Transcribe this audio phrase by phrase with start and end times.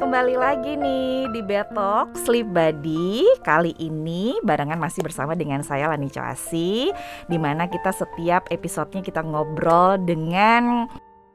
[0.00, 3.20] kembali lagi nih di Betok Sleep Buddy.
[3.44, 6.88] Kali ini barengan masih bersama dengan saya Lani Coasi
[7.28, 10.88] Di mana kita setiap episodenya kita ngobrol dengan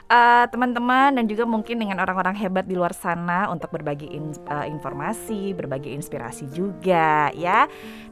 [0.10, 4.66] uh, teman-teman dan juga mungkin dengan orang-orang hebat di luar sana untuk berbagi in, uh,
[4.66, 7.66] informasi, berbagi inspirasi juga ya.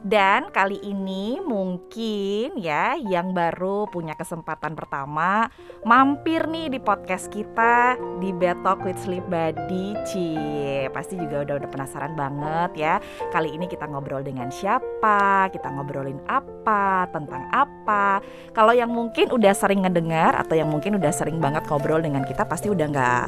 [0.04, 5.48] Dan kali ini mungkin ya yang baru punya kesempatan pertama
[5.86, 9.96] mampir nih di podcast kita di Bed Talk with Sleep Buddy.
[10.04, 12.94] Cie, pasti juga udah udah penasaran banget ya.
[13.32, 18.20] Kali ini kita ngobrol dengan siapa, kita ngobrolin apa, tentang apa.
[18.52, 22.24] Kalau yang mungkin udah sering ngedengar atau yang mungkin udah sering banget ngobrol ngobrol dengan
[22.24, 23.24] kita pasti udah nggak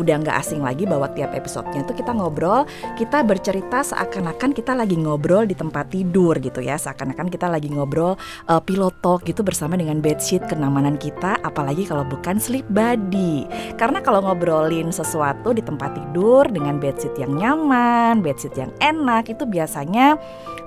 [0.00, 2.64] udah nggak asing lagi bahwa tiap episodenya itu kita ngobrol
[2.96, 6.80] kita bercerita seakan-akan kita lagi ngobrol di tempat tidur gitu ya.
[6.80, 8.16] Seakan-akan kita lagi ngobrol
[8.48, 13.44] uh, pillow talk gitu bersama dengan bedsheet kenamanan kita apalagi kalau bukan sleep buddy.
[13.76, 19.44] Karena kalau ngobrolin sesuatu di tempat tidur dengan bedsheet yang nyaman bedsheet yang enak itu
[19.44, 20.16] biasanya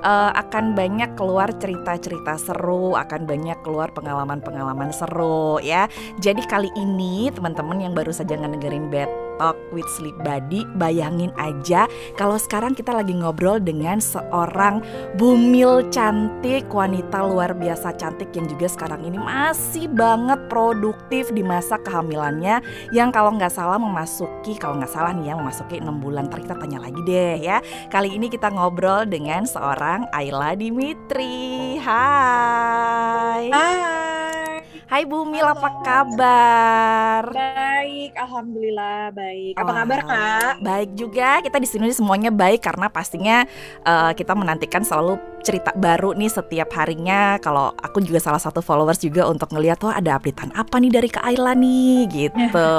[0.05, 5.87] uh, akan banyak keluar cerita-cerita seru akan banyak keluar pengalaman-pengalaman seru ya.
[6.21, 9.09] Jadi kali ini teman-teman yang baru saja ngedengerin Bed
[9.41, 14.85] Talk with Sleep Buddy Bayangin aja kalau sekarang kita lagi ngobrol dengan seorang
[15.17, 21.81] bumil cantik Wanita luar biasa cantik yang juga sekarang ini masih banget produktif di masa
[21.81, 26.27] kehamilannya Yang kalau nggak salah memasuki, kalau nggak salah nih ya memasuki 6 bulan.
[26.27, 27.57] Ntar kita tanya lagi deh ya.
[27.87, 31.77] Kali ini kita ngobrol dengan seorang Ayla Dimitri.
[31.79, 33.49] Hai.
[33.51, 37.23] Hai Hai Bumil, apa kabar?
[37.31, 39.55] Baik, alhamdulillah baik.
[39.55, 40.53] Apa kabar kak?
[40.59, 41.39] Baik juga.
[41.39, 43.47] Kita di sini semuanya baik karena pastinya
[43.87, 45.15] uh, kita menantikan selalu
[45.47, 47.39] cerita baru nih setiap harinya.
[47.39, 51.07] Kalau aku juga salah satu followers juga untuk ngeliat tuh ada updatean apa nih dari
[51.07, 52.75] Kak Ayla nih gitu.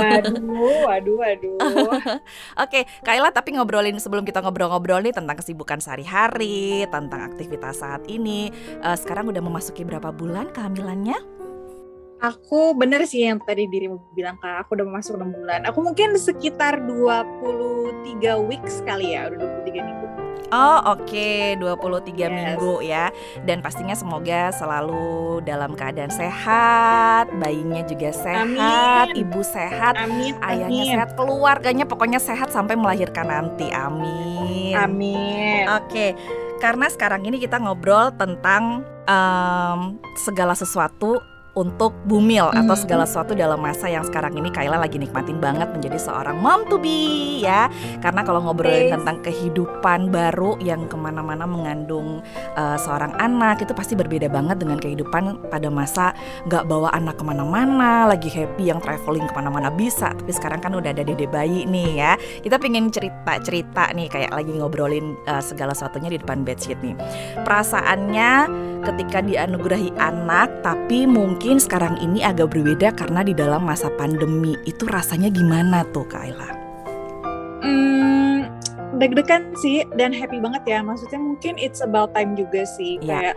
[0.00, 1.56] waduh, waduh, waduh.
[2.64, 8.00] Oke, Kak Ayla tapi ngobrolin sebelum kita ngobrol-ngobrol nih tentang kesibukan sehari-hari, tentang aktivitas saat
[8.08, 8.48] ini.
[8.80, 11.33] Uh, sekarang udah memasuki berapa bulan kehamilannya?
[12.24, 15.60] Aku bener sih yang tadi dirimu bilang kak, aku udah masuk 6 bulan.
[15.68, 20.06] Aku mungkin sekitar 23 weeks kali ya, udah 23 minggu.
[20.48, 21.52] Oh oke, okay.
[21.60, 22.28] 23 yes.
[22.30, 23.08] minggu ya
[23.42, 29.24] Dan pastinya semoga selalu dalam keadaan sehat Bayinya juga sehat, amin.
[29.24, 30.94] ibu sehat, amin, ayahnya amin.
[30.94, 36.10] sehat Keluarganya pokoknya sehat sampai melahirkan nanti, amin Amin Oke, okay.
[36.60, 41.18] karena sekarang ini kita ngobrol tentang um, segala sesuatu
[41.54, 42.66] untuk bumil hmm.
[42.66, 46.66] atau segala sesuatu dalam masa yang sekarang ini Kayla lagi nikmatin banget menjadi seorang mom
[46.66, 47.70] to be ya
[48.02, 48.92] karena kalau ngobrolin okay.
[48.98, 52.20] tentang kehidupan baru yang ke mana-mana mengandung
[52.58, 56.10] uh, seorang anak itu pasti berbeda banget dengan kehidupan pada masa
[56.50, 60.74] nggak bawa anak ke mana-mana lagi happy yang traveling ke mana-mana bisa tapi sekarang kan
[60.74, 65.70] udah ada dede bayi nih ya kita pengen cerita-cerita nih kayak lagi ngobrolin uh, segala
[65.70, 66.98] sesuatunya di depan bedsheet nih
[67.46, 68.32] perasaannya
[68.84, 74.56] ketika dianugerahi anak tapi mungkin mungkin sekarang ini agak berbeda karena di dalam masa pandemi
[74.64, 76.50] itu rasanya gimana tuh Kak Ayla?
[77.60, 78.48] Hmm,
[78.96, 80.80] deg-degan sih dan happy banget ya.
[80.80, 82.96] Maksudnya mungkin it's about time juga sih.
[83.04, 83.36] Yeah.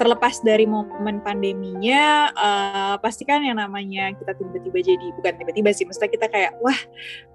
[0.00, 5.84] terlepas dari momen pandeminya uh, pasti kan yang namanya kita tiba-tiba jadi bukan tiba-tiba sih
[5.84, 6.76] mesti kita kayak wah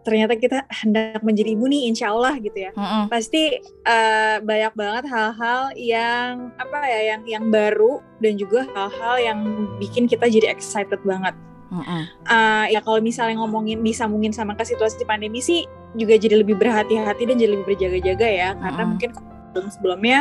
[0.01, 3.03] ternyata kita hendak menjadi ibu nih insya Allah gitu ya mm -hmm.
[3.11, 9.39] pasti uh, banyak banget hal-hal yang apa ya yang yang baru dan juga hal-hal yang
[9.77, 11.35] bikin kita jadi excited banget
[11.67, 12.01] Mm -hmm.
[12.31, 15.67] uh, ya kalau misalnya ngomongin disambungin sama ke situasi pandemi sih
[15.99, 18.63] juga jadi lebih berhati-hati dan jadi lebih berjaga-jaga ya mm -hmm.
[18.63, 19.09] karena mungkin
[19.51, 20.19] sebelum-sebelumnya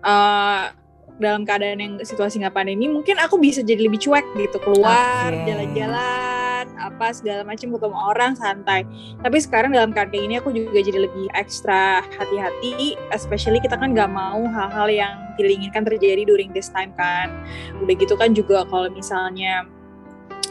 [0.00, 0.72] uh,
[1.20, 5.44] dalam keadaan yang situasi nggak pandemi mungkin aku bisa jadi lebih cuek gitu keluar okay.
[5.46, 8.88] jalan-jalan apa segala macam ketemu orang santai
[9.20, 14.08] tapi sekarang dalam keadaan ini aku juga jadi lebih ekstra hati-hati especially kita kan nggak
[14.08, 17.32] mau hal-hal yang diinginkan terjadi during this time kan
[17.80, 19.64] udah gitu kan juga kalau misalnya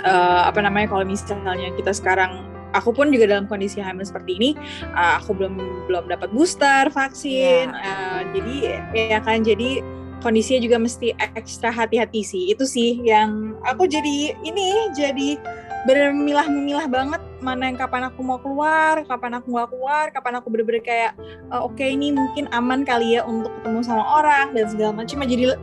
[0.06, 4.50] uh, apa namanya kalau misalnya kita sekarang aku pun juga dalam kondisi hamil seperti ini
[4.94, 5.58] uh, aku belum
[5.90, 8.22] belum dapat booster vaksin yeah.
[8.22, 8.56] uh, jadi
[8.94, 9.82] ya kan jadi
[10.20, 12.44] kondisinya juga mesti ekstra hati-hati sih.
[12.52, 15.40] Itu sih yang aku jadi ini jadi
[15.88, 20.84] bermilah-memilah banget mana yang kapan aku mau keluar, kapan aku nggak keluar, kapan aku bener-bener
[20.84, 21.12] kayak
[21.56, 25.24] oh, oke okay, ini mungkin aman kali ya untuk ketemu sama orang dan segala macam
[25.24, 25.56] jadi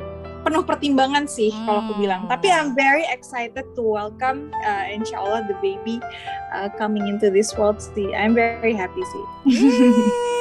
[0.46, 1.66] penuh pertimbangan sih hmm.
[1.66, 2.30] kalau aku bilang.
[2.30, 5.98] Tapi I'm very excited to welcome uh, insya Allah the baby
[6.54, 8.14] uh, coming into this world sih.
[8.14, 9.24] I'm very happy sih.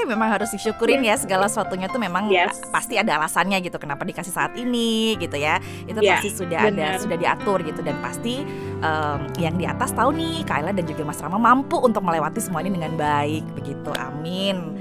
[0.06, 2.62] memang harus disyukurin ya segala sesuatunya tuh memang yes.
[2.70, 5.58] pasti ada alasannya gitu kenapa dikasih saat ini gitu ya.
[5.90, 7.02] Itu yeah, pasti sudah bener.
[7.02, 8.46] ada sudah diatur gitu dan pasti
[8.82, 12.64] um, yang di atas tahu nih Kak dan juga Mas Rama mampu untuk melewati semua
[12.66, 13.92] ini dengan baik begitu.
[13.96, 14.76] Amin.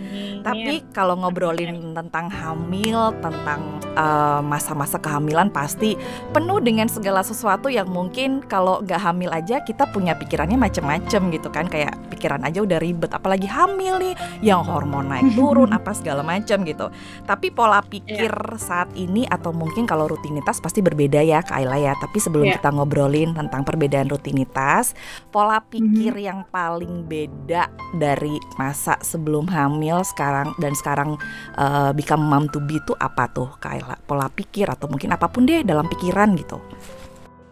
[0.44, 5.96] Tapi kalau ngobrolin tentang hamil tentang uh, masa-masa kehamilan pasti
[6.36, 11.48] penuh dengan segala sesuatu yang mungkin kalau nggak hamil aja kita punya pikirannya macem-macem gitu
[11.48, 11.64] kan.
[11.72, 14.14] Kayak pikiran aja udah ribet apalagi hamil nih
[14.44, 16.92] yang hormon naik turun apa segala macam gitu.
[17.24, 18.60] Tapi pola pikir yeah.
[18.60, 21.92] saat ini atau mungkin kalau rutinitas pasti berbeda ya Kak Ayla ya.
[21.96, 22.60] Tapi sebelum yeah.
[22.60, 24.94] kita ngobrolin tentang perbedaan rutinitas
[25.32, 26.28] pola pikir mm -hmm.
[26.30, 31.16] yang paling beda dari masa sebelum hamil sekarang dan sekarang
[31.58, 35.30] uh, become mom to be itu apa tuh Kak Ayla pola pikir atau mungkin apa
[35.32, 36.60] pun deh dalam pikiran gitu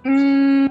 [0.05, 0.69] hmm,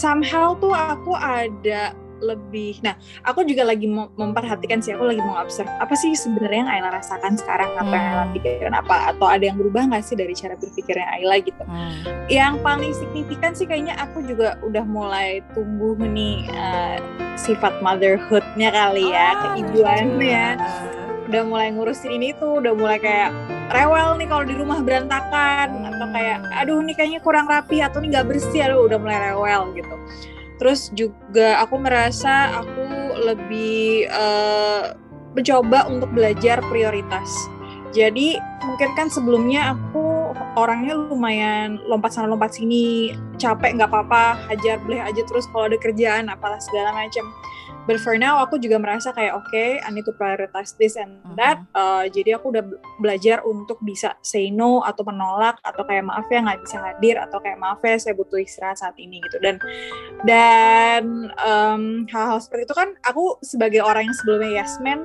[0.00, 2.78] somehow tuh aku ada lebih.
[2.84, 2.94] Nah
[3.24, 7.34] aku juga lagi memperhatikan sih aku lagi mau observe apa sih sebenarnya yang Ayla rasakan
[7.40, 7.70] sekarang?
[7.80, 8.34] Apa yang Ayla hmm.
[8.36, 11.62] pikirin apa atau ada yang berubah nggak sih dari cara berpikirnya Ayla gitu?
[11.70, 12.02] Hmm.
[12.30, 16.98] yang paling signifikan sih kayaknya aku juga udah mulai tumbuh nih uh,
[17.34, 20.46] sifat motherhoodnya kali ya oh, keibuannya
[21.30, 23.30] udah mulai ngurusin ini tuh udah mulai kayak
[23.70, 28.10] rewel nih kalau di rumah berantakan atau kayak aduh ini kayaknya kurang rapi atau ini
[28.10, 29.94] nggak bersih aduh udah mulai rewel gitu
[30.60, 34.92] terus juga aku merasa aku lebih uh,
[35.32, 37.26] mencoba untuk belajar prioritas.
[37.90, 44.78] Jadi mungkin kan sebelumnya aku orangnya lumayan lompat sana lompat sini capek nggak apa-apa hajar
[44.84, 47.24] boleh aja terus kalau ada kerjaan apalah segala macam
[47.86, 51.20] but for now aku juga merasa kayak oke okay, I need to prioritize this and
[51.20, 51.36] mm-hmm.
[51.38, 51.62] that.
[51.72, 52.64] Uh, jadi aku udah
[53.00, 57.38] belajar untuk bisa say no atau menolak atau kayak maaf ya nggak bisa hadir atau
[57.40, 59.38] kayak maaf ya saya butuh istirahat saat ini gitu.
[59.40, 59.56] Dan
[60.24, 65.04] dan um, hal-hal seperti itu kan aku sebagai orang yang sebelumnya yes man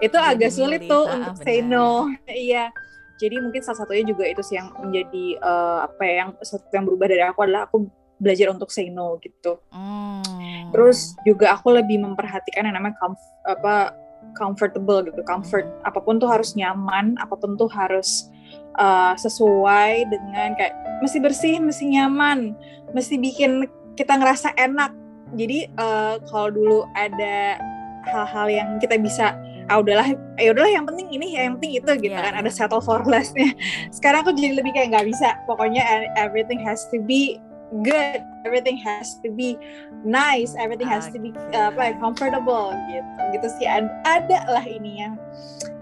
[0.00, 1.44] itu jadi agak sulit tuh untuk bener.
[1.46, 2.10] say no.
[2.28, 2.72] Iya.
[3.20, 6.88] Jadi mungkin salah satunya juga itu sih yang menjadi uh, apa ya yang sesuatu yang
[6.88, 7.84] berubah dari aku adalah aku
[8.20, 9.58] belajar untuk say no gitu.
[9.72, 10.22] Hmm.
[10.70, 13.18] Terus juga aku lebih memperhatikan yang namanya comf
[13.48, 13.96] apa
[14.36, 15.66] comfortable gitu, comfort.
[15.66, 15.88] Hmm.
[15.88, 18.28] Apa pun tuh harus nyaman, apa pun tuh harus
[18.76, 22.54] uh, sesuai dengan kayak mesti bersih, mesti nyaman,
[22.92, 24.92] mesti bikin kita ngerasa enak.
[25.34, 27.56] Jadi uh, kalau dulu ada
[28.04, 29.36] hal-hal yang kita bisa
[29.70, 30.02] ah udahlah
[30.34, 32.26] ya udahlah yang penting ini yang penting itu gitu yeah.
[32.26, 33.54] kan ada settle for lessnya
[33.94, 37.38] sekarang aku jadi lebih kayak nggak bisa pokoknya everything has to be
[37.82, 38.20] good.
[38.44, 39.56] Everything has to be
[40.02, 40.56] nice.
[40.58, 43.10] Everything has to be uh, apa ya comfortable gitu.
[43.38, 43.66] Gitu sih.
[43.68, 45.14] Ada, ada lah ini yang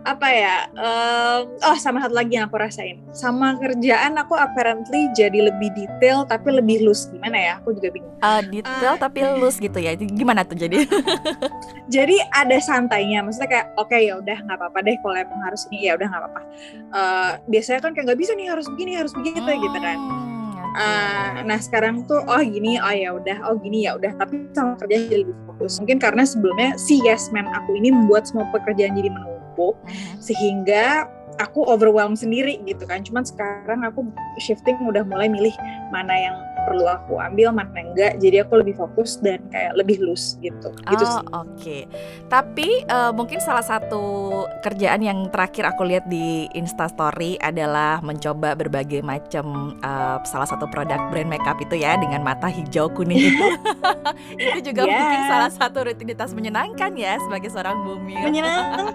[0.07, 3.03] apa ya um, oh sama satu lagi yang aku rasain.
[3.13, 7.09] Sama kerjaan aku apparently jadi lebih detail tapi lebih loose.
[7.13, 7.53] Gimana ya?
[7.61, 8.15] Aku juga bingung.
[8.25, 9.93] Uh, detail uh, tapi loose gitu ya?
[9.97, 10.85] Gimana tuh jadi?
[11.89, 13.25] Jadi ada santainya.
[13.25, 15.89] Maksudnya kayak oke okay, ya udah nggak apa-apa deh kalau emang harus ini.
[15.89, 16.43] Ya udah nggak apa-apa.
[16.93, 19.61] Uh, biasanya kan kayak nggak bisa nih harus begini harus begitu hmm.
[19.65, 20.28] gitu kan
[20.75, 24.77] uh, nah sekarang tuh oh gini oh ya udah oh gini ya udah tapi sama
[24.77, 25.81] kerjaan jadi lebih fokus.
[25.81, 30.19] Mungkin karena sebelumnya si yes man aku ini membuat semua pekerjaan jadi menumpuk hmm.
[30.21, 33.01] sehingga aku overwhelm sendiri gitu kan.
[33.07, 34.05] Cuman sekarang aku
[34.43, 35.55] shifting udah mulai milih
[35.95, 36.37] mana yang
[36.69, 38.21] perlu aku ambil mana enggak.
[38.21, 40.69] Jadi aku lebih fokus dan kayak lebih loose gitu.
[40.69, 41.57] Gitu oh, oke.
[41.57, 41.83] Okay.
[42.29, 49.01] tapi uh, mungkin salah satu kerjaan yang terakhir aku lihat di Instastory adalah mencoba berbagai
[49.01, 53.33] macam uh, salah satu produk brand makeup itu ya dengan mata hijau kuning.
[53.33, 53.47] Itu
[54.45, 55.01] itu juga yeah.
[55.01, 58.93] mungkin salah satu rutinitas menyenangkan ya sebagai seorang bumi menyenangkan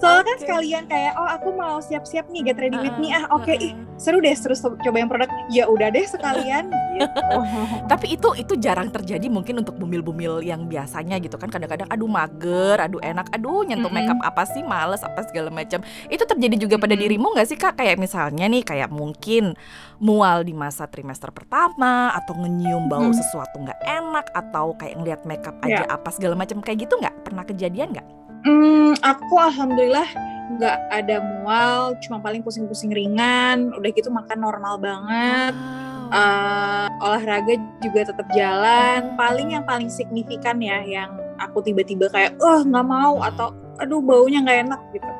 [0.00, 0.32] soalnya okay.
[0.32, 3.12] kan sekalian kayak oh aku mau siap-siap nih get ready with me.
[3.12, 5.28] Ah oke okay, ih seru deh terus cobain produk.
[5.52, 7.20] Ya udah deh sekalian gitu.
[7.92, 11.52] Tapi itu itu jarang terjadi mungkin untuk bumil-bumil yang biasanya gitu kan.
[11.52, 14.16] Kadang-kadang aduh mager aduh enak aduh nyentuh mm -hmm.
[14.16, 17.04] makeup apa sih males apa segala macam itu terjadi juga pada mm -hmm.
[17.04, 17.76] dirimu nggak sih kak?
[17.76, 19.52] Kayak misalnya nih kayak mungkin
[20.00, 23.20] mual di masa trimester pertama atau ngenyium bau mm -hmm.
[23.20, 25.92] sesuatu nggak enak atau kayak ngeliat makeup aja yeah.
[25.92, 27.12] apa segala macam kayak gitu nggak?
[27.20, 30.08] Pernah kejadian nggak Hmm, aku alhamdulillah
[30.56, 33.70] nggak ada mual, cuma paling pusing-pusing ringan.
[33.76, 35.54] Udah gitu makan normal banget.
[35.54, 36.10] Wow.
[36.10, 39.14] Uh, olahraga juga tetap jalan.
[39.14, 44.42] Paling yang paling signifikan ya, yang aku tiba-tiba kayak, oh nggak mau atau aduh baunya
[44.42, 45.10] nggak enak gitu.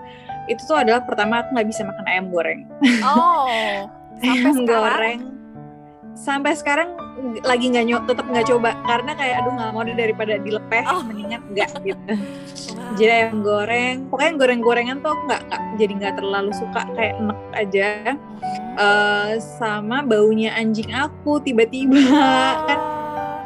[0.51, 2.67] Itu tuh adalah pertama aku nggak bisa makan ayam goreng.
[3.07, 3.87] Oh,
[4.19, 5.40] sampai ayam goreng.
[6.21, 7.01] Sampai sekarang
[7.45, 11.03] lagi nggak nyok tetap nggak coba karena kayak aduh nggak mau daripada dilepeh oh.
[11.05, 12.13] mendingan nggak gitu
[12.77, 12.97] wow.
[12.97, 17.89] jadi ayam goreng pokoknya goreng-gorengan tuh nggak nggak jadi nggak terlalu suka kayak enak aja
[18.81, 22.55] uh, sama baunya anjing aku tiba-tiba oh.
[22.69, 22.81] kan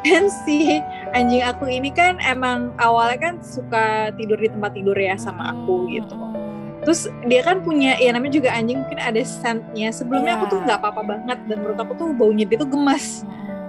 [0.05, 0.79] kan si
[1.17, 5.89] anjing aku ini kan emang awalnya kan suka tidur di tempat tidur ya sama aku
[5.91, 6.15] gitu
[6.85, 9.89] terus dia kan punya ya namanya juga anjing mungkin ada scentnya.
[9.89, 10.39] Sebelumnya yeah.
[10.39, 13.25] aku tuh nggak apa-apa banget dan menurut aku tuh baunya dia tuh gemas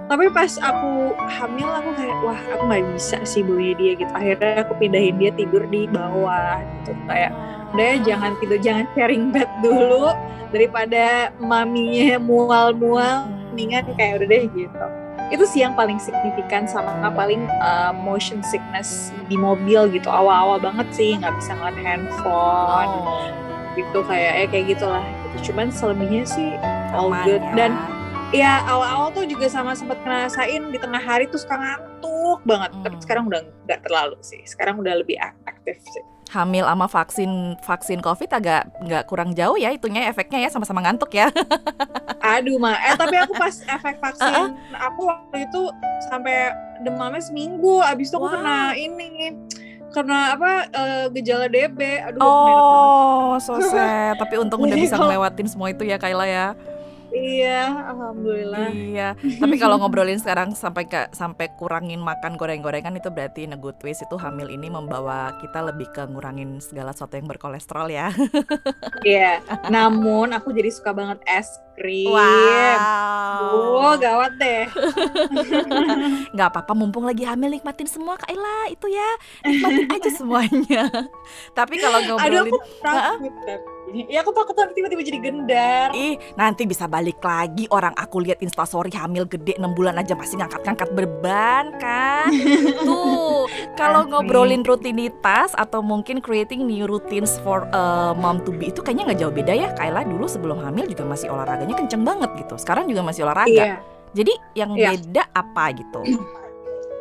[0.07, 4.11] tapi pas aku hamil aku kayak wah aku nggak bisa sih baunya dia gitu.
[4.15, 6.95] Akhirnya aku pindahin dia tidur di bawah gitu.
[7.11, 7.35] Kayak
[7.75, 10.15] udah jangan tidur jangan sharing bed dulu
[10.55, 13.27] daripada maminya mual-mual.
[13.51, 14.87] Mendingan kayak udah deh gitu
[15.27, 20.87] itu sih yang paling signifikan sama paling uh, motion sickness di mobil gitu awal-awal banget
[20.95, 23.27] sih nggak bisa ngeliat handphone oh.
[23.75, 25.51] gitu kayak ya kayak gitulah gitu.
[25.51, 26.55] cuman selebihnya sih
[26.95, 27.53] all good ya.
[27.59, 27.71] dan
[28.31, 32.83] ya awal-awal tuh juga sama sempat ngerasain di tengah hari tuh suka ngantuk banget hmm.
[32.83, 37.99] tapi sekarang udah nggak terlalu sih sekarang udah lebih aktif sih hamil sama vaksin vaksin
[38.03, 41.31] covid agak nggak kurang jauh ya itunya efeknya ya sama-sama ngantuk ya
[42.35, 44.49] aduh mah eh tapi aku pas efek vaksin uh -uh.
[44.75, 45.61] aku waktu itu
[46.11, 46.51] sampai
[46.83, 47.81] demamnya seminggu.
[47.81, 48.27] Abis itu wow.
[48.27, 49.33] aku kena ini
[49.87, 54.19] karena apa uh, gejala DB aduh oh so sad.
[54.19, 56.47] Tapi untung udah bisa ngelewatin semua itu ya Kayla ya
[57.17, 58.67] Iya, alhamdulillah.
[58.71, 59.07] Iya.
[59.41, 64.15] Tapi kalau ngobrolin sekarang sampai ke sampai kurangin makan goreng-gorengan itu berarti good ways itu
[64.19, 68.07] hamil ini membawa kita lebih ke ngurangin segala sesuatu yang berkolesterol ya.
[69.05, 69.39] Iya.
[69.71, 71.47] Namun aku jadi suka banget es
[71.77, 72.09] krim.
[72.09, 73.53] Wow.
[73.77, 74.65] Oh, gawat deh.
[76.35, 79.09] Nggak apa-apa, mumpung lagi hamil nikmatin semua Kak Ella itu ya.
[79.45, 80.83] Nikmatin aja semuanya.
[81.53, 85.89] Tapi kalau ngobrolin Aduh, aku Ya aku takut nanti tiba-tiba jadi gendar.
[85.95, 90.43] Ih, nanti bisa balik lagi orang aku lihat instastory hamil gede 6 bulan aja masih
[90.43, 92.27] ngangkat-ngangkat beban kan.
[92.87, 93.47] Tuh,
[93.79, 99.13] kalau ngobrolin rutinitas atau mungkin creating new routines for a mom to be itu kayaknya
[99.13, 99.69] nggak jauh beda ya.
[99.71, 102.59] Kayla dulu sebelum hamil juga masih olahraganya kenceng banget gitu.
[102.59, 103.51] Sekarang juga masih olahraga.
[103.51, 103.79] Iya.
[104.11, 104.95] Jadi yang iya.
[104.95, 106.01] beda apa gitu?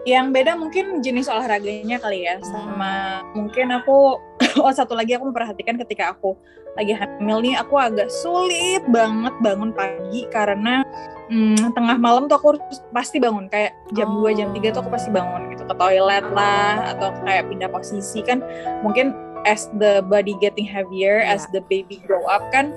[0.06, 4.22] yang beda mungkin jenis olahraganya kali ya sama mungkin aku
[4.62, 6.38] oh satu lagi aku memperhatikan ketika aku
[6.78, 10.86] lagi hamil nih aku agak sulit banget bangun pagi karena
[11.26, 14.30] hmm, tengah malam tuh aku harus pasti bangun kayak jam oh.
[14.30, 18.22] 2 jam 3 tuh aku pasti bangun gitu ke toilet lah atau kayak pindah posisi
[18.22, 18.38] kan
[18.86, 19.10] mungkin
[19.42, 21.34] as the body getting heavier yeah.
[21.34, 22.70] as the baby grow up kan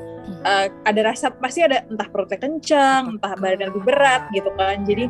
[0.49, 5.05] uh, ada rasa pasti ada entah perutnya kencang entah badan lebih berat gitu kan jadi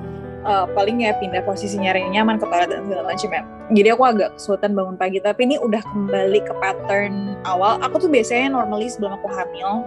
[0.46, 3.42] uh, paling ya pindah posisi nyari nyaman ke toilet dan segala macam ya.
[3.70, 7.78] Jadi aku agak kesulitan bangun pagi, tapi ini udah kembali ke pattern awal.
[7.86, 9.86] Aku tuh biasanya normally sebelum aku hamil,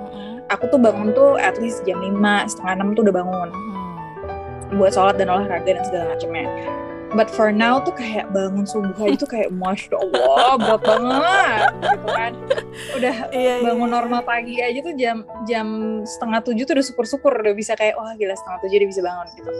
[0.52, 2.14] aku tuh bangun tuh at least jam 5,
[2.46, 3.48] setengah 6 tuh udah bangun.
[4.78, 6.46] Buat sholat dan olahraga dan segala macamnya
[7.12, 12.08] but for now tuh kayak bangun subuh aja tuh kayak masya allah berat banget gitu
[12.08, 12.32] kan.
[12.96, 13.96] Udah iya, iya, bangun iya.
[14.00, 15.66] normal pagi aja tuh jam jam
[16.04, 19.00] setengah tujuh tuh udah syukur syukur udah bisa kayak wah gila setengah tujuh udah bisa
[19.04, 19.50] bangun gitu.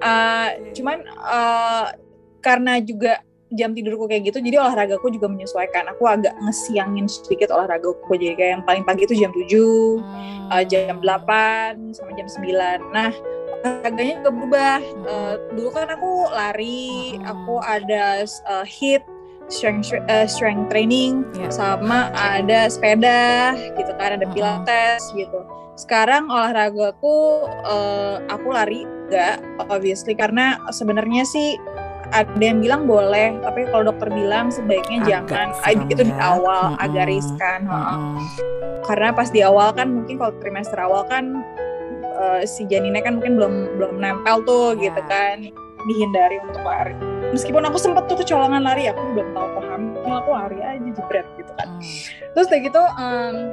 [0.00, 1.86] Uh, cuman uh,
[2.40, 3.20] karena juga
[3.54, 5.92] jam tidurku kayak gitu jadi olahragaku juga menyesuaikan.
[5.94, 10.48] Aku agak ngesiangin sedikit olahragaku jadi kayak yang paling pagi itu jam 7 hmm.
[10.50, 13.12] uh, jam 8 sama jam 9 nah
[13.64, 14.78] olahraganya juga berubah.
[15.08, 19.00] Uh, dulu kan aku lari, aku ada uh, hit,
[19.48, 21.48] strength uh, strength training, yeah.
[21.48, 25.40] sama ada sepeda gitu kan, ada pilates gitu.
[25.74, 31.58] Sekarang olahragaku uh, aku lari enggak obviously karena sebenarnya sih
[32.14, 35.48] ada yang bilang boleh, tapi kalau dokter bilang sebaiknya agak jangan.
[35.90, 36.36] Itu di ya.
[36.36, 36.84] awal mm-hmm.
[36.84, 37.60] agak riskan.
[37.66, 38.14] Mm-hmm.
[38.84, 41.42] Karena pas di awal kan mungkin kalau trimester awal kan
[42.24, 44.88] uh, si janinnya kan mungkin belum belum nempel tuh yeah.
[44.88, 45.36] gitu kan
[45.84, 46.96] dihindari untuk lari
[47.30, 51.26] meskipun aku sempat tuh kecolongan lari aku belum tahu aku hamil aku lari aja jebret
[51.36, 51.82] gitu kan hmm.
[52.32, 53.52] terus kayak gitu um,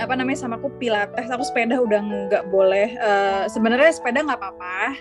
[0.00, 4.96] apa namanya sama aku pilates aku sepeda udah nggak boleh uh, sebenarnya sepeda nggak apa-apa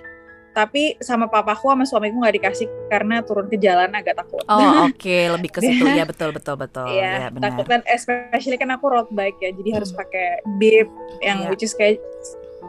[0.51, 4.43] tapi sama papaku sama suamiku nggak dikasih karena turun ke jalan agak takut.
[4.51, 4.59] Oh
[4.91, 5.31] oke, okay.
[5.31, 6.91] lebih ke situ ya betul betul betul.
[6.91, 9.77] Iya, ya, takut kan especially kan aku road bike ya, jadi hmm.
[9.79, 10.91] harus pakai bib
[11.23, 11.49] yang yeah.
[11.49, 12.03] which is kayak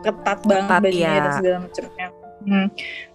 [0.03, 1.23] ketat banget ketat, bajunya ya.
[1.23, 2.22] dan segala macamnya.
[2.43, 2.69] Hmm.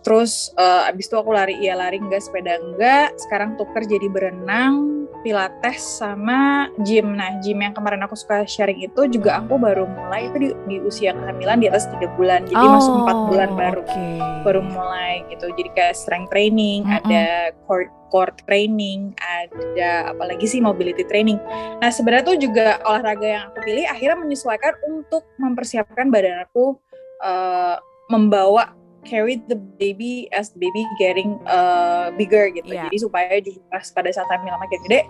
[0.03, 3.12] Terus uh, abis itu aku lari, ya lari enggak, sepeda enggak.
[3.19, 7.19] Sekarang tuker jadi berenang, pilates sama gym.
[7.19, 10.77] Nah, gym yang kemarin aku suka sharing itu juga aku baru mulai itu di, di
[10.79, 12.48] usia kehamilan di atas tiga bulan.
[12.48, 14.17] Jadi oh, masuk empat bulan baru okay.
[14.48, 15.51] baru mulai gitu.
[15.51, 17.00] Jadi kayak strength training, mm -hmm.
[17.03, 17.25] ada
[17.67, 21.36] core core training, ada apalagi sih mobility training.
[21.84, 26.79] Nah, sebenarnya tuh juga olahraga yang aku pilih akhirnya menyesuaikan untuk mempersiapkan badan aku
[27.19, 27.75] uh,
[28.07, 28.72] membawa
[29.08, 32.68] carry the baby as the baby getting uh, bigger gitu.
[32.68, 32.92] Yeah.
[32.92, 35.02] Jadi supaya juga pas pada saat hamil makin gede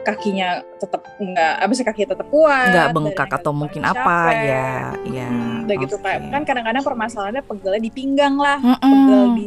[0.00, 4.00] kakinya tetap enggak apa sih kaki tetap kuat enggak bengkak atau mungkin capek.
[4.00, 4.72] apa ya
[5.12, 5.84] ya hmm, udah okay.
[5.84, 8.80] gitu kan kadang-kadang permasalahannya pegelnya di pinggang lah mm -mm.
[8.80, 9.46] pegel di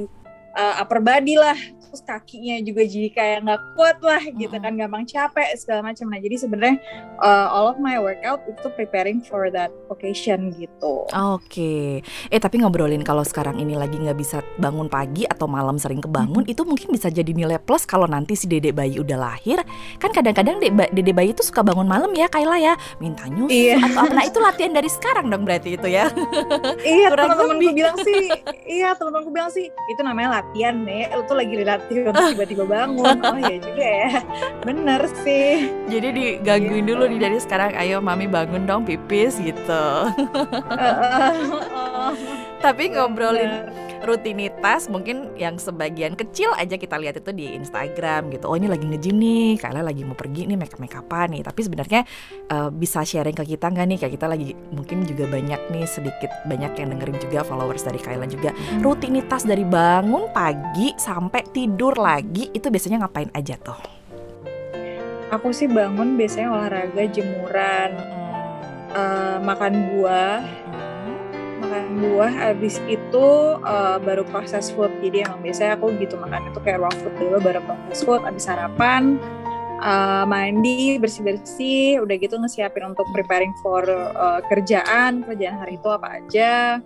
[0.54, 1.58] uh, upper body lah
[1.94, 6.18] terus kakinya juga jadi kayak nggak kuat lah gitu kan gampang capek segala macam nah
[6.18, 6.82] jadi sebenarnya
[7.22, 11.06] uh, all of my workout itu preparing for that occasion gitu.
[11.14, 11.46] Oke.
[11.54, 11.90] Okay.
[12.34, 16.42] eh tapi ngobrolin kalau sekarang ini lagi nggak bisa bangun pagi atau malam sering kebangun
[16.42, 16.54] hmm.
[16.58, 19.62] itu mungkin bisa jadi nilai plus kalau nanti si dede bayi udah lahir.
[20.02, 22.74] Kan kadang-kadang dede bayi itu suka bangun malam ya Kayla ya.
[22.98, 23.78] Minta nyusu iya.
[23.78, 24.14] atau apa.
[24.18, 26.10] Nah itu latihan dari sekarang dong berarti itu ya.
[26.82, 28.34] Iya teman-temanku bilang sih
[28.66, 31.54] iya teman-temanku bilang sih itu namanya latihan nih lu tuh lagi
[32.34, 33.18] tiba-tiba bangun.
[33.24, 34.10] Oh iya juga ya.
[34.64, 35.70] Bener sih.
[35.90, 37.76] Jadi digangguin dulu nih dari sekarang.
[37.76, 39.84] Ayo mami bangun dong pipis gitu
[42.64, 43.68] tapi ngobrolin
[44.08, 48.48] rutinitas mungkin yang sebagian kecil aja kita lihat itu di Instagram gitu.
[48.48, 51.44] Oh ini lagi nge-gym nih, kalian lagi mau pergi nih make make upan nih.
[51.44, 52.02] Tapi sebenarnya
[52.52, 53.98] uh, bisa sharing ke kita nggak nih?
[54.00, 58.28] Kayak kita lagi mungkin juga banyak nih sedikit banyak yang dengerin juga followers dari Kayla
[58.28, 58.56] juga.
[58.80, 63.80] Rutinitas dari bangun pagi sampai tidur lagi itu biasanya ngapain aja tuh?
[65.32, 67.92] Aku sih bangun biasanya olahraga, jemuran,
[68.94, 70.44] uh, makan buah.
[71.74, 73.28] Makan buah abis itu
[73.66, 74.94] uh, baru proses food.
[75.02, 78.46] Jadi emang biasanya aku gitu makan itu kayak raw food dulu baru proses food abis
[78.46, 79.18] sarapan
[79.82, 85.90] uh, mandi bersih bersih udah gitu ngesiapin untuk preparing for uh, kerjaan kerjaan hari itu
[85.90, 86.78] apa aja.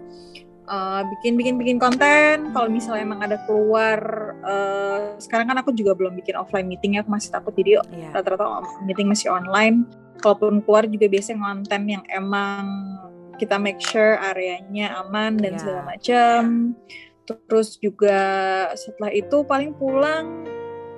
[0.71, 2.55] Uh, bikin bikin bikin konten.
[2.55, 3.99] Kalau misalnya emang ada keluar
[4.39, 7.51] uh, sekarang kan aku juga belum bikin offline meeting ya aku masih takut.
[7.59, 8.15] Jadi yeah.
[8.15, 9.83] rata-rata meeting masih online.
[10.23, 12.63] Kalaupun keluar juga biasanya konten yang emang
[13.37, 15.61] kita make sure areanya aman dan yeah.
[15.61, 16.41] segala macam
[17.27, 18.23] terus juga
[18.79, 20.47] setelah itu paling pulang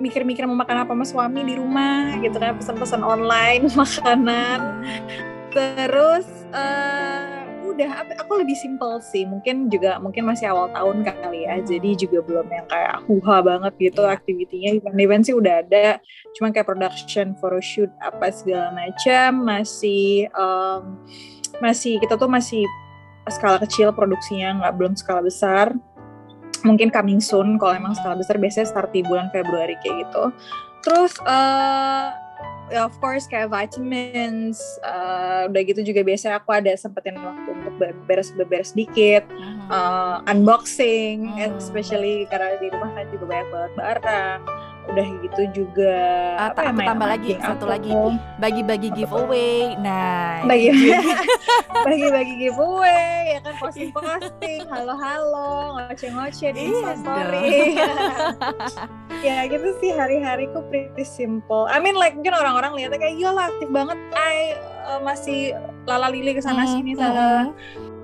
[0.00, 2.56] mikir-mikir mau makan apa sama suami di rumah gitu kan.
[2.56, 4.60] Pesan-pesan online makanan.
[5.52, 9.28] Terus uh, udah aku lebih simple sih.
[9.28, 11.60] Mungkin juga mungkin masih awal tahun kali ya.
[11.60, 14.16] Jadi juga belum yang kayak huha banget gitu yeah.
[14.16, 14.70] aktivitinya.
[14.80, 16.00] Event-event sih udah ada.
[16.34, 20.96] Cuma kayak production photoshoot apa segala macam masih um,
[21.60, 22.64] masih kita tuh masih
[23.28, 25.72] skala kecil produksinya nggak belum skala besar.
[26.60, 30.24] Mungkin coming soon kalau emang skala besar biasanya start di bulan Februari kayak gitu.
[30.84, 32.12] Terus uh,
[32.70, 37.74] ya of course kayak vitamins uh, udah gitu juga biasanya aku ada sempetin waktu untuk
[38.06, 39.26] beres-beres dikit
[39.68, 41.58] uh, unboxing hmm.
[41.58, 44.40] especially karena di rumah kan juga banyak banget barang
[44.90, 45.94] udah gitu juga
[46.36, 47.72] uh, apa ya, tambah lagi satu aku.
[47.72, 47.90] lagi.
[48.42, 49.78] bagi-bagi giveaway.
[49.78, 50.68] Nah bagi
[51.86, 57.50] bagi-bagi giveaway ya kan posting posting halo halo ngoceh ngoceh di iya story.
[59.26, 61.70] ya gitu sih hari-hariku pretty simple.
[61.70, 63.98] I mean like mungkin orang-orang lihatnya kayak iya lah aktif banget.
[64.16, 64.58] I
[64.90, 65.54] uh, masih
[65.86, 67.26] lala lili ke sana sini hmm, sana.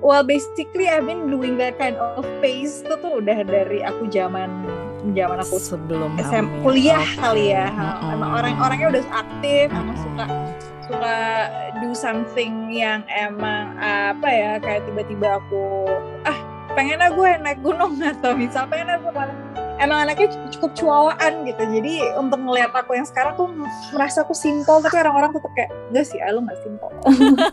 [0.05, 4.86] Well basically I've been doing that kind of pace itu tuh udah dari aku zaman
[5.15, 7.21] zaman aku sebelum SM kuliah okay.
[7.21, 7.69] kali ya.
[7.71, 8.15] Mm-hmm.
[8.17, 9.83] emang orang-orangnya udah aktif mm-hmm.
[9.85, 10.25] emang suka
[10.87, 11.17] suka
[11.83, 15.91] do something yang emang apa ya kayak tiba-tiba aku
[16.23, 16.39] ah
[16.79, 19.11] pengen gue naik gunung atau misal pengen aku
[19.77, 21.63] emang anaknya cukup cuawaan gitu.
[21.69, 23.49] Jadi untuk ngeliat aku yang sekarang tuh
[23.93, 26.91] merasa aku simpel tapi orang-orang tuh kayak enggak sih lu nggak simpel.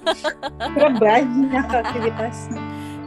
[0.73, 2.37] Karena banyak aktivitas.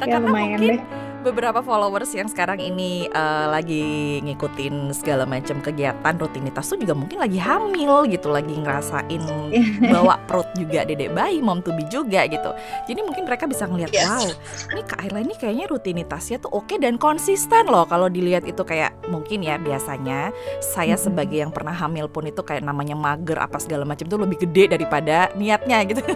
[0.04, 0.76] Ya lumayan mungkin...
[0.76, 6.94] deh beberapa followers yang sekarang ini uh, lagi ngikutin segala macam kegiatan rutinitas tuh juga
[6.94, 9.22] mungkin lagi hamil gitu, lagi ngerasain
[9.94, 12.54] bawa perut juga dedek bayi, mom to be juga gitu.
[12.86, 14.06] Jadi mungkin mereka bisa ngeliat yes.
[14.06, 14.26] wow,
[14.70, 18.94] ini Kak Ayla ini kayaknya rutinitasnya tuh oke dan konsisten loh kalau dilihat itu kayak
[19.10, 20.30] mungkin ya biasanya
[20.62, 24.46] saya sebagai yang pernah hamil pun itu kayak namanya mager apa segala macam tuh lebih
[24.46, 26.02] gede daripada niatnya gitu.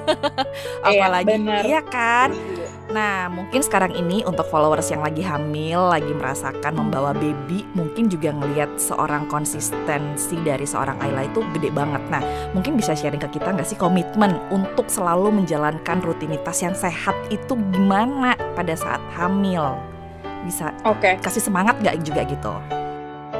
[0.81, 2.33] Iya, Apalagi iya, iya kan.
[2.91, 8.35] Nah, mungkin sekarang ini untuk followers yang lagi hamil, lagi merasakan membawa baby, mungkin juga
[8.35, 12.03] ngelihat seorang konsistensi dari seorang Ayla itu gede banget.
[12.11, 12.19] Nah,
[12.51, 17.55] mungkin bisa sharing ke kita nggak sih komitmen untuk selalu menjalankan rutinitas yang sehat itu
[17.71, 19.79] gimana pada saat hamil?
[20.43, 21.15] Bisa okay.
[21.23, 22.55] kasih semangat nggak juga gitu?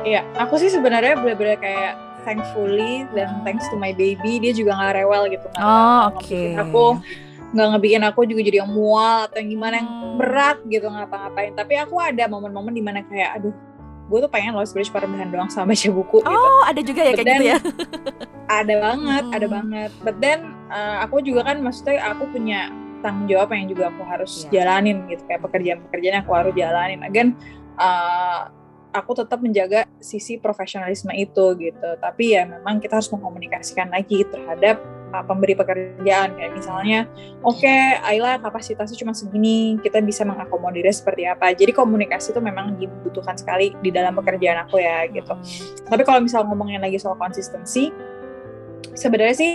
[0.07, 5.03] Iya, aku sih sebenarnya bener-bener kayak thankfully dan thanks to my baby dia juga nggak
[5.03, 5.49] rewel gitu.
[5.59, 6.23] Oh, oke.
[6.23, 6.55] Okay.
[6.55, 7.03] Aku
[7.51, 10.17] nggak ngebikin aku juga jadi yang mual atau yang gimana yang hmm.
[10.23, 13.55] berat gitu ngapa-ngapain tapi aku ada momen-momen di mana kayak aduh
[14.11, 16.51] gue tuh pengen loh sebenarnya cuma rebahan doang sama baca buku oh, gitu.
[16.67, 17.59] ada juga ya But kayak then, gitu ya
[18.63, 19.37] ada banget hmm.
[19.39, 23.89] ada banget But then uh, aku juga kan maksudnya aku punya tanggung jawab yang juga
[23.91, 24.63] aku harus yeah.
[24.63, 27.39] jalanin gitu kayak pekerjaan-pekerjaan yang aku harus jalanin again
[27.79, 28.51] uh,
[28.91, 34.83] aku tetap menjaga sisi profesionalisme itu gitu tapi ya memang kita harus mengkomunikasikan lagi terhadap
[35.27, 36.39] pemberi pekerjaan.
[36.39, 37.01] Kayak misalnya
[37.43, 41.53] oke okay, Ayla kapasitasnya cuma segini kita bisa mengakomodirnya seperti apa.
[41.53, 45.35] Jadi komunikasi itu memang dibutuhkan sekali di dalam pekerjaan aku ya gitu.
[45.87, 47.91] Tapi kalau misal ngomongin lagi soal konsistensi
[48.95, 49.53] sebenarnya sih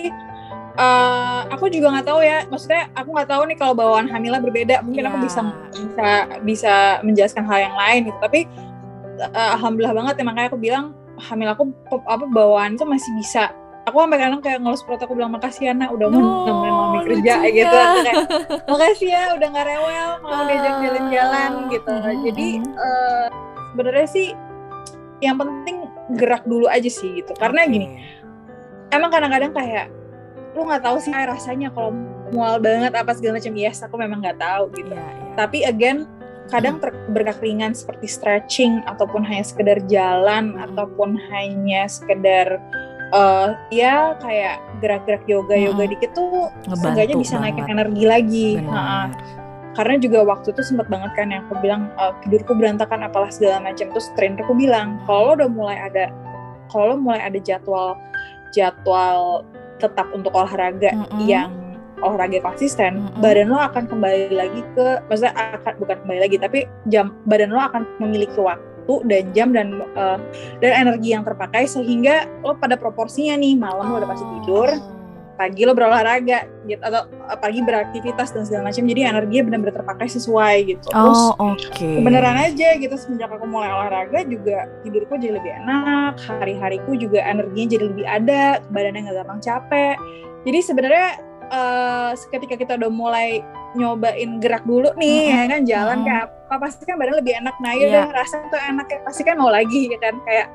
[0.78, 2.44] uh, aku juga nggak tahu ya.
[2.48, 4.76] Maksudnya aku nggak tahu nih kalau bawaan hamilnya berbeda.
[4.84, 5.12] Mungkin yeah.
[5.12, 5.40] aku bisa
[5.74, 6.08] bisa
[6.44, 8.20] bisa menjelaskan hal yang lain gitu.
[8.20, 8.40] Tapi
[9.34, 10.24] uh, alhamdulillah banget ya.
[10.28, 11.72] Makanya aku bilang hamil aku
[12.12, 15.74] apa bawaan tuh masih bisa aku sampai kadang kayak ngelus perut aku bilang makasih ya
[15.78, 17.78] nak udah mau oh, nemenin mami kerja gitu.
[18.02, 18.26] Kayak
[18.66, 21.94] makasih ya udah nggak rewel mau diajak jalan-jalan gitu.
[22.30, 23.26] Jadi uh,
[23.72, 24.28] sebenarnya sih
[25.22, 25.78] yang penting
[26.18, 27.32] gerak dulu aja sih gitu.
[27.38, 28.02] Karena gini
[28.90, 29.88] emang kadang-kadang kayak
[30.58, 31.94] lu nggak tahu sih rasanya kalau
[32.34, 33.54] mual banget apa segala macam.
[33.54, 34.92] Yes aku memang nggak tahu gitu.
[34.92, 35.36] Yeah, yeah.
[35.38, 36.10] tapi again
[36.46, 42.62] kadang bergerak ringan seperti stretching ataupun hanya sekedar jalan ataupun hanya sekedar
[43.16, 45.92] uh, ya kayak gerak-gerak yoga yoga hmm.
[45.96, 47.56] dikit tuh seenggaknya bisa banget.
[47.56, 49.10] naikin energi lagi nah,
[49.76, 53.64] karena juga waktu itu sempat banget kan yang aku bilang uh, tidurku berantakan apalah segala
[53.64, 56.12] macam terus trainerku bilang kalau udah mulai ada
[56.68, 57.96] kalau mulai ada jadwal
[58.52, 59.48] jadwal
[59.80, 61.24] tetap untuk olahraga mm -hmm.
[61.28, 61.52] yang
[62.04, 63.24] olahraga konsisten, mm-hmm.
[63.24, 66.60] badan lo akan kembali lagi ke, maksudnya akan bukan kembali lagi, tapi
[66.92, 68.75] jam badan lo akan memiliki waktu
[69.06, 70.20] dan jam dan uh,
[70.62, 74.70] dan energi yang terpakai sehingga lo pada proporsinya nih malam lo udah pasti tidur,
[75.36, 77.06] pagi lo berolahraga gitu atau
[77.38, 82.00] pagi beraktivitas dan segala macam jadi energinya benar-benar terpakai sesuai gitu terus oh, okay.
[82.02, 87.68] beneran aja gitu semenjak aku mulai olahraga juga tidurku jadi lebih enak hari-hariku juga energinya
[87.78, 89.96] jadi lebih ada badannya nggak gampang capek
[90.48, 91.10] jadi sebenarnya
[91.52, 93.44] uh, ketika kita udah mulai
[93.76, 95.36] nyobain gerak dulu nih mm-hmm.
[95.36, 96.08] ya kan jalan mm-hmm.
[96.08, 97.58] kayak apa pasti kan badan lebih enak.
[97.58, 98.06] Nah ya yeah.
[98.14, 100.16] rasa tuh enak kayak pasti kan mau lagi ya kan?
[100.30, 100.48] Kayak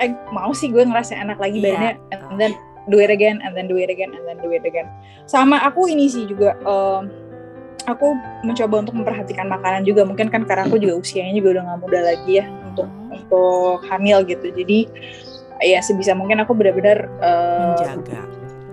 [0.00, 1.72] eh mau sih gue ngerasa enak lagi yeah.
[1.72, 1.92] badannya.
[2.12, 2.52] And then
[2.92, 4.88] do it again and then do it again and then do it again.
[5.24, 7.08] Sama aku ini sih juga um,
[7.88, 8.12] aku
[8.44, 10.04] mencoba untuk memperhatikan makanan juga.
[10.04, 14.20] Mungkin kan karena aku juga usianya juga udah nggak muda lagi ya untuk untuk hamil
[14.28, 14.52] gitu.
[14.52, 14.78] Jadi
[15.64, 18.20] ya sebisa mungkin aku benar-benar uh, menjaga.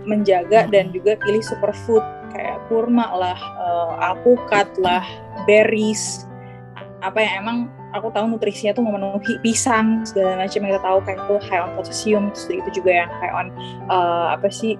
[0.03, 0.71] menjaga hmm.
[0.75, 2.03] dan juga pilih superfood.
[2.27, 5.01] Kayak kurma lah, uh, alpukat lah,
[5.47, 6.27] berries,
[7.05, 7.57] apa yang emang
[7.93, 11.71] aku tahu nutrisinya tuh memenuhi pisang segala macam yang kita tahu kayak itu high on
[11.77, 13.47] potassium terus itu juga yang high on
[13.87, 14.75] uh, apa sih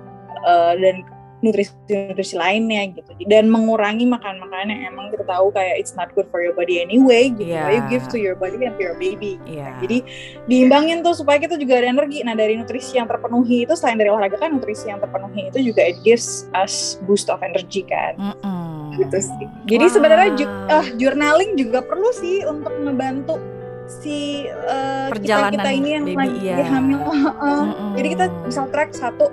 [0.46, 1.06] uh, dan
[1.46, 6.42] nutrisi-nutrisi lainnya gitu dan mengurangi makan-makanan yang emang kita tahu kayak it's not good for
[6.42, 7.70] your body anyway gitu yeah.
[7.70, 9.62] you give to your body and to your baby gitu.
[9.62, 9.78] yeah.
[9.86, 10.02] jadi
[10.50, 14.10] diimbangin tuh supaya kita juga ada energi nah dari nutrisi yang terpenuhi itu selain dari
[14.10, 18.34] olahraga kan nutrisi yang terpenuhi itu juga it gives us boost of energy kan mm
[18.42, 18.98] -mm.
[18.98, 19.94] gitu sih jadi wow.
[19.94, 23.38] sebenarnya ju uh, journaling juga perlu sih untuk membantu
[23.86, 26.66] si uh, kita kita ini yang baby, lagi yeah.
[26.66, 27.62] hamil uh, uh.
[27.62, 27.92] Mm -mm.
[27.94, 29.30] jadi kita bisa track satu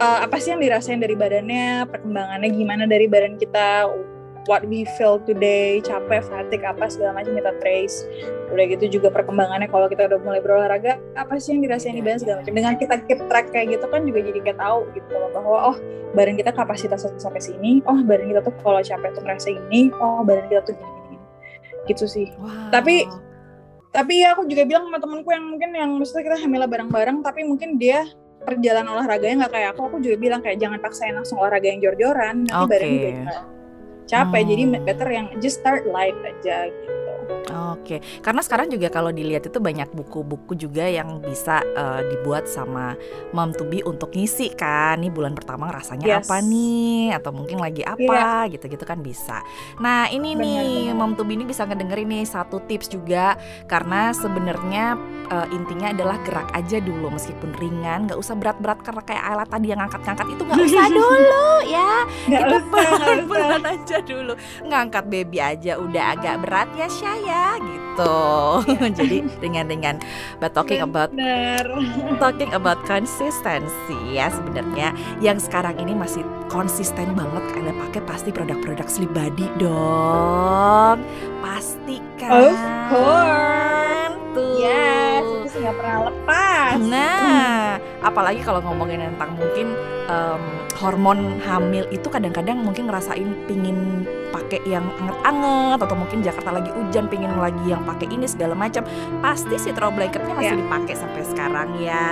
[0.00, 3.90] uh, apa sih yang dirasain dari badannya, perkembangannya gimana dari badan kita,
[4.46, 8.06] what we feel today, capek, fatigue, apa segala macam kita trace.
[8.52, 12.20] Udah gitu juga perkembangannya kalau kita udah mulai berolahraga, apa sih yang dirasain di badan
[12.20, 12.54] segala macam.
[12.54, 15.76] Dengan kita keep track kayak gitu kan juga jadi kita tahu gitu loh bahwa oh
[16.14, 20.22] badan kita kapasitas sampai sini, oh badan kita tuh kalau capek tuh merasa ini, oh
[20.22, 21.18] badan kita tuh gini-gini.
[21.90, 22.28] Gitu sih.
[22.38, 22.72] Wow.
[22.72, 23.06] Tapi
[23.94, 27.46] tapi ya aku juga bilang sama temanku yang mungkin yang maksudnya kita hamil bareng-bareng tapi
[27.46, 28.02] mungkin dia
[28.44, 32.44] perjalanan olahraganya nggak kayak aku aku juga bilang kayak jangan paksain langsung olahraga yang jor-joran
[32.44, 32.70] nanti okay.
[32.70, 33.12] badannya jadi
[34.04, 34.50] capek hmm.
[34.52, 36.93] jadi better yang just start light aja gitu
[37.74, 42.96] Oke, karena sekarang juga kalau dilihat itu banyak buku-buku juga yang bisa uh, dibuat sama
[43.34, 45.02] mom to be untuk ngisi kan.
[45.02, 46.26] Nih bulan pertama rasanya yes.
[46.26, 49.42] apa nih atau mungkin lagi apa gitu gitu-gitu kan bisa.
[49.82, 50.96] Nah, ini bener, nih bener.
[50.96, 53.34] mom to be ini bisa ngedengerin nih satu tips juga
[53.66, 54.94] karena sebenarnya
[55.28, 59.66] uh, intinya adalah gerak aja dulu meskipun ringan, nggak usah berat-berat karena kayak Ayla tadi
[59.74, 61.92] yang ngangkat-ngangkat itu nggak usah dulu ya.
[62.30, 64.32] Gak itu pelan-pelan aja dulu.
[64.64, 68.16] Ngangkat baby aja udah agak berat ya Syaya ya gitu.
[68.98, 69.94] Jadi dengan dengan
[70.42, 71.10] but talking about
[72.22, 74.90] talking about consistency ya sebenarnya
[75.22, 80.98] yang sekarang ini masih konsisten banget kalian pakai pasti produk-produk sleep body dong.
[81.42, 82.30] Pasti kan.
[82.50, 82.58] Of
[82.90, 84.14] course.
[84.34, 84.58] Tuh.
[84.58, 86.74] Yes, itu nggak pernah lepas.
[86.90, 89.78] Nah, apalagi kalau ngomongin tentang mungkin
[90.10, 90.42] um,
[90.74, 94.02] hormon hamil itu kadang-kadang mungkin ngerasain pingin
[94.34, 98.82] pakai yang anget-anget atau mungkin Jakarta lagi hujan pingin lagi yang pakai ini segala macam
[99.22, 100.58] pasti si throw blanketnya masih ya.
[100.58, 102.10] dipakai sampai sekarang ya.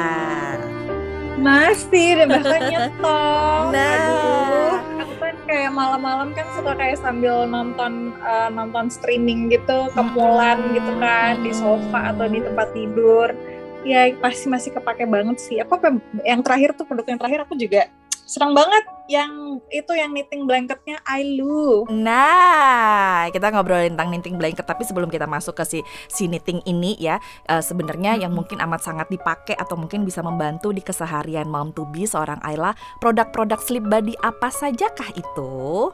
[1.42, 3.64] Masih dan bahkan nyetong.
[3.74, 3.90] Nah.
[3.98, 10.62] Aduh, aku kan kayak malam-malam kan suka kayak sambil nonton uh, nonton streaming gitu kemulan
[10.62, 10.78] hmm.
[10.78, 13.34] gitu kan di sofa atau di tempat tidur.
[13.82, 15.58] Ya pasti masih kepake banget sih.
[15.58, 17.90] Apa yang terakhir tuh produk yang terakhir aku juga
[18.32, 21.92] senang banget yang itu yang knitting blanketnya I love.
[21.92, 26.96] Nah, kita ngobrolin tentang knitting blanket tapi sebelum kita masuk ke si si knitting ini
[26.96, 27.20] ya,
[27.52, 31.84] uh, sebenarnya yang mungkin amat sangat dipakai atau mungkin bisa membantu di keseharian mom to
[31.92, 32.72] be seorang Ayla,
[33.04, 35.92] produk-produk sleep body apa sajakah itu?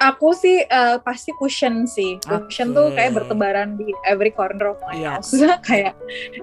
[0.00, 2.16] Aku sih uh, pasti cushion sih.
[2.24, 2.76] Cushion okay.
[2.80, 5.20] tuh kayak bertebaran di every corner of my yeah.
[5.20, 5.36] house.
[5.68, 5.92] kayak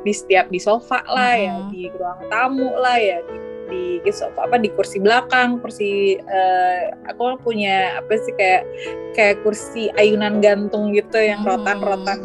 [0.06, 1.50] di setiap di sofa lah mm -hmm.
[1.50, 6.96] ya, di ruang tamu lah ya, di di sofa apa di kursi belakang kursi uh,
[7.12, 8.64] aku punya apa sih kayak
[9.14, 11.50] kayak kursi ayunan gantung gitu yang hmm.
[11.52, 12.20] rotan-rotan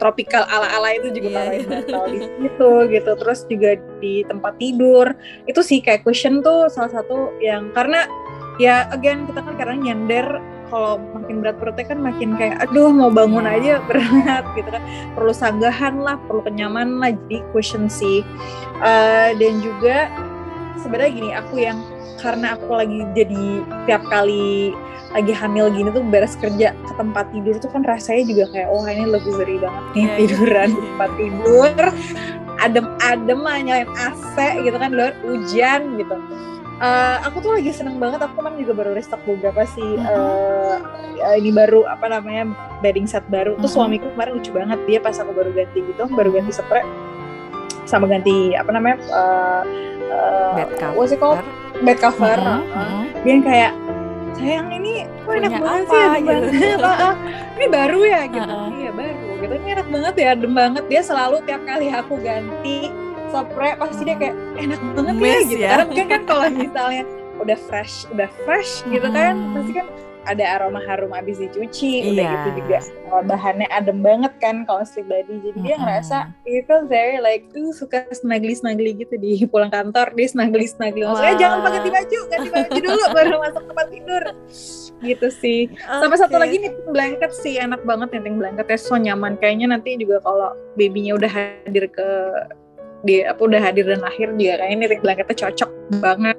[0.00, 1.44] tropikal ala-ala itu juga yeah.
[1.44, 5.06] taruhin bantal di situ gitu terus juga di tempat tidur
[5.44, 8.08] itu sih kayak cushion tuh salah satu yang karena
[8.56, 10.24] ya again kita kan kadang nyender
[10.70, 14.82] kalau makin berat perutnya kan makin kayak aduh mau bangun aja berat gitu kan.
[15.18, 18.22] Perlu sanggahan lah perlu kenyamanan lah jadi cushion sih.
[18.80, 20.08] Uh, dan juga
[20.80, 21.78] sebenarnya gini aku yang
[22.20, 24.76] karena aku lagi jadi tiap kali
[25.10, 28.86] lagi hamil gini tuh beres kerja ke tempat tidur itu kan rasanya juga kayak oh
[28.86, 30.16] ini luxury banget nih yeah, iya.
[30.22, 31.74] tiduran di tempat tidur.
[32.60, 34.36] Adem-adem lah nyalain AC
[34.68, 36.16] gitu kan luar hujan gitu
[36.80, 40.80] uh, aku tuh lagi seneng banget aku kan juga baru restock beberapa sih uh,
[41.36, 42.48] ini baru apa namanya
[42.80, 43.54] bedding set baru.
[43.60, 46.84] Tuh suamiku kemarin lucu banget dia pas aku baru ganti gitu baru ganti spray
[47.84, 49.62] sama ganti apa namanya uh,
[50.10, 50.96] uh, bed cover.
[50.96, 51.42] what's it called?
[51.84, 53.72] Bed cover uh, uh, dia kayak
[54.40, 56.78] sayang ini kok enak banget sih adem gitu.
[56.80, 57.16] banget.
[57.60, 58.48] Ini baru ya gitu.
[58.48, 58.68] Uh -uh.
[58.72, 59.28] iya baru.
[59.36, 60.84] Gitu ini enak banget ya adem banget.
[60.88, 62.78] Dia selalu tiap kali aku ganti
[63.30, 65.62] spray pasti dia kayak enak banget ya gitu.
[65.62, 65.70] ya.
[65.86, 67.02] karena kan kalau misalnya
[67.40, 69.86] udah fresh udah fresh gitu kan pasti kan
[70.28, 72.12] ada aroma harum abis dicuci iya.
[72.12, 72.78] udah gitu juga.
[73.24, 75.40] Bahannya adem banget kan kalau sleep body.
[75.40, 80.12] Jadi dia ngerasa it feels very like tuh suka snuggly snuggly gitu di pulang kantor
[80.12, 81.40] dia snuggly snuggly maksudnya wow.
[81.40, 84.22] jangan ganti baju ganti baju dulu baru masuk tempat tidur.
[85.00, 85.60] Gitu sih.
[85.88, 89.40] Sama satu lagi nih blanket sih enak banget knitting blanketnya so nyaman.
[89.40, 92.08] Kayaknya nanti juga kalau babynya udah hadir ke
[93.04, 96.36] dia apa udah hadir dan lahir juga kayaknya knitting blanketnya cocok banget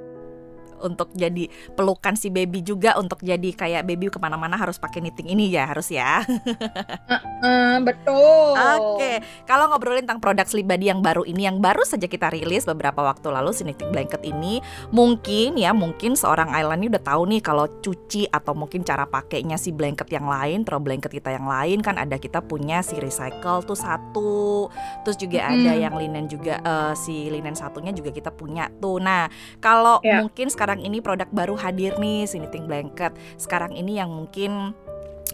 [0.84, 5.32] untuk jadi pelukan si baby juga untuk jadi kayak baby ke mana-mana harus pakai knitting
[5.32, 6.22] ini ya harus ya.
[6.26, 7.14] uh,
[7.46, 8.54] uh, betul.
[8.54, 9.16] Oke, okay.
[9.46, 13.02] kalau ngobrolin tentang produk sleep body yang baru ini yang baru saja kita rilis beberapa
[13.02, 14.64] waktu lalu si knitting blanket ini
[14.94, 19.58] mungkin ya mungkin seorang Ailan ini udah tahu nih kalau cuci atau mungkin cara pakainya
[19.58, 23.66] si blanket yang lain, throw blanket kita yang lain kan ada kita punya si recycle
[23.66, 24.70] tuh satu,
[25.04, 25.52] terus juga hmm.
[25.52, 29.02] ada yang linen juga uh, si linen satunya juga kita punya tuh.
[29.02, 29.28] Nah
[29.60, 30.24] kalau yeah.
[30.24, 33.12] mungkin sekarang sekarang ini produk baru hadir nih si knitting blanket.
[33.36, 34.72] Sekarang ini yang mungkin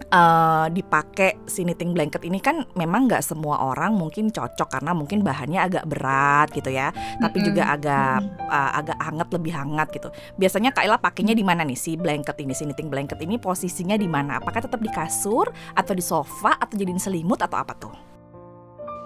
[0.09, 5.21] uh, dipakai si knitting blanket ini kan memang nggak semua orang mungkin cocok karena mungkin
[5.21, 6.89] bahannya agak berat gitu ya,
[7.21, 10.09] tapi juga agak uh, agak hangat lebih hangat gitu.
[10.41, 14.09] Biasanya Kaila pakainya di mana nih si blanket ini, si knitting blanket ini posisinya di
[14.09, 14.41] mana?
[14.41, 18.16] Apakah tetap di kasur atau di sofa atau jadiin selimut atau apa tuh?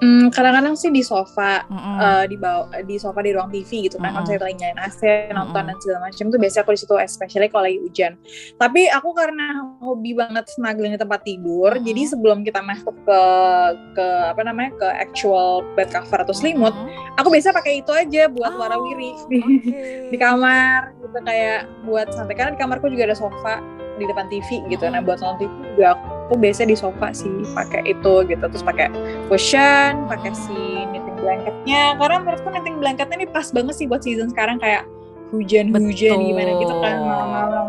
[0.01, 1.97] Hmm, kadang-kadang sih di sofa, mm -hmm.
[2.01, 4.17] uh, di bawah, di sofa di ruang TV gitu kan, mm -hmm.
[4.17, 5.67] kalau saya lagi nyalain AC, nonton mm -hmm.
[5.69, 8.11] dan segala macam tuh biasanya aku di situ, especially kalau lagi hujan.
[8.57, 11.85] Tapi aku karena hobi banget snuggling di tempat tidur, mm -hmm.
[11.85, 13.21] jadi sebelum kita masuk ke
[13.93, 17.19] ke apa namanya ke actual bed cover atau selimut, mm -hmm.
[17.21, 20.09] aku biasa pakai itu aja buat oh, warawiri di, okay.
[20.09, 22.33] di kamar, gitu kayak buat santai.
[22.33, 23.61] Karena di kamarku juga ada sofa
[24.01, 24.97] di depan TV gitu, mm -hmm.
[24.97, 28.63] nah buat nonton TV juga aku aku biasanya di sofa sih pakai itu gitu terus
[28.63, 28.87] pakai
[29.27, 34.31] cushion pakai si knitting blanketnya karena menurutku knitting blanketnya ini pas banget sih buat season
[34.31, 34.87] sekarang kayak
[35.35, 37.67] hujan-hujan gimana gitu kan malam-malam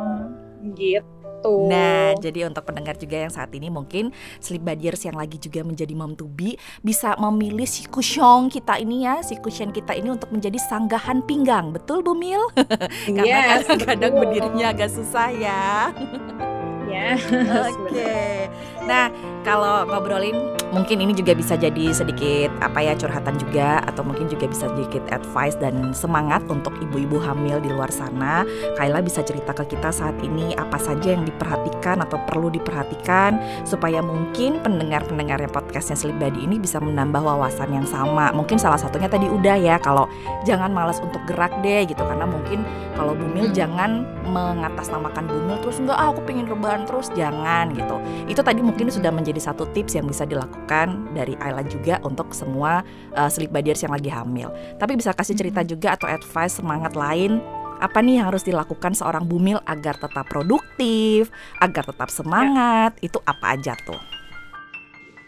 [0.79, 1.67] gitu.
[1.67, 5.91] Nah, jadi untuk pendengar juga yang saat ini mungkin sleep bodiers yang lagi juga menjadi
[5.91, 6.55] mom to be
[6.87, 11.75] bisa memilih si cushion kita ini ya, si cushion kita ini untuk menjadi sanggahan pinggang.
[11.75, 12.47] Betul Bu Mil?
[13.19, 15.91] Karena yes, kan kadang berdirinya agak susah ya.
[16.93, 17.17] ya.
[17.67, 17.89] Oke.
[17.89, 18.49] Okay.
[18.87, 19.11] Nah,
[19.43, 20.35] kalau ngobrolin
[20.73, 25.05] mungkin ini juga bisa jadi sedikit apa ya curhatan juga atau mungkin juga bisa sedikit
[25.13, 28.43] advice dan semangat untuk ibu-ibu hamil di luar sana.
[28.81, 33.37] Kaila bisa cerita ke kita saat ini apa saja yang diperhatikan atau perlu diperhatikan
[33.69, 38.33] supaya mungkin pendengar-pendengar yang podcastnya Sleep Body ini bisa menambah wawasan yang sama.
[38.33, 40.09] Mungkin salah satunya tadi udah ya kalau
[40.49, 42.65] jangan malas untuk gerak deh gitu karena mungkin
[42.97, 43.57] kalau bumil hmm.
[43.57, 48.01] jangan mengatasnamakan bumil terus enggak ah aku pengen rebahan terus jangan gitu.
[48.31, 52.81] Itu tadi mungkin sudah menjadi satu tips yang bisa dilakukan dari Ayla juga untuk semua
[53.13, 54.49] uh, sleep bodiers yang lagi hamil.
[54.81, 57.37] Tapi bisa kasih cerita juga atau advice semangat lain
[57.85, 61.29] apa nih yang harus dilakukan seorang bumil agar tetap produktif,
[61.61, 63.13] agar tetap semangat, ya.
[63.13, 64.12] itu apa aja tuh?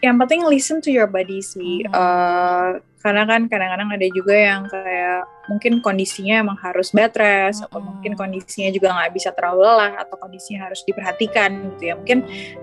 [0.05, 1.89] Yang penting listen to your body sih.
[1.89, 1.97] Hmm.
[1.97, 7.69] Uh, karena kan kadang-kadang ada juga yang kayak mungkin kondisinya emang harus bed rest hmm.
[7.69, 11.95] atau mungkin kondisinya juga nggak bisa terlalu lelah atau kondisinya harus diperhatikan gitu ya.
[11.97, 12.19] Mungkin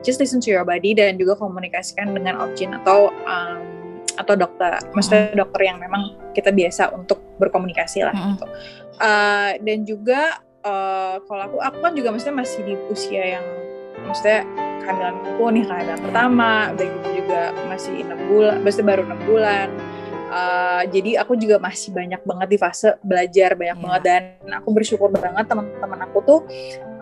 [0.06, 3.62] just listen to your body dan juga komunikasikan dengan objin atau um,
[4.12, 8.46] atau dokter, maksudnya dokter yang memang kita biasa untuk berkomunikasi lah gitu.
[9.02, 13.46] Uh, dan juga uh, kalau aku aku kan juga maksudnya masih di usia yang
[14.12, 14.44] maksudnya
[14.84, 19.68] kehamilanku nih kehamilan pertama udah gitu juga masih enam bulan maksudnya baru enam bulan
[20.32, 23.84] uh, jadi aku juga masih banyak banget di fase belajar banyak yeah.
[23.88, 24.24] banget dan
[24.60, 26.40] aku bersyukur banget teman-teman aku tuh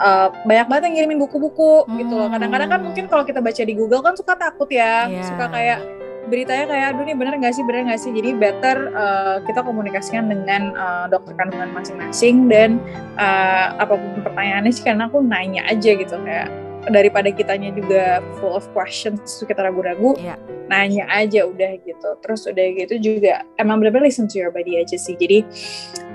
[0.02, 1.98] uh, banyak banget yang ngirimin buku-buku hmm.
[2.04, 5.26] gitu loh kadang-kadang kan mungkin kalau kita baca di Google kan suka takut ya yeah.
[5.26, 5.82] suka kayak
[6.30, 10.30] beritanya kayak aduh nih bener gak sih bener gak sih jadi better uh, kita komunikasikan
[10.30, 12.78] dengan uh, dokter kandungan masing-masing dan
[13.17, 18.56] uh, apa pun pertanyaannya sih karena aku nanya aja gitu kayak daripada kitanya juga full
[18.56, 20.39] of questions kita ragu-ragu yeah.
[20.72, 22.10] nanya aja udah gitu.
[22.24, 25.20] Terus udah gitu juga emang bener-bener listen to your body aja sih.
[25.20, 25.44] Jadi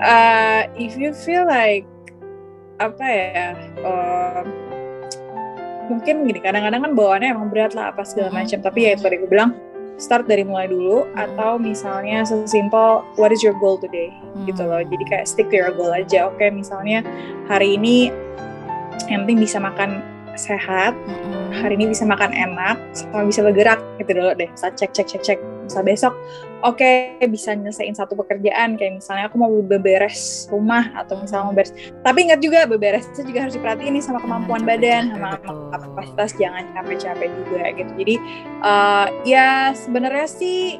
[0.01, 1.85] uh, if you feel like
[2.81, 3.47] apa ya
[3.85, 4.41] uh,
[5.87, 8.57] mungkin gini kadang-kadang kan bawaannya emang berat lah apa segala macam.
[8.57, 9.53] Tapi ya itu tadi gue bilang
[9.95, 14.09] start dari mulai dulu atau misalnya sesimpel what is your goal today?
[14.49, 14.81] Gitu loh.
[14.81, 16.25] Jadi kayak stick to your goal aja.
[16.25, 17.05] Oke okay, misalnya
[17.45, 18.09] hari ini
[19.11, 21.51] yang penting bisa makan sehat, mm-hmm.
[21.55, 24.49] hari ini bisa makan enak, sama bisa bergerak gitu dulu deh.
[24.51, 25.39] Bisa cek cek cek cek.
[25.65, 26.13] Misal besok,
[26.61, 31.55] oke okay, bisa nyelesain satu pekerjaan kayak misalnya aku mau beberes rumah atau misalnya mau
[31.57, 31.73] beres.
[32.05, 35.41] Tapi ingat juga beberesnya juga harus diperhatiin nih sama kemampuan badan, sama
[35.73, 37.91] kapasitas jangan capek-capek juga gitu.
[37.97, 38.15] Jadi
[38.61, 40.77] uh, ya sebenarnya sih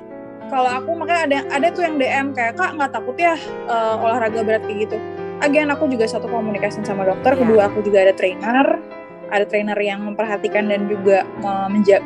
[0.53, 3.33] kalau aku makanya ada ada tuh yang DM kayak kak nggak takut ya
[3.65, 4.97] uh, olahraga berat kayak gitu.
[5.43, 7.41] Agen aku juga satu komunikasi sama dokter, yeah.
[7.43, 8.79] kedua aku juga ada trainer
[9.31, 11.25] ada trainer yang memperhatikan dan juga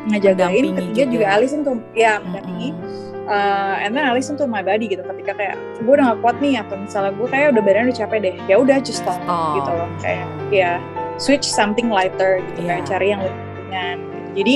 [0.08, 3.28] ngejagain ketiga juga, juga Alison tuh ya mendampingi mm-hmm.
[3.28, 6.62] uh, and then Alison tuh my body gitu ketika kayak gue udah gak kuat nih
[6.64, 9.60] atau misalnya gue kayak udah badan udah capek deh ya udah just stop oh.
[9.60, 10.72] gitu loh kayak ya
[11.20, 12.80] switch something lighter gitu yeah.
[12.80, 13.98] kayak cari yang lebih ringan
[14.34, 14.56] jadi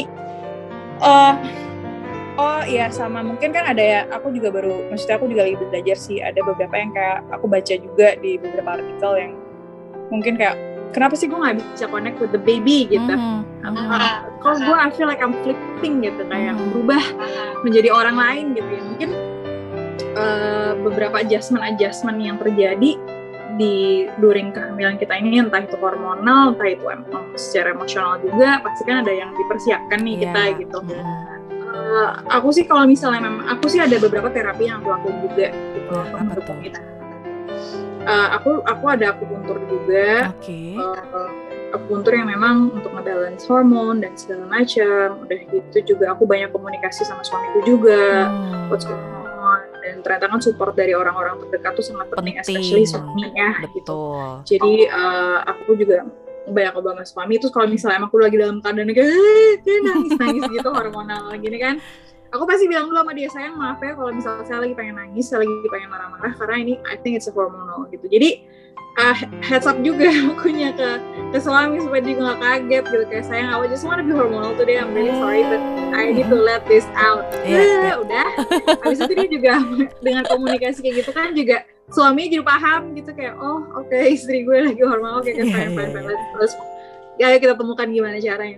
[1.03, 1.33] uh,
[2.39, 5.97] oh iya sama mungkin kan ada ya aku juga baru maksudnya aku juga lagi belajar
[5.97, 9.31] sih ada beberapa yang kayak aku baca juga di beberapa artikel yang
[10.09, 10.57] mungkin kayak
[10.93, 13.41] kenapa sih gue nggak bisa connect with the baby gitu mm.
[13.65, 16.61] uh, kalau gue I feel like I'm flipping gitu kayak mm.
[16.71, 17.03] berubah
[17.65, 19.09] menjadi orang lain gitu ya mungkin
[20.15, 22.95] uh, beberapa adjustment adjustment yang terjadi
[23.53, 28.81] di during kehamilan kita ini entah itu hormonal entah itu emang secara emosional juga pasti
[28.85, 30.21] kan ada yang dipersiapkan nih yeah.
[30.25, 31.37] kita gitu yeah.
[31.69, 35.47] uh, aku sih kalau misalnya memang aku sih ada beberapa terapi yang aku lakukan juga
[35.53, 36.81] gitu yeah, untuk kita
[38.05, 40.33] uh, aku aku ada akupuntur juga.
[40.39, 40.75] Okay.
[40.75, 41.31] Uh, eh,
[41.73, 45.25] akupuntur yang memang untuk ngebalance hormon dan segala macam.
[45.25, 48.29] Udah gitu juga aku banyak komunikasi sama suamiku juga.
[48.29, 48.69] Hmm.
[48.69, 49.01] What's going
[49.41, 49.61] on?
[49.83, 52.61] Dan ternyata kan support dari orang-orang terdekat tuh sangat penting, penting.
[52.61, 53.49] especially suaminya.
[53.59, 53.67] Gitu.
[53.81, 54.25] Betul.
[54.47, 54.51] Gitu.
[54.55, 56.07] Jadi uh, aku juga
[56.43, 59.15] banyak obama suami terus kalau misalnya aku lagi dalam keadaan kayak
[59.63, 61.79] nangis nangis gitu hormonal gini kan
[62.33, 65.29] aku pasti bilang dulu sama dia sayang maaf ya kalau misalnya saya lagi pengen nangis
[65.29, 68.09] saya lagi pengen marah-marah karena ini I think it's a hormonal gitu.
[68.09, 68.49] Jadi
[68.97, 69.15] uh,
[69.45, 70.89] heads up juga akunya ke
[71.29, 73.05] ke suami supaya dia nggak kaget gitu.
[73.05, 75.61] Kayak sayang I just wanna be hormonal today I'm really sorry but
[75.93, 77.29] I need to let this out.
[77.45, 77.81] Yeah, yeah.
[77.85, 77.93] Iya.
[78.01, 78.27] udah.
[78.81, 79.51] Habis itu dia juga
[80.05, 84.41] dengan komunikasi kayak gitu kan juga suami jadi paham gitu kayak oh oke okay, istri
[84.41, 86.55] gue lagi hormonal kayak yeah, fine fine fine terus
[87.19, 88.57] ya kita temukan gimana caranya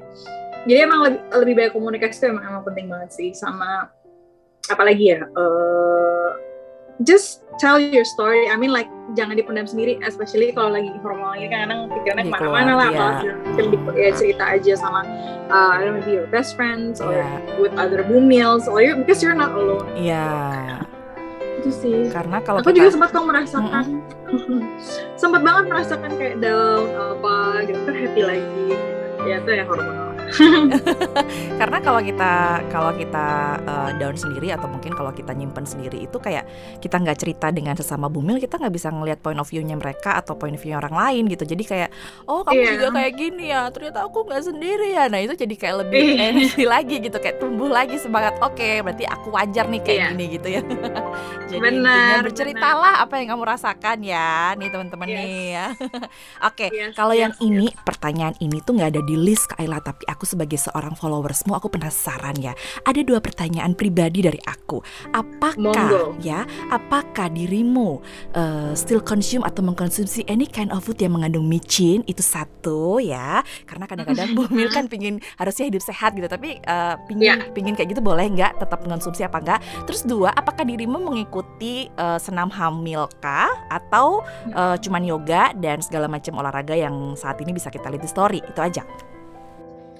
[0.66, 3.90] jadi emang lebih, lebih banyak komunikasi itu emang, emang penting banget sih sama
[4.70, 6.30] apalagi ya uh,
[7.04, 11.48] just tell your story I mean like jangan dipendam sendiri especially kalau lagi hormonal ini
[11.52, 13.36] kan kadang pikirannya ke mana-mana lah ya.
[13.54, 15.06] kalau ya cerita aja sama
[15.52, 17.40] uh, I don't know maybe your best friends or yeah.
[17.62, 20.26] with other bumils or you, because you're not alone iya
[20.82, 21.60] yeah.
[21.62, 22.80] itu sih karena kalau aku kita...
[22.80, 23.86] juga sempat kok merasakan
[24.32, 24.60] mm -hmm.
[25.22, 27.36] sempat banget merasakan kayak down apa
[27.70, 28.68] gitu happy lagi
[29.28, 30.05] ya itu ya hormonal
[31.60, 32.32] karena kalau kita
[32.74, 36.48] kalau kita uh, down sendiri atau mungkin kalau kita nyimpen sendiri itu kayak
[36.82, 40.34] kita nggak cerita dengan sesama bumil kita nggak bisa ngelihat point of view-nya mereka atau
[40.36, 41.90] point of view orang lain gitu jadi kayak
[42.26, 42.72] oh kamu yeah.
[42.78, 46.14] juga kayak gini ya ternyata aku nggak sendiri ya nah itu jadi kayak lebih iya.
[46.32, 50.10] energi lagi gitu kayak tumbuh lagi semangat oke okay, berarti aku wajar nih kayak yeah.
[50.14, 50.62] gini gitu ya
[51.52, 53.06] jadi benar, berceritalah benar.
[53.08, 55.18] apa yang kamu rasakan ya nih teman-teman yes.
[55.18, 57.46] nih ya oke okay, yes, kalau yes, yang yes.
[57.48, 61.52] ini pertanyaan ini tuh nggak ada di list Kak Ayla tapi aku sebagai seorang followersmu,
[61.52, 62.56] aku penasaran ya.
[62.88, 64.80] Ada dua pertanyaan pribadi dari aku.
[65.12, 66.16] Apakah Monggo.
[66.24, 68.00] ya, apakah dirimu
[68.32, 72.02] uh, still consume atau mengkonsumsi any kind of food yang mengandung micin?
[72.08, 73.44] Itu satu ya.
[73.68, 77.42] Karena kadang-kadang Bumil kan pingin harusnya hidup sehat gitu, tapi uh, pingin Yeah.
[77.58, 78.62] pingin kayak gitu boleh nggak?
[78.62, 79.60] Tetap mengonsumsi apa enggak?
[79.90, 84.22] Terus dua, apakah dirimu mengikuti uh, senam hamil kah atau
[84.54, 88.40] uh, cuman yoga dan segala macam olahraga yang saat ini bisa kita lihat di story?
[88.46, 88.86] Itu aja.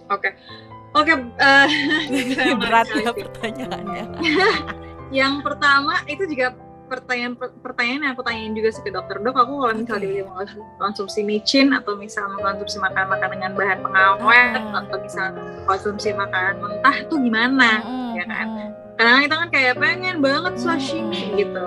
[0.08, 0.30] Oke.
[0.92, 1.68] Oke, eh,
[2.62, 4.06] Berat ya pertanyaannya.
[5.20, 7.34] Yang pertama itu juga pertanyaan
[7.66, 10.38] pertanyaan yang aku tanyain juga sih ke dokter dok aku kalau misalnya dia mau
[10.78, 14.86] konsumsi micin atau misal mengkonsumsi makanan-makanan dengan bahan pengawet Ah.
[14.86, 15.34] atau misal
[15.66, 18.48] konsumsi makanan mentah tuh gimana Mm-mm, ya kan?
[18.96, 21.66] kadang kita kan kayak pengen banget sashimi gitu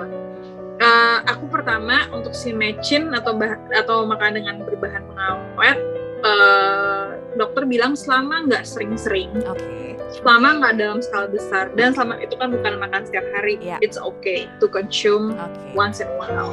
[0.79, 5.75] Eh, aku pertama untuk si mecin atau bah atau makanan dengan berbahan pengawet
[6.21, 9.95] eh, dokter bilang selama nggak sering-sering Oke.
[10.11, 13.77] selama nggak dalam skala besar dan selama itu kan bukan makan setiap hari Iya.
[13.79, 15.59] it's okay to consume Oke.
[15.73, 16.51] once in a while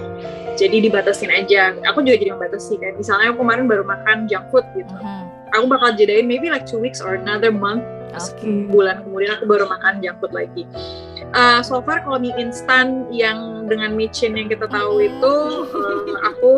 [0.55, 4.67] jadi dibatasin aja aku juga jadi membatasi kayak misalnya aku kemarin baru makan junk food
[4.75, 5.25] gitu Mhm.
[5.57, 7.83] Aku bakal jadain maybe like two weeks or another month
[8.17, 8.49] Oke.
[8.73, 10.65] bulan kemudian aku baru makan junk food lagi.
[11.37, 15.09] Uh, so far kalau mie instan yang dengan micin yang kita tahu Mm.
[15.11, 15.35] itu
[15.75, 16.53] uh, aku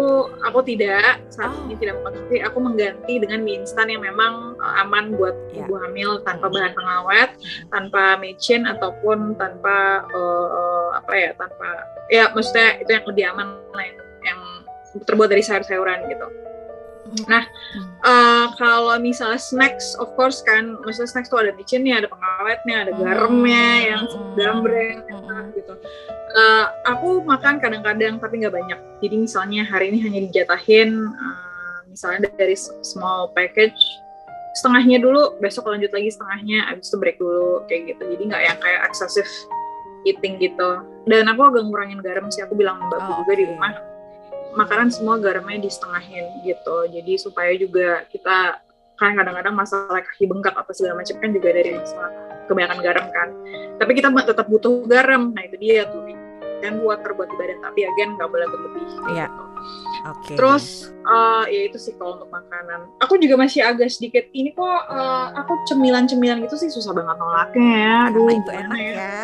[0.45, 1.65] aku tidak saat Oh.
[1.67, 5.65] ini tidak mengkonsumsi aku mengganti dengan mie instan yang memang uh, aman buat Ya.
[5.67, 7.31] ibu hamil tanpa bahan pengawet,
[7.73, 11.67] tanpa micin ataupun tanpa uh, uh, apa ya tanpa
[12.13, 14.41] ya maksudnya itu yang lebih aman lah yang, yang
[15.03, 16.29] terbuat dari sayur-sayuran gitu.
[17.27, 17.45] Nah,
[17.99, 22.93] Eh, kalau misalnya snacks, of course kan, maksudnya snacks tuh ada micinnya, ada pengawetnya, ada
[22.95, 24.33] garamnya, yang Hmm.
[24.39, 25.51] gambreng Hmm.
[25.53, 25.75] gitu.
[26.39, 28.79] Eh, aku makan kadang-kadang tapi nggak banyak.
[29.03, 32.55] Jadi misalnya hari ini hanya dijatahin, eh, misalnya dari
[32.87, 33.77] small package,
[34.55, 38.03] setengahnya dulu, besok lanjut lagi setengahnya, abis itu break dulu kayak gitu.
[38.15, 39.29] Jadi nggak yang kayak excessive
[40.07, 40.87] eating gitu.
[41.05, 42.47] Dan aku agak ngurangin garam sih.
[42.47, 43.75] Aku bilang mbakku Oh, juga di rumah
[44.55, 46.77] makanan semua garamnya disetengahin gitu.
[46.89, 48.63] Jadi supaya juga kita
[48.99, 52.11] kan kadang-kadang masalah kaki bengkak apa segala macam kan juga dari masalah
[52.51, 53.29] kebanyakan garam kan.
[53.79, 55.31] Tapi kita tetap butuh garam.
[55.35, 56.03] Nah itu dia tuh.
[56.59, 58.83] Dan water buat di badan tapi again nggak boleh berlebih
[59.15, 59.31] Iya.
[59.31, 59.43] gitu.
[60.09, 60.35] Oke.
[60.35, 64.65] terus eh, ya itu sih kalau untuk makanan aku juga masih agak sedikit ini kok
[64.89, 69.17] eh, aku cemilan-cemilan gitu sih susah banget nolaknya ya aduh itu enak ya.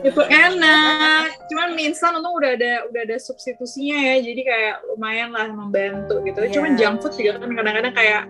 [0.00, 5.30] itu enak cuman mie instan untung udah ada udah ada substitusinya ya jadi kayak lumayan
[5.30, 6.52] lah membantu gitu Iya.
[6.54, 8.22] cuman junk food juga kan kadang-kadang kayak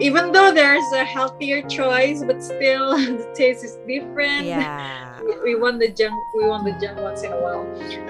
[0.00, 4.48] even though there's a healthier choice but still the taste is different.
[4.48, 5.18] Iya.
[5.24, 7.66] we, we want the junk we want the junk once in a while.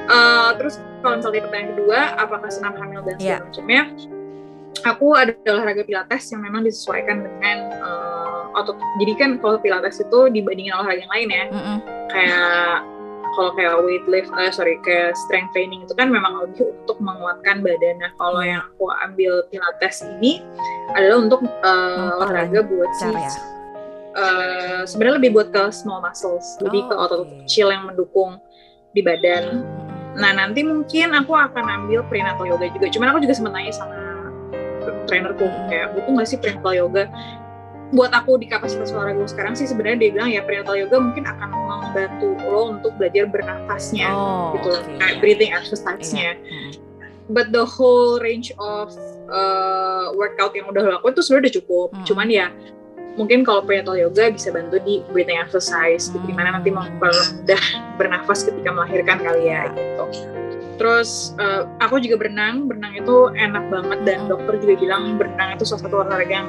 [0.07, 3.83] Uh, terus kalau misalnya pertanyaan kedua apakah senam hamil dan segala macamnya
[4.83, 8.77] aku ada olahraga pilates yang memang disesuaikan dengan uh, otot.
[8.99, 11.45] Jadi kan kalau pilates itu dibandingin olahraga yang lain ya.
[11.51, 11.79] Mm-mm.
[12.13, 12.85] kayak
[13.33, 17.65] kalau kayak weight lift, eh, sorry kayak strength training itu kan memang lebih untuk menguatkan
[17.65, 17.97] badan.
[18.01, 20.45] Nah kalau yang aku ambil pilates ini
[20.93, 23.43] adalah untuk uh, olahraga buat si Memperlancar ya.
[24.13, 27.33] uh, sebenarnya lebih buat ke small muscles, lebih ke Oh, otot oke.
[27.49, 28.37] kecil yang mendukung
[28.93, 29.65] di badan.
[29.65, 30.21] Mm-mm.
[30.21, 32.93] Nah nanti mungkin aku akan ambil prenatal yoga juga.
[32.93, 33.97] Cuman aku juga sempat nanya sama
[35.09, 37.05] trainerku kayak butuh nggak sih prenatal yoga?
[37.93, 41.49] Buat aku di kapasitas olahraga sekarang sih sebenarnya dia bilang ya prenatal yoga mungkin akan
[41.53, 45.21] membantu lo untuk belajar bernafasnya Oh, gitu, oke, kayak iya.
[45.21, 46.41] breathing exercise-nya.
[46.41, 46.73] Mm-mm.
[47.29, 48.91] But the whole range of
[49.29, 51.89] uh, workout yang udah lo lakuin tuh sebenarnya udah cukup.
[51.93, 52.05] Hmm.
[52.09, 52.47] Cuman ya
[53.13, 56.25] mungkin kalau prenatal yoga bisa bantu di breathing exercise, Hmm.
[56.25, 57.63] gimana nanti mempermudah
[58.01, 60.05] bernafas ketika melahirkan kali ya gitu.
[60.81, 64.29] Terus uh, aku juga berenang, berenang itu enak banget dan Hmm.
[64.33, 66.49] dokter juga bilang berenang itu salah satu olahraga yang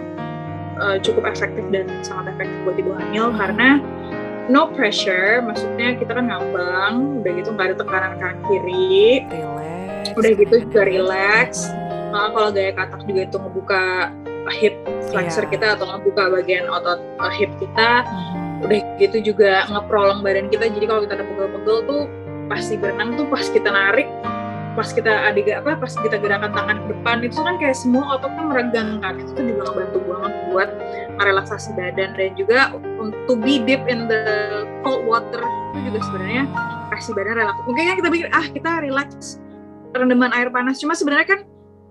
[0.78, 3.38] uh, cukup efektif dan sangat efektif buat ibu hamil Hmm.
[3.40, 3.70] karena
[4.52, 10.20] no pressure, maksudnya kita kan ngambang, udah gitu nggak ada tekanan kanan kiri, Relax.
[10.20, 11.50] Udah gitu juga relax.
[12.12, 13.84] Nah, kalau gaya katak juga itu ngebuka
[14.54, 14.76] hip
[15.10, 15.52] flexor Iya.
[15.56, 18.04] kita atau ngebuka bagian otot uh, hip kita.
[18.04, 18.68] Mhm.
[18.68, 20.68] Udah gitu juga ngeprolong badan kita.
[20.70, 22.02] Jadi kalau kita ada pegel-pegel tuh
[22.52, 24.06] pasti berenang tuh pas kita narik,
[24.74, 28.44] pas kita ada apa, pas kita gerakan tangan ke depan itu kan kayak semua ototnya
[28.50, 29.14] meregangkan.
[29.22, 30.70] Itu tuh juga ngebantu banget buat
[31.22, 32.60] merelaksasi badan dan juga
[32.98, 34.22] untuk be deep in the
[34.82, 35.42] cold water
[35.74, 36.44] itu juga sebenarnya
[36.94, 37.62] kasih badan relaks.
[37.70, 39.10] Mungkin kan kita pikir ah kita relax
[39.94, 40.82] rendaman air panas.
[40.82, 41.40] Cuma sebenarnya kan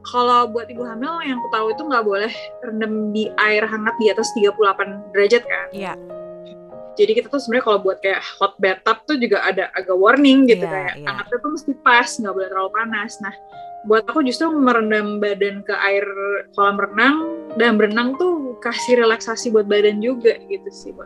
[0.03, 2.33] kalau buat ibu hamil yang aku tahu itu nggak boleh
[2.67, 5.69] rendam di air hangat di atas 38 derajat kan.
[5.71, 5.95] Iya.
[6.93, 10.69] Jadi kita tuh sebenarnya kalau buat kayak hot bathtub tuh juga ada agak warning gitu
[10.69, 11.07] Iya, kayak iya.
[11.09, 13.13] hangatnya tuh mesti pas, nggak boleh terlalu panas.
[13.25, 13.35] Nah,
[13.83, 16.07] buat aku justru merendam badan ke air
[16.55, 17.17] kolam renang
[17.59, 21.03] dan berenang tuh kasih relaksasi buat badan juga gitu sih hmm,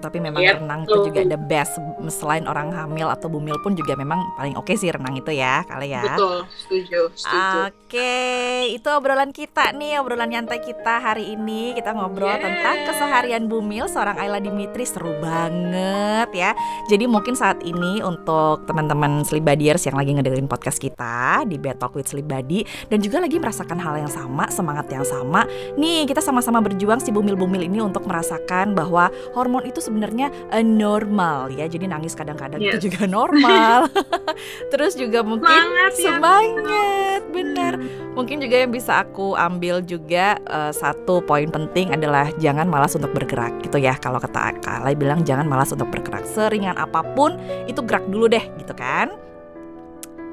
[0.00, 0.58] tapi memang yep.
[0.58, 1.76] renang itu juga the best
[2.08, 5.62] selain orang hamil atau bumil pun juga memang paling oke okay sih renang itu ya
[5.68, 8.74] kali ya betul setuju setuju oke okay.
[8.74, 12.42] itu obrolan kita nih obrolan nyantai kita hari ini kita ngobrol yes.
[12.42, 16.50] tentang keseharian bumil seorang Ayla Dimitri seru banget ya
[16.88, 21.94] jadi mungkin saat ini untuk teman-teman Slibadiers yang lagi ngedengerin podcast kita di Bed Talk
[21.94, 25.44] with Slibadi dan juga lagi merasakan hal yang sama semangat yang sama
[25.76, 31.50] nih kita sama-sama berjuang si bumil-bumil ini untuk merasakan bahwa hormon itu sebenarnya uh, normal
[31.50, 31.66] ya.
[31.66, 32.78] Jadi nangis kadang-kadang yes.
[32.78, 33.90] itu juga normal.
[34.72, 36.06] Terus juga mungkin semangat, ya.
[36.14, 37.74] semangat benar.
[38.14, 43.10] Mungkin juga yang bisa aku ambil juga uh, satu poin penting adalah jangan malas untuk
[43.10, 43.98] bergerak gitu ya.
[43.98, 46.22] Kalau kata Kalai bilang jangan malas untuk bergerak.
[46.30, 47.34] Seringan apa pun
[47.66, 49.10] itu gerak dulu deh gitu kan.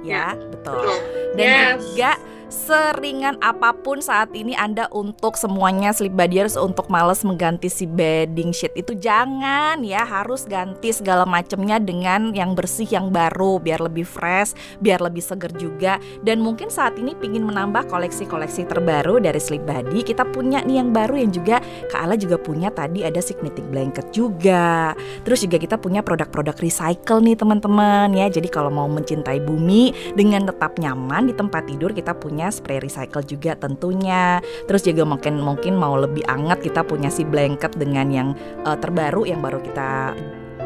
[0.06, 0.86] Ya, ya betul.
[1.34, 1.82] Dan yes.
[1.82, 2.12] juga
[2.48, 8.56] seringan apa pun saat ini Anda untuk semuanya sleep badiers untuk males mengganti si bedding
[8.56, 14.08] sheet itu jangan ya harus ganti segala macamnya dengan yang bersih yang baru biar lebih
[14.08, 16.00] fresh biar lebih seger juga.
[16.24, 20.96] Dan mungkin saat ini pingin menambah koleksi-koleksi terbaru dari Sleep Body kita punya nih yang
[20.96, 21.60] baru yang juga
[21.92, 24.96] Kak Ala juga punya tadi ada signatic blanket juga.
[25.28, 28.32] Terus juga kita punya produk-produk recycle nih teman-teman ya.
[28.32, 32.78] Jadi kalau mau mencintai bumi dengan tetap nyaman di tempat tidur kita punya punya spray
[32.78, 34.38] recycle juga tentunya.
[34.70, 38.30] Terus juga mungkin mungkin mau lebih anget kita punya si blanket dengan yang
[38.62, 40.14] uh, terbaru yang baru kita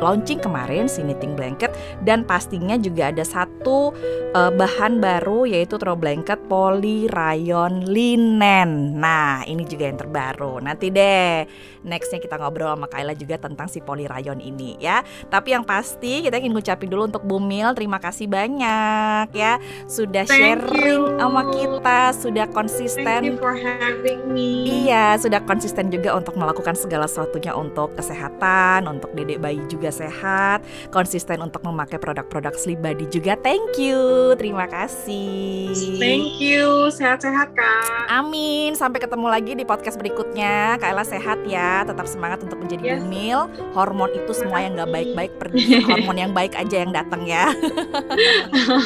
[0.01, 1.71] launching kemarin si knitting blanket
[2.01, 3.93] dan pastinya juga ada satu
[4.33, 8.97] uh, bahan baru yaitu throw blanket poly rayon linen.
[8.97, 10.59] Nah, ini juga yang terbaru.
[10.59, 11.45] Nanti deh
[11.85, 15.05] nextnya kita ngobrol sama Kaila juga tentang si poly rayon ini ya.
[15.29, 20.41] Tapi yang pasti kita ingin ngucapin dulu untuk Bumil terima kasih banyak ya sudah Thank
[20.41, 21.19] sharing you.
[21.21, 23.05] sama kita, sudah konsisten.
[23.05, 24.87] Thank you for having me.
[24.87, 30.63] Iya, sudah konsisten juga untuk melakukan segala sesuatunya untuk kesehatan, untuk dedek bayi juga sehat,
[30.89, 33.37] konsisten untuk memakai produk-produk Sleep Body juga.
[33.39, 35.75] Thank you, terima kasih.
[35.99, 38.07] Thank you, sehat-sehat kak.
[38.09, 40.79] Amin, sampai ketemu lagi di podcast berikutnya.
[40.79, 43.03] Kak sehat ya, tetap semangat untuk menjadi yes.
[43.03, 43.49] bumil.
[43.75, 47.51] Hormon itu semua yang gak baik-baik pergi, hormon yang baik aja yang datang ya.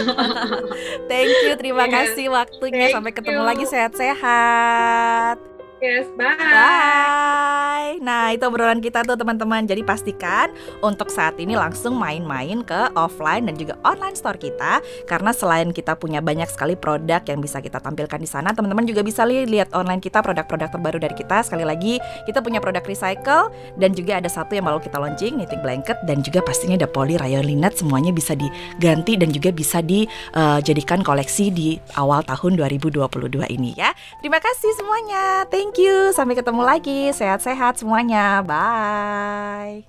[1.12, 1.94] Thank you, terima yes.
[1.94, 2.90] kasih waktunya.
[2.90, 3.48] Thank sampai ketemu you.
[3.48, 5.55] lagi sehat-sehat.
[5.86, 6.34] Yes, bye.
[6.34, 8.02] Bye.
[8.02, 9.70] Nah, itu obrolan kita tuh teman-teman.
[9.70, 10.50] Jadi pastikan
[10.82, 15.94] untuk saat ini langsung main-main ke offline dan juga online store kita karena selain kita
[15.94, 20.02] punya banyak sekali produk yang bisa kita tampilkan di sana, teman-teman juga bisa lihat online
[20.02, 21.46] kita produk-produk terbaru dari kita.
[21.46, 25.62] Sekali lagi, kita punya produk recycle dan juga ada satu yang baru kita launching, knitting
[25.62, 31.02] blanket dan juga pastinya ada poly rayon linen semuanya bisa diganti dan juga bisa dijadikan
[31.02, 33.06] uh, koleksi di awal tahun 2022
[33.54, 33.94] ini ya.
[34.26, 35.46] Terima kasih semuanya.
[35.54, 36.16] Thank Thank you.
[36.16, 37.12] Sampai ketemu lagi.
[37.12, 38.40] Sehat-sehat semuanya.
[38.48, 39.84] Bye.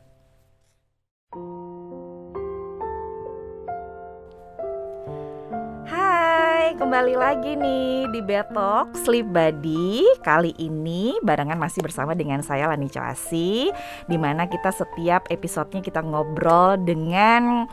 [5.86, 10.02] Hai, kembali lagi nih di Betok Sleep Buddy.
[10.26, 13.70] Kali ini barengan masih bersama dengan saya Lani Coasi,
[14.10, 17.70] di mana kita setiap episodenya kita ngobrol dengan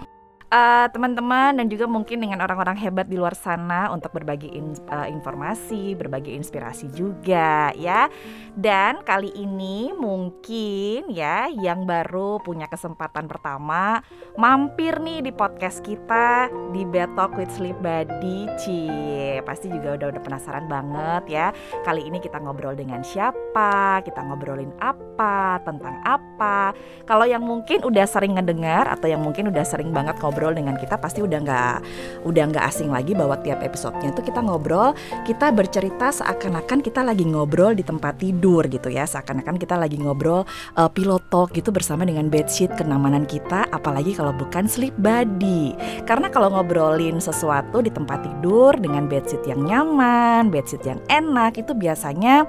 [0.54, 5.10] uh, teman-teman dan juga mungkin dengan orang-orang hebat di luar sana untuk berbagi in, uh,
[5.10, 8.08] informasi, berbagi inspirasi juga ya.
[8.54, 14.06] Dan kali ini mungkin ya yang baru punya kesempatan pertama
[14.38, 18.46] mampir nih di podcast kita di Bed Talk with Sleep Buddy.
[18.62, 21.48] Cie, pasti juga udah udah penasaran banget ya.
[21.82, 26.76] Kali ini kita ngobrol dengan siapa, kita ngobrolin apa, tentang apa.
[27.10, 30.76] Kalau yang mungkin udah sering ngedengar atau yang mungkin udah sering banget ngobrol ngobrol dengan
[30.76, 31.78] kita pasti udah nggak
[32.28, 34.92] udah nggak asing lagi bahwa tiap episodenya itu kita ngobrol
[35.24, 39.08] kita bercerita seakan-akan kita lagi ngobrol di tempat tidur gitu ya.
[39.08, 40.44] Seakan-akan kita lagi ngobrol
[40.76, 45.72] uh, pillow talk gitu bersama dengan bedsheet kenamanan kita apalagi kalau bukan sleep buddy.
[46.04, 51.72] Karena kalau ngobrolin sesuatu di tempat tidur dengan bedsheet yang nyaman bedsheet yang enak itu
[51.72, 52.44] biasanya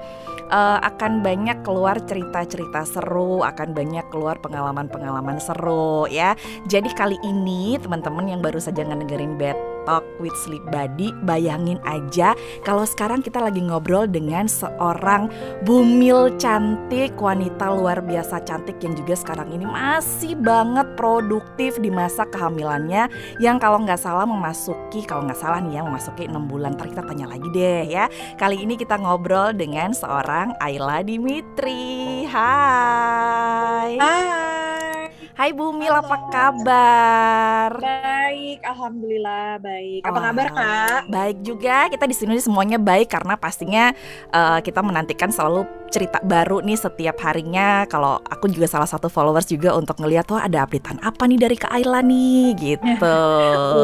[0.49, 6.33] uh, akan banyak keluar cerita-cerita seru akan banyak keluar pengalaman-pengalaman seru ya.
[6.69, 11.13] Jadi kali ini teman-teman yang baru saja ngedengerin Bed Talk with Sleep Buddy.
[11.23, 12.33] Bayangin aja
[12.65, 15.29] kalau sekarang kita lagi ngobrol dengan seorang
[15.63, 22.27] bumil cantik Wanita luar biasa cantik yang juga sekarang ini masih banget produktif di masa
[22.27, 23.07] kehamilannya
[23.37, 26.73] Yang kalau nggak salah memasuki, kalau nggak salah nih ya memasuki 6 bulan.
[26.75, 28.05] Ntar kita tanya lagi deh ya.
[28.35, 32.25] Kali ini kita ngobrol dengan seorang Ayla Dimitri.
[32.27, 33.95] Hai.
[34.01, 37.75] Hai Hai Bumil, apa kabar?
[37.75, 40.07] Baik, alhamdulillah baik.
[40.07, 40.99] Apa kabar kak?
[41.11, 43.91] Baik juga, kita di sini semuanya baik karena pastinya
[44.31, 47.83] uh, kita menantikan selalu cerita baru nih setiap harinya.
[47.91, 51.59] Kalau aku juga salah satu followers juga untuk ngeliat wah ada updatean apa nih dari
[51.59, 53.19] Kak Ayla nih gitu.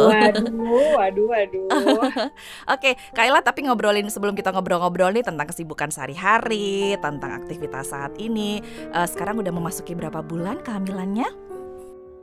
[0.08, 1.68] waduh, waduh, waduh.
[2.80, 8.16] Oke, Kak Ayla tapi ngobrolin sebelum kita ngobrol-ngobrol nih tentang kesibukan sehari-hari, tentang aktivitas saat
[8.24, 8.64] ini.
[8.95, 11.41] Uh, sekarang udah memasuki berapa bulan kehamilannya?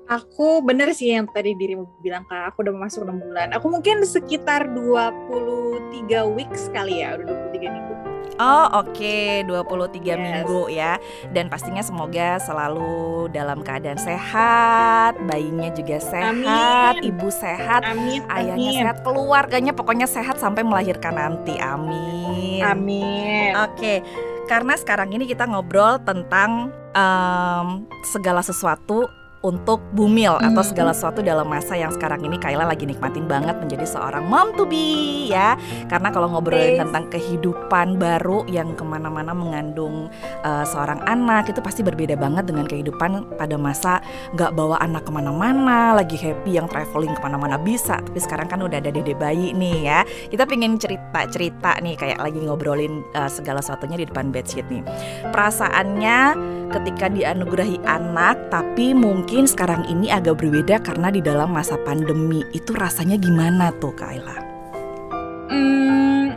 [0.09, 3.53] Aku bener sih yang tadi dirimu bilang kak, aku udah masuk 6 bulan.
[3.53, 7.95] Aku mungkin sekitar 23 weeks kali ya, udah 23 minggu.
[8.39, 9.43] Oh oke, okay.
[9.43, 10.15] 23 yes.
[10.15, 10.95] minggu ya
[11.35, 17.09] Dan pastinya semoga selalu dalam keadaan sehat Bayinya juga sehat, amin.
[17.09, 18.81] ibu sehat, amin, ayahnya amin.
[18.85, 23.99] sehat Keluarganya pokoknya sehat sampai melahirkan nanti, amin Amin Oke, okay.
[24.47, 29.11] karena sekarang ini kita ngobrol tentang um, segala sesuatu
[29.47, 30.51] untuk bumil mm.
[30.51, 34.55] atau segala sesuatu dalam masa yang sekarang ini Kayla lagi nikmatin banget menjadi seorang mom
[34.59, 35.55] to be ya.
[35.86, 40.11] Karena kalau ngobrolin tentang kehidupan baru yang ke mana-mana mengandung
[40.43, 44.03] uh, seorang anak itu pasti berbeda banget dengan kehidupan pada masa
[44.34, 48.03] nggak bawa anak ke mana-mana lagi happy yang traveling ke mana-mana bisa.
[48.03, 50.01] Tapi sekarang kan udah ada dede bayi nih ya.
[50.30, 54.82] Kita pengen cerita-cerita nih kayak lagi ngobrolin uh, segala sesuatunya di depan bedsheet nih.
[55.30, 56.18] Perasaannya
[56.68, 62.41] ketika dianugerahi anak tapi mungkin mungkin sekarang ini agak berbeda karena di dalam masa pandemi
[62.57, 64.37] itu rasanya gimana tuh Kak Ayla?
[65.53, 66.33] Hmm,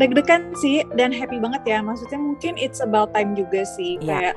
[0.00, 1.84] deg-degan sih dan happy banget ya.
[1.84, 4.32] Maksudnya mungkin it's about time juga sih yeah.
[4.32, 4.36] kayak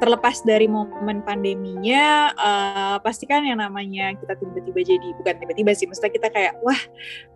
[0.00, 5.84] terlepas dari momen pandeminya, uh, pasti kan yang namanya kita tiba-tiba jadi bukan tiba-tiba sih,
[5.84, 6.80] maksudnya kita kayak wah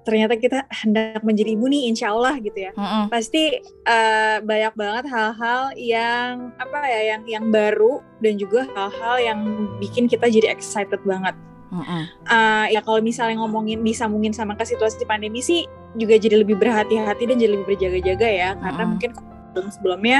[0.08, 2.72] ternyata kita hendak menjadi ibu nih, insya Allah gitu ya.
[2.72, 3.02] Mm-hmm.
[3.12, 9.38] Pasti uh, banyak banget hal-hal yang apa ya, yang yang baru dan juga hal-hal yang
[9.78, 11.36] bikin kita jadi excited banget.
[11.68, 12.02] Mm-hmm.
[12.32, 15.68] Uh, ya kalau misalnya ngomongin bisa mungkin sama ke situasi pandemi sih
[16.00, 18.64] juga jadi lebih berhati-hati dan jadi lebih berjaga-jaga ya, mm-hmm.
[18.64, 19.10] karena mungkin
[19.54, 20.18] sebelum-sebelumnya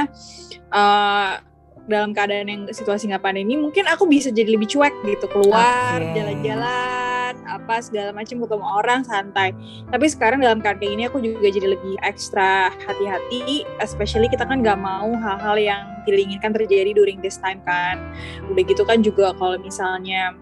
[0.71, 1.43] uh,
[1.85, 6.13] dalam keadaan yang situasi nggak pandemi mungkin aku bisa jadi lebih cuek gitu keluar okay.
[6.17, 9.53] jalan-jalan apa segala macam ketemu orang santai
[9.93, 14.81] tapi sekarang dalam keadaan ini aku juga jadi lebih ekstra hati-hati especially kita kan nggak
[14.81, 18.01] mau hal-hal yang tidak inginkan terjadi during this time kan
[18.49, 20.33] udah gitu kan juga kalau misalnya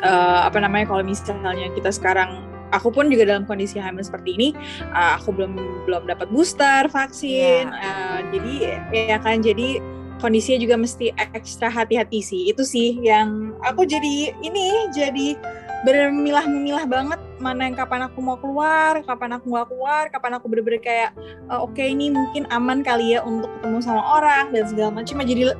[0.00, 2.40] uh, apa namanya kalau misalnya kita sekarang
[2.72, 4.48] aku pun juga dalam kondisi hamil seperti ini
[4.96, 5.52] uh, aku belum
[5.84, 8.18] belum dapat booster vaksin yeah.
[8.18, 8.54] uh, jadi
[8.92, 9.78] ya kan jadi
[10.22, 15.38] kondisinya juga mesti ekstra hati-hati sih itu sih yang aku jadi ini jadi
[15.84, 20.80] bermilah-memilah banget mana yang kapan aku mau keluar, kapan aku nggak keluar, kapan aku bener-bener
[20.80, 21.10] kayak
[21.52, 25.20] uh, oke okay, ini mungkin aman kali ya untuk ketemu sama orang dan segala macam.
[25.20, 25.52] Jadi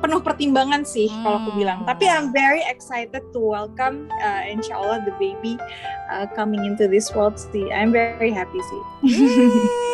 [0.00, 1.22] penuh pertimbangan sih hmm.
[1.22, 1.78] kalau aku bilang.
[1.84, 5.60] Tapi I'm very excited to welcome uh, insya Allah the baby
[6.10, 7.68] uh, coming into this world sih.
[7.70, 8.82] I'm very happy sih.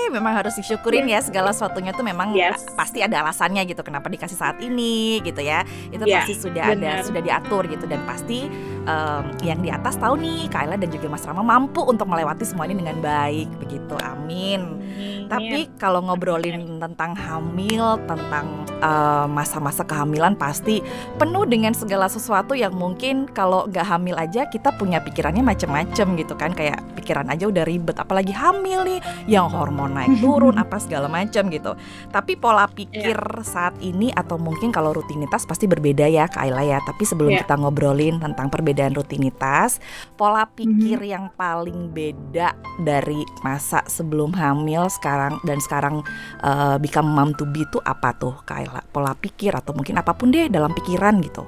[0.07, 2.63] memang harus disyukurin ya segala sesuatunya tuh memang yes.
[2.79, 5.67] pasti ada alasannya gitu kenapa dikasih saat ini gitu ya.
[5.91, 7.03] Itu yeah, pasti sudah bener.
[7.03, 8.47] ada sudah diatur gitu dan pasti
[8.87, 12.71] um, yang di atas tahu nih Kaila dan juga Mas Rama mampu untuk melewati semua
[12.71, 13.95] ini dengan baik begitu.
[14.01, 14.63] Amin.
[14.63, 15.27] Amin.
[15.27, 18.47] Tapi kalau ngobrolin tentang hamil, tentang
[18.81, 20.85] uh, masa-masa kehamilan pasti
[21.17, 26.35] penuh dengan segala sesuatu yang mungkin kalau gak hamil aja kita punya pikirannya macem-macem gitu
[26.37, 31.07] kan kayak pikiran aja udah ribet apalagi hamil nih yang hormon naik turun apa segala
[31.07, 31.79] macam gitu
[32.11, 33.47] tapi pola pikir yeah.
[33.47, 37.47] saat ini atau mungkin kalau rutinitas pasti berbeda ya Kak Ayla ya tapi sebelum yeah.
[37.47, 39.79] kita ngobrolin tentang perbedaan rutinitas
[40.19, 41.15] pola pikir mm-hmm.
[41.15, 46.03] yang paling beda dari masa sebelum hamil sekarang dan sekarang
[46.43, 50.11] uh, become mom to be itu apa tuh Kak Ayla pola pikir atau mungkin apa
[50.11, 51.47] pun deh dalam pikiran gitu.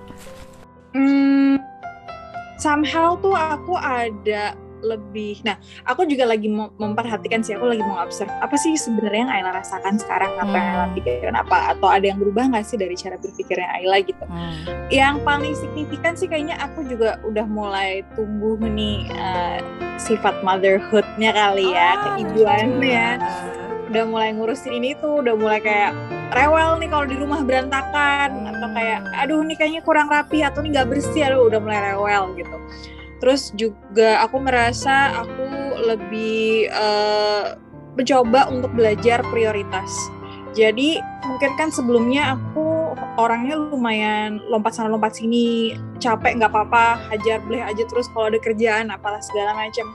[0.95, 1.59] Hmm,
[2.63, 5.59] somehow tuh aku ada lebih nah
[5.91, 6.47] aku juga lagi
[6.79, 10.31] memperhatikan sih aku lagi mau observe apa sih sebenarnya yang Ayla rasakan sekarang?
[10.39, 10.95] Apa yang Ayla hmm.
[10.95, 11.35] pikirkan?
[11.35, 14.25] Apa atau ada yang berubah nggak sih dari cara berpikirnya Ayla gitu?
[14.29, 14.55] Hmm.
[14.89, 19.61] yang paling signifikan sih kayaknya aku juga udah mulai tumbuh nih uh,
[19.99, 23.07] sifat motherhoodnya kali ya oh, keibuannya
[23.89, 25.93] udah mulai ngurusin ini tuh udah mulai kayak
[26.37, 28.49] rewel nih kalau di rumah berantakan.
[28.53, 31.23] Atau kayak aduh nih kayaknya kurang rapi atau nih nggak bersih.
[31.29, 32.57] Aduh udah mulai rewel gitu.
[33.19, 35.47] Terus juga aku merasa aku
[35.83, 37.59] lebih uh,
[37.99, 39.91] mencoba untuk belajar prioritas.
[40.55, 47.43] Jadi mungkin kan sebelumnya aku orangnya lumayan lompat sana lompat sini capek nggak apa-apa hajar
[47.45, 49.87] boleh aja terus kalau ada kerjaan apalah segala macam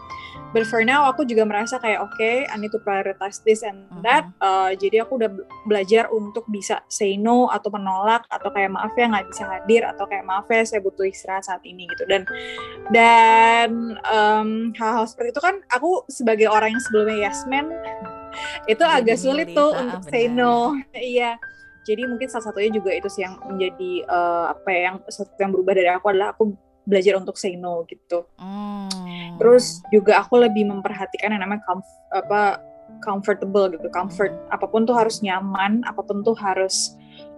[0.54, 3.90] but for now aku juga merasa kayak oke okay, I need to prioritize this and
[3.90, 4.06] mm-hmm.
[4.06, 5.34] that uh, jadi aku udah
[5.66, 10.06] belajar untuk bisa say no atau menolak atau kayak maaf ya nggak bisa hadir atau
[10.06, 12.24] kayak maaf ya saya butuh istirahat saat ini gitu dan
[12.94, 17.68] dan um, hal-hal seperti itu kan aku sebagai orang yang sebelumnya yes man
[18.72, 20.14] itu jadi agak sulit tuh ah, untuk bener.
[20.14, 21.36] say no iya
[21.84, 25.52] jadi mungkin salah satunya juga itu sih yang menjadi uh, apa ya yang sesuatu yang
[25.52, 28.28] berubah dari aku adalah aku belajar untuk say no gitu.
[28.38, 28.90] Hmm.
[29.40, 32.60] Terus juga aku lebih memperhatikan yang namanya comf apa
[33.02, 34.32] comfortable gitu, comfort.
[34.54, 36.94] Apa pun tuh harus nyaman, apa pun tuh harus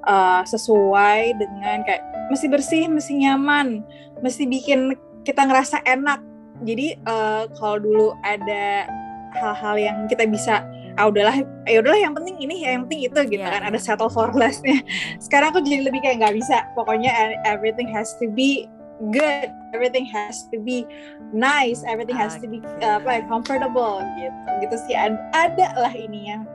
[0.09, 3.85] uh, sesuai dengan kayak mesti bersih, mesti nyaman,
[4.19, 6.21] mesti bikin kita ngerasa enak.
[6.63, 8.89] Jadi uh, kalau dulu ada
[9.35, 10.63] hal-hal yang kita bisa
[10.95, 14.07] ah udahlah ya udahlah yang penting ini yang penting itu gitu yeah, kan ada settle
[14.07, 14.79] for lessnya
[15.19, 18.63] sekarang aku jadi lebih kayak nggak bisa pokoknya everything has to be
[19.11, 19.51] good.
[19.73, 20.87] Everything has to be
[21.33, 21.83] nice.
[21.83, 24.49] Everything has to be uh, apa ya, comfortable gitu.
[24.63, 24.95] Gitu sih.
[24.95, 26.47] Ada, ada lah ininya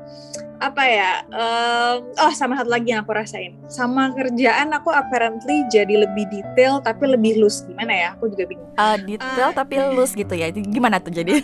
[0.61, 3.57] apa ya um, oh sama satu lagi yang aku rasain.
[3.73, 7.65] Sama kerjaan aku apparently jadi lebih detail tapi lebih loose.
[7.65, 8.09] Gimana ya?
[8.21, 8.69] Aku juga bingung.
[8.77, 10.53] Uh, detail uh, tapi loose gitu ya.
[10.53, 11.41] Gimana tuh jadi?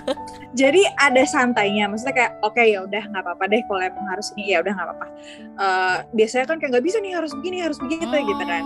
[0.60, 1.86] Jadi ada santainya.
[1.86, 4.54] Maksudnya kayak oke okay, ya udah nggak apa-apa deh kalau emang harus ini.
[4.54, 5.06] Ya udah nggak apa-apa.
[5.58, 8.26] Uh, biasanya kan kayak nggak bisa nih harus begini harus begitu hmm.
[8.26, 8.64] gitu kan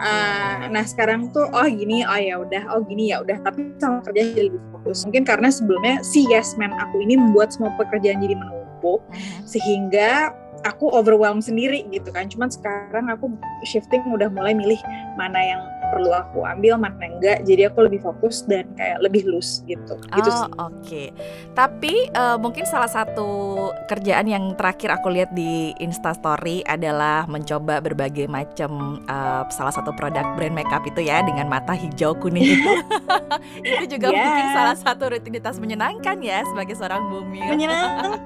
[0.00, 4.00] Uh, nah sekarang tuh oh gini oh ya udah oh gini ya udah tapi sama
[4.00, 5.04] kerja jadi lebih fokus.
[5.04, 9.44] Mungkin karena sebelumnya si yes man aku ini membuat semua pekerjaan jadi menumpuk uh-huh.
[9.44, 10.32] sehingga
[10.64, 12.32] aku overwhelm sendiri gitu kan.
[12.32, 13.28] Cuman sekarang aku
[13.68, 14.80] shifting udah mulai milih
[15.20, 17.42] mana yang perlu aku ambil mana enggak.
[17.44, 19.98] Jadi aku lebih fokus dan kayak lebih loose gitu.
[19.98, 20.80] Gitu oh, oke.
[20.86, 21.12] Okay.
[21.52, 23.58] tapi uh, mungkin salah satu
[23.90, 30.24] kerjaan yang terakhir aku lihat di Instastory adalah mencoba berbagai macam uh, salah satu produk
[30.38, 32.72] brand makeup itu ya dengan mata hijau kuning itu.
[33.66, 34.22] Itu juga yeah.
[34.24, 38.18] mungkin salah satu rutinitas menyenangkan ya sebagai seorang bumi menyenangkan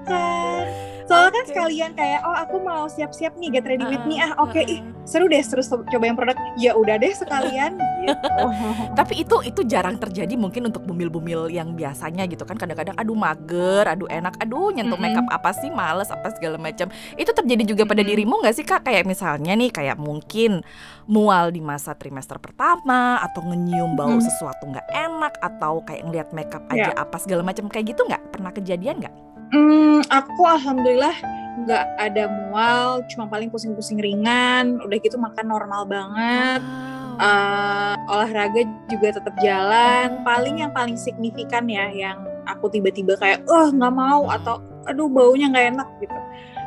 [1.05, 1.37] soalnya okay.
[1.37, 4.65] kan sekalian kayak oh aku mau siap-siap nih get ready with me ah oke okay,
[4.65, 8.45] uh, ih seru deh terus coba yang produk ya udah deh sekalian gitu.
[8.99, 13.85] tapi itu itu jarang terjadi mungkin untuk bumil-bumil yang biasanya gitu kan kadang-kadang aduh mager
[13.85, 15.21] aduh enak aduh nyentuh mm -hmm.
[15.21, 16.89] makeup apa sih males apa segala macam
[17.21, 18.11] itu terjadi juga pada mm -hmm.
[18.17, 20.65] dirimu nggak sih kak kayak misalnya nih kayak mungkin
[21.05, 24.29] mual di masa trimester pertama atau ngenyium bau mm -hmm.
[24.33, 26.97] sesuatu nggak enak atau kayak ngeliat makeup aja yeah.
[26.97, 31.15] apa segala macam kayak gitu nggak pernah kejadian nggak Hmm, aku alhamdulillah
[31.63, 34.83] nggak ada mual, cuma paling pusing-pusing ringan.
[34.83, 36.59] Udah gitu makan normal banget.
[36.59, 37.15] Wow.
[37.15, 40.27] Uh, olahraga juga tetap jalan.
[40.27, 42.19] Paling yang paling signifikan ya, yang
[42.51, 44.59] aku tiba-tiba kayak, oh nggak mau atau
[44.91, 46.19] aduh baunya nggak enak gitu.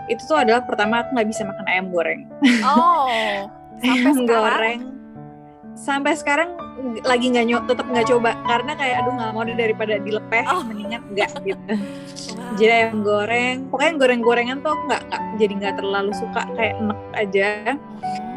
[0.08, 2.24] Itu tuh adalah pertama aku nggak bisa makan ayam goreng.
[2.64, 3.52] Oh,
[3.84, 4.97] sampai ayam goreng
[5.78, 6.58] sampai sekarang
[7.06, 10.66] lagi nggak nyok tetap nggak coba karena kayak aduh nggak mau deh daripada dilepeh oh.
[10.66, 11.74] mendingan nggak gitu
[12.34, 12.58] wow.
[12.58, 17.50] jadi yang goreng pokoknya goreng-gorengan tuh nggak nggak jadi nggak terlalu suka kayak enak aja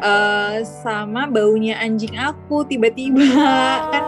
[0.05, 3.79] uh, sama baunya anjing aku tiba-tiba oh.
[3.89, 4.05] kan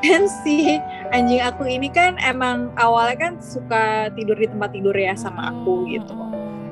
[0.00, 0.78] kan si
[1.10, 5.90] anjing aku ini kan emang awalnya kan suka tidur di tempat tidur ya sama aku
[5.90, 6.29] gitu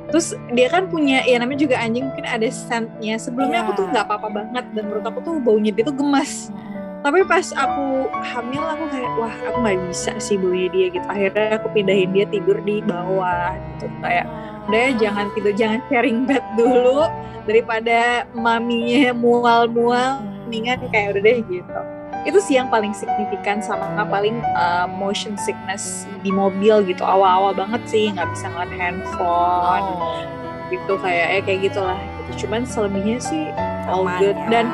[0.08, 3.20] terus dia kan punya ya namanya juga anjing mungkin ada scentnya.
[3.20, 3.66] Sebelumnya yeah.
[3.68, 3.92] aku tuh iya.
[3.94, 6.48] nggak apa-apa banget dan menurut aku tuh baunya dia tuh gemas
[6.98, 11.06] tapi pas aku hamil aku kayak wah aku nggak bisa sih baunya dia gitu.
[11.06, 13.86] Akhirnya aku pindahin dia tidur di bawah gitu.
[14.02, 14.26] Kayak
[14.68, 17.06] udah ya, jangan tidur jangan sharing bed dulu
[17.46, 20.20] daripada maminya mual-mual.
[20.48, 26.08] Mendingan kayak udah deh gitu itu sih yang paling signifikan sama paling uh, motion sickness
[26.26, 30.22] di mobil gitu awal-awal banget sih nggak bisa ngeliat handphone oh.
[30.72, 32.46] gitu kayak ya kayak gitulah gitu.
[32.46, 33.48] cuman selebihnya sih
[33.86, 34.48] all good ya.
[34.50, 34.66] dan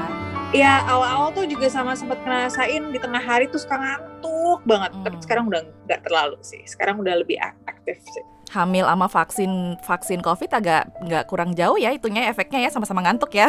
[0.55, 5.03] ya awal-awal tuh juga sama sempat ngerasain di tengah hari tuh suka ngantuk banget hmm.
[5.05, 7.37] tapi sekarang udah nggak terlalu sih sekarang udah lebih
[7.69, 12.71] aktif sih hamil sama vaksin vaksin covid agak nggak kurang jauh ya itunya efeknya ya
[12.71, 13.49] sama-sama ngantuk ya.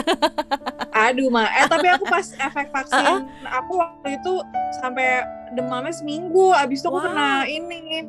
[1.07, 3.19] Aduh mah eh tapi aku pas efek vaksin uh -uh.
[3.51, 4.33] aku waktu itu
[4.79, 6.55] sampai demamnya seminggu.
[6.55, 6.99] Abis itu wow.
[7.01, 8.07] aku kena ini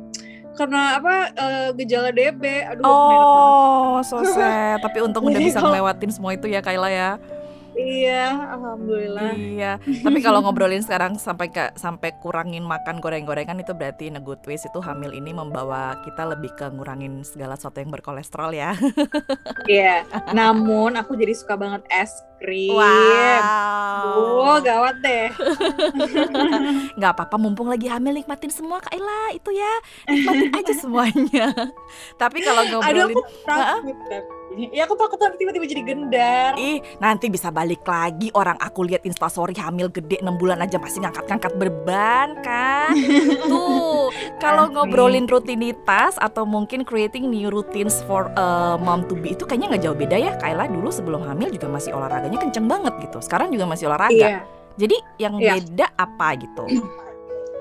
[0.57, 4.81] karena apa uh, gejala DB aduh oh so sad.
[4.81, 7.09] Tapi untung udah bisa ngelewatin semua itu ya Kayla ya
[7.77, 9.31] Iya, alhamdulillah.
[9.37, 9.71] Iya.
[9.77, 14.81] Tapi kalau ngobrolin sekarang sampai ke sampai kurangin makan goreng-gorengan itu berarti good ways itu
[14.81, 18.73] hamil ini membawa kita lebih ke ngurangin segala sesuatu yang berkolesterol ya.
[19.67, 20.07] Iya.
[20.31, 22.73] Namun aku jadi suka banget es krim.
[22.73, 24.47] Wow.
[24.47, 25.27] Oh, gawat deh.
[27.01, 29.73] Gak apa-apa mumpung lagi hamil nikmatin semua Kak Ella itu ya.
[30.07, 31.47] Nikmatin aja semuanya.
[32.21, 34.23] Tapi kalau ngobrolin Aduh, aku takut,
[34.57, 36.51] Iya aku takut nanti tiba-tiba jadi gendar.
[36.57, 41.05] Ih, nanti bisa balik lagi orang aku lihat instastory hamil gede 6 bulan aja masih
[41.05, 42.97] ngangkat-ngangkat beban kan.
[43.51, 44.09] Tuh,
[44.41, 49.77] kalau ngobrolin rutinitas atau mungkin creating new routines for a mom to be itu kayaknya
[49.77, 50.33] nggak jauh beda ya.
[50.41, 53.21] Kayla dulu sebelum hamil juga masih olahraganya kenceng banget gitu.
[53.21, 54.17] Sekarang juga masih olahraga.
[54.17, 54.41] Iya.
[54.77, 55.57] Jadi yang iya.
[55.57, 56.65] beda apa gitu?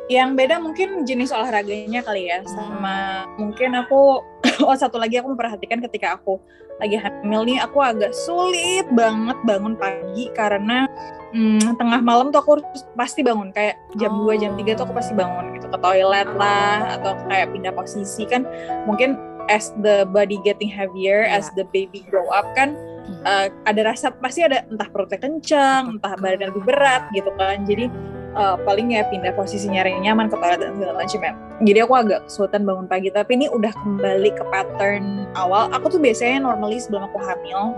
[0.06, 3.42] Yang beda mungkin jenis olahraganya kali ya, sama hmm.
[3.42, 4.22] mungkin aku
[4.66, 6.40] oh satu lagi aku memperhatikan ketika aku
[6.76, 10.84] lagi hamil nih aku agak sulit banget bangun pagi karena
[11.32, 14.28] hmm, tengah malam tuh aku harus pasti bangun kayak jam oh.
[14.28, 18.28] 2 jam 3 tuh aku pasti bangun gitu ke toilet lah atau kayak pindah posisi
[18.28, 18.44] kan
[18.84, 19.16] mungkin
[19.48, 21.40] as the body getting heavier yeah.
[21.40, 22.76] as the baby grow up kan
[23.24, 27.88] uh, ada rasa pasti ada entah perutnya kencang entah badan lebih berat gitu kan jadi
[28.36, 31.32] uh, paling ya pindah posisi nyari nyaman ke toilet dan segala macam ya.
[31.64, 35.72] Jadi aku agak kesulitan bangun pagi, tapi ini udah kembali ke pattern awal.
[35.72, 37.72] Aku tuh biasanya normally sebelum aku hamil,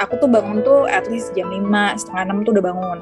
[0.00, 1.68] aku tuh bangun tuh at least jam 5,
[2.00, 2.98] setengah 6 tuh udah bangun.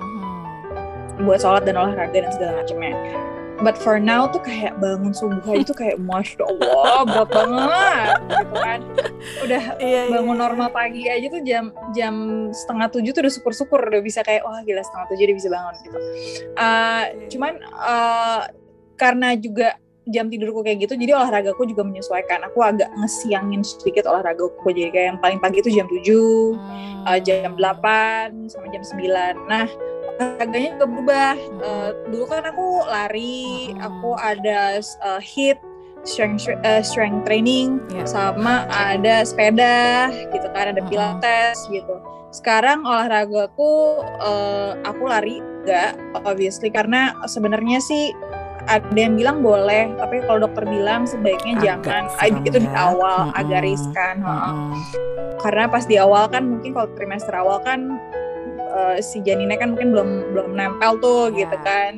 [1.22, 2.92] Buat sholat dan olahraga dan segala macamnya
[3.64, 8.54] but for now tuh kayak bangun subuh aja tuh kayak masya allah berat banget gitu
[8.56, 8.80] kan.
[9.44, 10.42] Udah iya, iya, bangun iya.
[10.44, 11.64] normal pagi aja tuh jam
[11.96, 12.14] jam
[12.52, 15.48] setengah tujuh tuh udah syukur syukur udah bisa kayak wah gila setengah tujuh udah bisa
[15.48, 15.98] bangun gitu.
[16.56, 18.42] Uh, cuman uh,
[18.96, 22.44] karena juga jam tidurku kayak gitu jadi olahragaku juga menyesuaikan.
[22.52, 27.08] Aku agak ngesiangin sedikit olahragaku jadi kayak yang paling pagi itu jam 7 hmm.
[27.08, 29.66] uh, jam 8 sama jam 9 nah
[30.16, 31.34] olahraganya juga berubah.
[31.60, 35.60] Uh, dulu kan aku lari, aku ada uh, hit,
[36.04, 38.06] strength uh, strength training, yeah.
[38.08, 42.00] sama ada sepeda gitu kan, ada pilates gitu.
[42.32, 48.12] Sekarang olahragaku uh, aku lari enggak obviously karena sebenarnya sih
[48.66, 52.42] ada yang bilang boleh, tapi kalau dokter bilang sebaiknya agak jangan.
[52.42, 52.90] Itu di ya.
[52.90, 53.40] awal hmm.
[53.40, 54.14] agak riskan.
[54.26, 54.74] Hmm.
[55.38, 57.94] Karena pas di awal kan mungkin kalau trimester awal kan
[58.76, 61.48] uh, si janinnya kan mungkin belum belum nempel tuh yeah.
[61.48, 61.92] gitu kan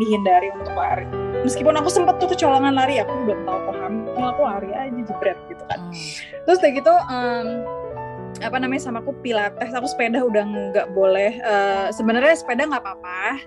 [0.00, 1.04] dihindari untuk lari
[1.44, 5.38] meskipun aku sempet tuh kecolongan lari aku belum tahu kok hamil aku lari aja jebret
[5.52, 5.92] gitu kan hmm.
[6.48, 7.46] terus kayak gitu um,
[8.40, 13.38] apa namanya sama aku pilates aku sepeda udah nggak boleh uh, sebenarnya sepeda nggak apa-apa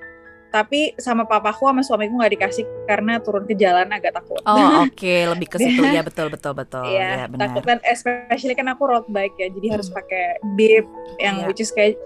[0.56, 4.40] tapi sama papaku sama suamiku nggak dikasih karena turun ke jalan agak takut.
[4.48, 4.56] Oh
[4.88, 5.28] oke, okay.
[5.28, 6.88] lebih ke situ ya betul betul betul.
[6.88, 9.76] Iya, ya, takut kan especially kan aku road bike ya, jadi hmm.
[9.76, 10.88] harus pakai bib
[11.20, 11.48] yang yeah.
[11.52, 12.00] which is kayak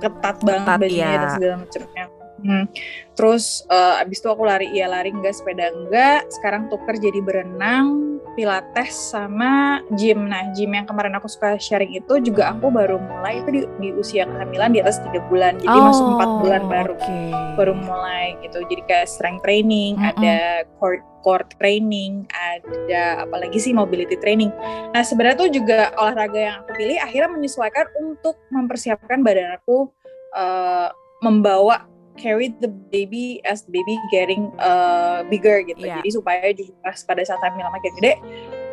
[0.00, 1.18] ketat banget ketat, bajunya ya.
[1.18, 2.04] dan segala macamnya.
[2.42, 2.68] Hmm.
[3.16, 6.28] Terus uh, abis itu aku lari, iya lari enggak, sepeda enggak.
[6.28, 10.28] Sekarang tuker jadi berenang, pilates sama gym.
[10.28, 13.88] Nah gym yang kemarin aku suka sharing itu juga aku baru mulai itu di, di
[13.96, 15.56] usia kehamilan di atas tiga bulan.
[15.56, 17.32] Jadi oh, masuk empat bulan baru okay.
[17.56, 18.60] baru mulai gitu.
[18.68, 20.12] Jadi kayak strength training, mm -hmm.
[20.20, 20.36] ada
[20.76, 24.52] core core training, ada apalagi sih mobility training.
[24.94, 29.90] Nah sebenarnya tuh juga olahraga yang aku pilih akhirnya menyesuaikan untuk mempersiapkan badan aku
[30.36, 30.92] uh,
[31.24, 35.84] membawa carry the baby as the baby getting uh, bigger gitu.
[35.84, 36.00] Yeah.
[36.00, 38.14] Jadi supaya juga pas pada saat hamil makin gede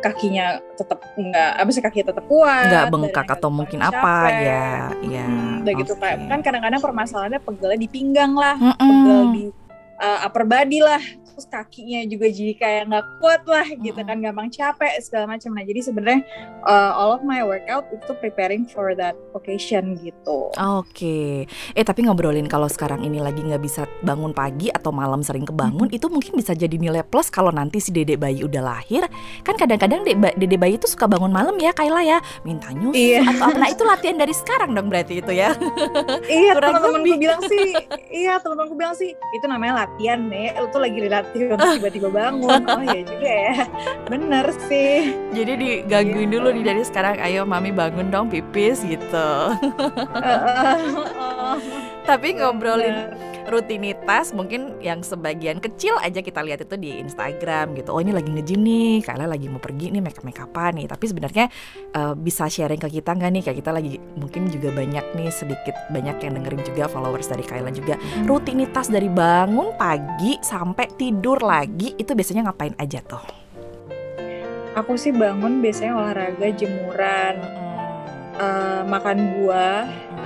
[0.04, 4.04] kakinya tetap enggak apa sih kakinya tetap kuat enggak bengkak atau mungkin capek.
[4.04, 4.68] apa ya
[5.00, 5.80] ya hmm, udah okay.
[5.80, 8.84] gitu kayak kan kadang-kadang permasalahannya pegelnya di pinggang lah mm -mm.
[8.84, 9.44] pegel di
[10.04, 11.00] uh, upper body lah
[11.34, 15.50] terus kakinya juga jadi kayak nggak kuat lah gitu kan gampang capek segala macam.
[15.50, 16.22] Nah jadi sebenarnya
[16.62, 20.54] uh, all of my workout itu preparing for that occasion gitu.
[20.54, 20.94] Oke.
[20.94, 21.34] Okay.
[21.74, 25.90] eh tapi ngobrolin kalau sekarang ini lagi nggak bisa bangun pagi atau malam sering kebangun
[25.90, 25.96] hmm.
[25.98, 29.02] itu mungkin bisa jadi nilai plus kalau nanti si dedek bayi udah lahir.
[29.42, 32.18] Kan kadang-kadang dedek bayi itu suka bangun malam ya Kayla ya.
[32.46, 33.26] Minta nyusu iya.
[33.26, 33.58] atau apa.
[33.58, 35.50] Nah itu latihan dari sekarang dong berarti itu ya.
[36.30, 37.66] Iya teman-temanku bilang sih
[38.10, 40.80] iya teman-temanku bilang sih itu namanya latihan nih lu tuh
[41.32, 42.62] untuk tiba-tiba bangun.
[42.68, 43.54] Oh ya juga ya.
[44.10, 45.16] Bener sih.
[45.32, 47.16] Jadi digangguin dulu nih dari sekarang.
[47.22, 49.28] Ayo mami bangun dong pipis gitu
[52.04, 57.92] tapi ngobrolin rutinitas mungkin yang sebagian kecil aja kita lihat itu di Instagram gitu.
[57.92, 60.86] Oh ini lagi nge-gym nih, kalian lagi mau pergi nih make up make upan nih.
[60.88, 61.44] Tapi sebenarnya
[61.96, 63.42] uh, bisa sharing ke kita nggak nih?
[63.44, 67.70] Kayak kita lagi mungkin juga banyak nih sedikit banyak yang dengerin juga followers dari Kayla
[67.72, 68.00] juga.
[68.00, 68.24] Hmm.
[68.24, 73.24] Rutinitas dari bangun pagi sampai tidur lagi itu biasanya ngapain aja tuh?
[74.74, 78.40] Aku sih bangun biasanya olahraga, jemuran, hmm.
[78.40, 79.84] uh, makan buah.
[79.86, 80.23] Hmm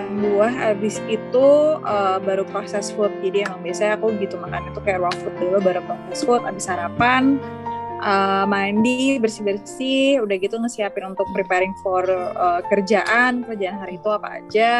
[0.00, 1.48] makan buah habis itu
[1.84, 3.12] uh, baru proses food.
[3.20, 6.64] Jadi emang biasanya aku gitu makan itu kayak raw food dulu baru proses food habis
[6.64, 7.36] sarapan
[8.00, 14.08] uh, mandi bersih bersih udah gitu ngesiapin untuk preparing for uh, kerjaan kerjaan hari itu
[14.08, 14.72] apa aja.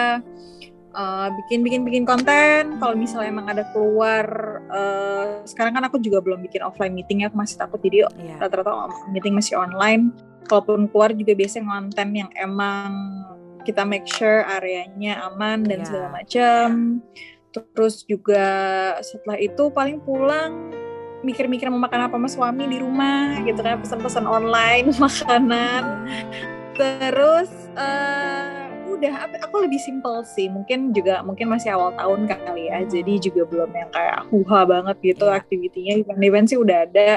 [0.90, 2.80] Uh, bikin bikin bikin konten.
[2.80, 4.26] Kalau misalnya emang ada keluar
[4.72, 7.78] uh, sekarang kan aku juga belum bikin offline meeting ya aku masih takut.
[7.78, 8.40] Jadi yeah.
[8.40, 10.10] rata-rata meeting masih online.
[10.50, 12.90] Kalaupun keluar juga biasanya konten yang emang
[13.66, 15.86] kita make sure areanya aman dan yeah.
[15.86, 16.68] segala macam
[17.50, 18.46] terus juga
[19.02, 20.70] setelah itu paling pulang
[21.20, 23.80] mikir-mikir mau makan apa sama suami di rumah gitu kan.
[23.80, 25.82] Pesan-pesan online makanan.
[26.76, 30.48] Terus uh, udah aku lebih simple sih.
[30.48, 32.80] Mungkin juga mungkin masih awal tahun kali ya.
[32.88, 35.38] Jadi juga belum yang kayak huha banget gitu yeah.
[35.38, 35.92] aktivitinya.
[36.00, 37.10] Event-event sih udah ada.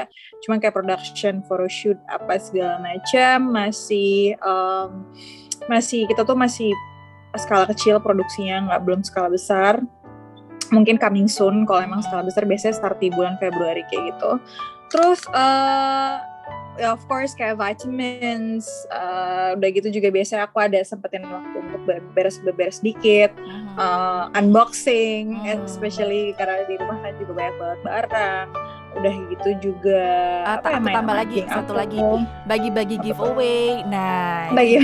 [0.44, 5.08] Cuman kayak production photoshoot apa segala macam masih um,
[5.70, 6.72] masih kita tuh masih
[7.34, 9.82] skala kecil produksinya nggak belum skala besar.
[10.72, 14.32] Mungkin coming soon kalau emang skala besar biasanya start di bulan Februari kayak gitu.
[14.90, 16.22] Terus uh,
[16.74, 21.82] ya of course kayak vitamins uh, udah gitu juga biasanya aku ada sempetin waktu untuk
[22.14, 23.30] beres-beres dikit
[23.78, 28.46] uh, unboxing uh especially karena di rumah kan juga banyak banget barang
[28.94, 30.02] udah gitu juga
[30.46, 31.98] uh, apa ya, tambah lagi satu lagi
[32.46, 34.78] bagi-bagi giveaway nah bagi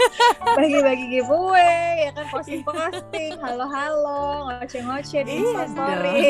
[0.58, 6.22] bagi-bagi giveaway ya kan posting posting halo halo ngoceh ngoceh di iya story.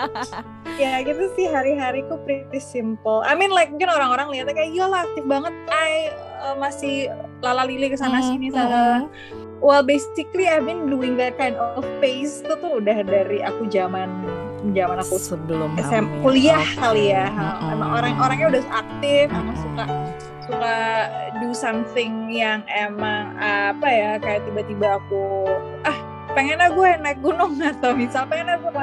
[0.82, 3.20] ya gitu sih hari-hariku pretty simple.
[3.24, 6.12] I mean like mungkin orang-orang lihatnya kayak iya lah aktif banget I
[6.42, 7.12] uh, masih
[7.44, 9.06] lala lili ke sana sini sana.
[9.06, 9.08] Hmm.
[9.62, 14.10] well basically I've been doing that kind of pace itu tuh udah dari aku zaman
[14.70, 16.78] zaman aku sebelum SM, kuliah okay.
[16.78, 17.26] kali ya.
[17.26, 17.74] Hmm.
[17.74, 19.40] Emang orang-orangnya udah aktif, hmm.
[19.42, 19.84] emang suka
[20.42, 20.76] suka
[21.38, 25.46] do something yang emang apa ya kayak tiba-tiba aku
[25.86, 25.98] ah
[26.34, 28.74] pengen gue naik gunung atau misal pengen aku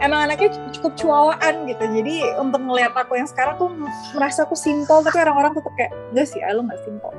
[0.00, 3.68] emang anaknya cukup cuawaan gitu jadi untuk ngelihat aku yang sekarang tuh
[4.16, 7.12] merasa aku simpel tapi orang-orang tetap kayak enggak sih lo nggak simpel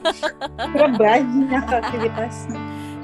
[0.72, 2.34] karena banyak aktivitas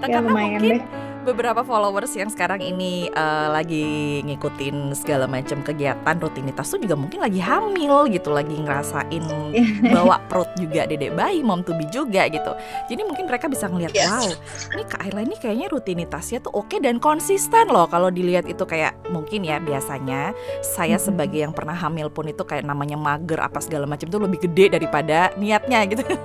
[0.04, 0.80] ya lumayan mungkin...
[0.80, 6.94] deh beberapa followers yang sekarang ini uh, lagi ngikutin segala macam kegiatan rutinitas tuh juga
[6.94, 9.24] mungkin lagi hamil gitu, lagi ngerasain
[9.96, 12.52] bawa perut juga dedek bayi, mom to be juga gitu.
[12.92, 14.06] Jadi mungkin mereka bisa ngeliat yes.
[14.06, 14.28] wow,
[14.76, 18.92] ini Kak Ayla ini kayaknya rutinitasnya tuh oke dan konsisten loh kalau dilihat itu kayak
[19.08, 21.06] mungkin ya biasanya saya mm-hmm.
[21.08, 24.76] sebagai yang pernah hamil pun itu kayak namanya mager apa segala macam itu lebih gede
[24.76, 26.04] daripada niatnya gitu.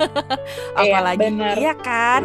[0.79, 2.21] Iya, Apalagi iya, iya kan?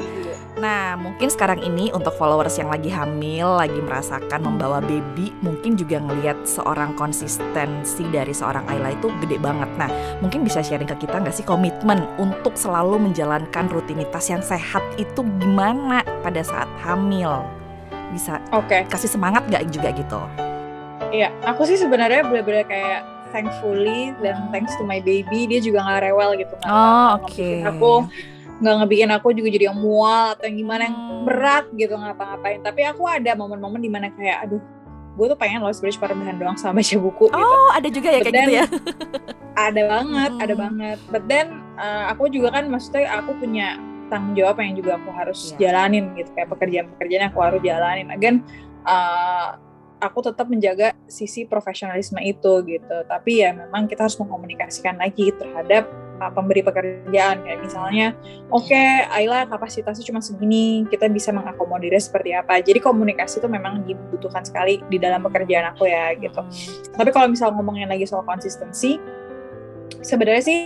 [0.55, 5.99] Nah, mungkin sekarang ini untuk followers yang lagi hamil, lagi merasakan membawa baby, mungkin juga
[5.99, 9.67] ngelihat seorang konsistensi dari seorang Ayla itu gede banget.
[9.75, 9.91] Nah,
[10.23, 15.27] mungkin bisa sharing ke kita nggak sih komitmen untuk selalu menjalankan rutinitas yang sehat itu
[15.43, 17.43] gimana pada saat hamil?
[18.15, 18.87] Bisa okay.
[18.87, 20.23] kasih semangat nggak juga gitu?
[21.11, 23.03] Iya, aku sih sebenarnya bener-bener kayak
[23.35, 26.55] thankfully dan thanks to my baby dia juga nggak rewel gitu.
[26.63, 27.27] Oh, oke.
[27.27, 27.67] Okay.
[27.67, 28.07] Aku
[28.63, 31.23] nggak ngebikin aku juga jadi yang mual atau yang gimana yang hmm.
[31.27, 34.63] berat gitu ngapa-ngapain tapi aku ada momen-momen di mana kayak aduh
[35.15, 37.55] gue tuh pengen loh cuma rebahan doang sama baca buku oh, gitu.
[37.71, 38.67] ada juga ya but kayak then, gitu ya
[39.71, 40.45] ada banget hmm.
[40.45, 41.47] ada banget but then
[41.79, 43.79] uh, aku juga kan maksudnya aku punya
[44.11, 45.71] tanggung jawab yang juga aku harus yeah.
[45.71, 48.37] jalanin gitu kayak pekerjaan-pekerjaan yang aku harus jalanin again
[48.87, 49.59] uh,
[50.03, 55.89] aku tetap menjaga sisi profesionalisme itu gitu tapi ya memang kita harus mengkomunikasikan lagi terhadap
[56.33, 57.43] pemberi pekerjaan.
[57.43, 58.07] Kayak misalnya
[58.49, 62.61] oke okay, Ayla kapasitasnya cuma segini kita bisa mengakomodirnya seperti apa.
[62.61, 66.41] Jadi komunikasi itu memang dibutuhkan sekali di dalam pekerjaan aku ya gitu.
[66.95, 68.97] Tapi kalau misal ngomongin lagi soal konsistensi
[70.01, 70.61] sebenarnya sih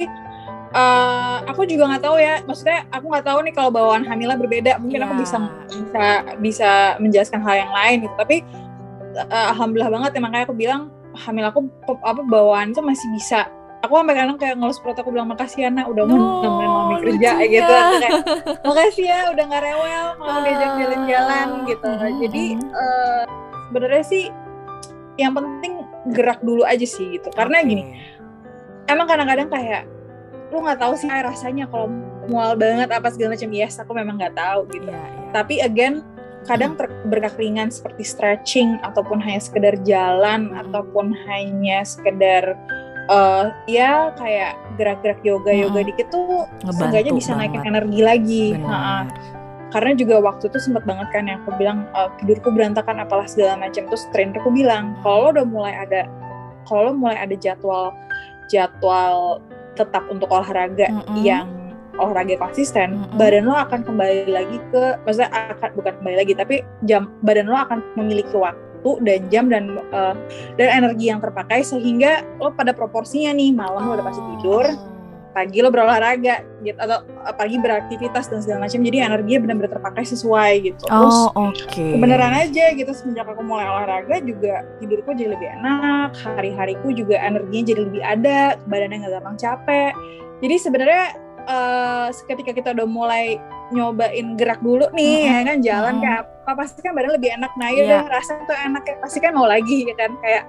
[0.74, 2.34] uh, aku juga nggak tahu ya.
[2.44, 4.72] Maksudnya aku nggak tahu nih kalau bawaan hamilnya berbeda.
[4.80, 5.06] Mungkin yeah.
[5.08, 5.36] aku bisa
[5.70, 6.06] bisa
[6.40, 6.70] bisa
[7.00, 8.14] menjelaskan hal yang lain gitu.
[8.18, 8.36] Tapi
[9.16, 10.20] uh, alhamdulillah banget ya.
[10.20, 10.82] Makanya aku bilang
[11.16, 11.60] hamil aku
[12.04, 13.50] apa bawaan itu masih bisa
[13.82, 16.94] aku sampai kadang kayak ngelus perut aku bilang makasih ya nak udah mau nemenin mami
[17.06, 17.74] kerja gitu.
[18.02, 18.20] Kayak
[18.66, 21.88] makasih ya udah nggak rewel mau diajak jalan-jalan gitu.
[22.26, 23.22] jadi uh,
[23.70, 24.24] sebenarnya sih
[25.18, 25.82] yang penting
[26.14, 27.30] gerak dulu aja sih gitu.
[27.34, 27.94] Karena gini
[28.90, 29.86] emang kadang-kadang kayak
[30.48, 31.92] lu nggak tahu sih rasanya kalau
[32.26, 33.50] mual banget apa segala macam.
[33.54, 34.90] Yes aku memang nggak tahu gitu.
[34.90, 35.30] Yeah, yeah.
[35.30, 36.02] tapi again
[36.46, 42.56] kadang bergerak ringan seperti stretching ataupun hanya sekedar jalan ataupun hanya sekedar
[43.08, 45.88] uh, ya kayak gerak-gerak yoga yoga hmm.
[45.92, 47.50] dikit tuh seenggaknya bisa banget.
[47.50, 49.08] naikin energi lagi nah,
[49.68, 53.60] karena juga waktu itu sempat banget kan yang aku bilang uh, tidurku berantakan apalah segala
[53.60, 56.08] macam terus trainerku bilang kalau udah mulai ada
[56.64, 57.92] kalau mulai ada jadwal
[58.48, 59.40] jadwal
[59.76, 61.16] tetap untuk olahraga mm -hmm.
[61.22, 61.46] yang
[61.98, 63.18] olahraga konsisten, mm-hmm.
[63.18, 66.56] badan lo akan kembali lagi ke, maksudnya akan bukan kembali lagi, tapi
[66.86, 68.67] jam badan lo akan memiliki waktu
[69.02, 70.14] dan jam dan uh,
[70.56, 74.66] dan energi yang terpakai sehingga lo pada proporsinya nih malam lo udah pasti tidur,
[75.38, 77.06] pagi lo berolahraga gitu atau
[77.38, 80.82] pagi beraktivitas dan segala macam jadi energinya benar-benar terpakai sesuai gitu.
[80.82, 81.94] Terus oh, okay.
[81.94, 87.64] kebenaran aja gitu semenjak aku mulai olahraga juga tidurku jadi lebih enak hari-hariku juga energinya
[87.70, 89.92] jadi lebih ada badannya nggak gampang capek.
[90.38, 91.06] Jadi sebenarnya
[91.46, 93.38] uh, ketika kita udah mulai
[93.68, 95.36] nyobain gerak dulu nih mm -hmm.
[95.36, 96.04] ya kan jalan mm -hmm.
[96.04, 98.02] kayak apa pasti kan badan lebih enak nah ya yeah.
[98.08, 100.44] rasa tuh enak ya pasti kan mau lagi ya kan kayak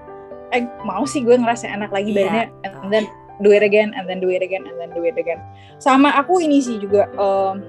[0.55, 2.23] eh mau sih gue ngerasa enak lagi yeah.
[2.23, 3.05] badannya and then
[3.43, 5.39] do it again and then do it again and then do it again
[5.79, 7.59] sama aku ini sih juga um,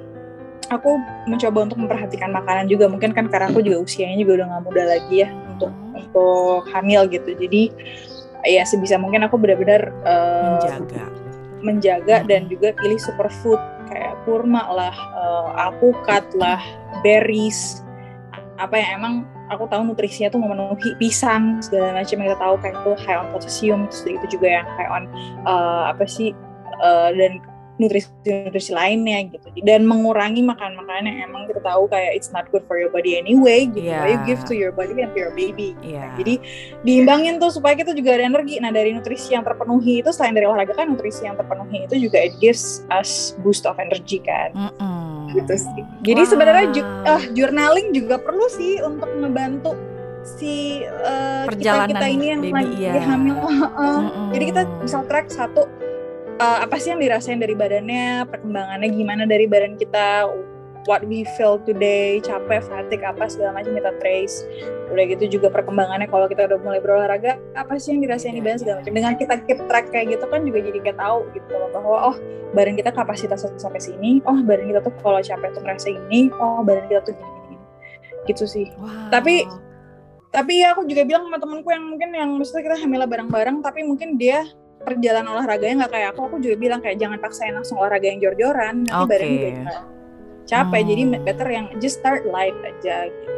[0.70, 4.62] aku mencoba untuk memperhatikan makanan juga mungkin kan karena aku juga usianya juga udah nggak
[4.62, 5.28] muda lagi ya
[5.58, 7.62] untuk untuk hamil gitu jadi
[8.46, 11.04] ya sebisa mungkin aku benar-benar uh, menjaga
[11.60, 12.26] menjaga hmm.
[12.30, 13.60] dan juga pilih superfood
[13.90, 16.62] kayak kurma lah uh, alpukat lah
[17.02, 17.82] berries.
[18.56, 19.14] Apa yang emang
[19.50, 23.28] aku tahu nutrisinya tuh memenuhi pisang segala macam yang kita tahu kayak itu high on
[23.34, 25.04] potassium itu juga yang high on
[25.44, 26.30] uh, apa sih
[26.78, 27.42] uh, dan
[27.80, 32.76] nutrisi-nutrisi lainnya gitu dan mengurangi makanan-makanan yang emang kita tahu kayak it's not good for
[32.76, 34.04] your body anyway gitu yeah.
[34.04, 36.12] you give to your body and to your baby yeah.
[36.20, 36.36] jadi
[36.84, 40.44] diimbangin tuh supaya kita juga ada energi nah dari nutrisi yang terpenuhi itu selain dari
[40.44, 44.72] olahraga kan nutrisi yang terpenuhi itu juga it gives us boost of energy kan mm
[44.76, 45.00] -mm
[45.34, 45.82] gitu sih.
[46.02, 46.30] Jadi wow.
[46.30, 49.72] sebenarnya ju uh, journaling juga perlu sih untuk ngebantu
[50.20, 53.00] si uh, kita kita ini yang lagi ya.
[53.06, 53.36] hamil.
[53.40, 53.96] Uh, uh.
[53.98, 54.26] Mm -mm.
[54.36, 55.62] Jadi kita bisa track satu
[56.40, 60.24] uh, apa sih yang dirasain dari badannya, perkembangannya gimana dari badan kita,
[60.88, 64.48] what we feel today, capek, fatigue, apa segala macam kita trace.
[64.90, 68.58] Udah gitu juga perkembangannya kalau kita udah mulai berolahraga, apa sih yang dirasain di badan
[68.64, 68.94] segala macam.
[68.96, 72.16] Dengan kita keep track kayak gitu kan juga jadi kayak tahu gitu loh bahwa oh
[72.56, 76.64] badan kita kapasitas sampai sini, oh badan kita tuh kalau capek tuh ngerasa ini, oh
[76.64, 77.56] badan kita tuh gini gini.
[78.26, 78.66] Gitu sih.
[78.80, 79.12] Wow.
[79.12, 79.44] Tapi
[80.30, 83.82] tapi ya aku juga bilang sama temenku yang mungkin yang maksudnya kita hamil bareng-bareng tapi
[83.82, 84.46] mungkin dia
[84.80, 88.88] perjalanan olahraganya nggak kayak aku aku juga bilang kayak jangan paksain langsung olahraga yang jor-joran
[88.88, 89.08] nanti okay.
[89.08, 89.50] badan juga
[90.48, 90.88] capek hmm.
[90.88, 93.30] jadi better yang just start light aja gitu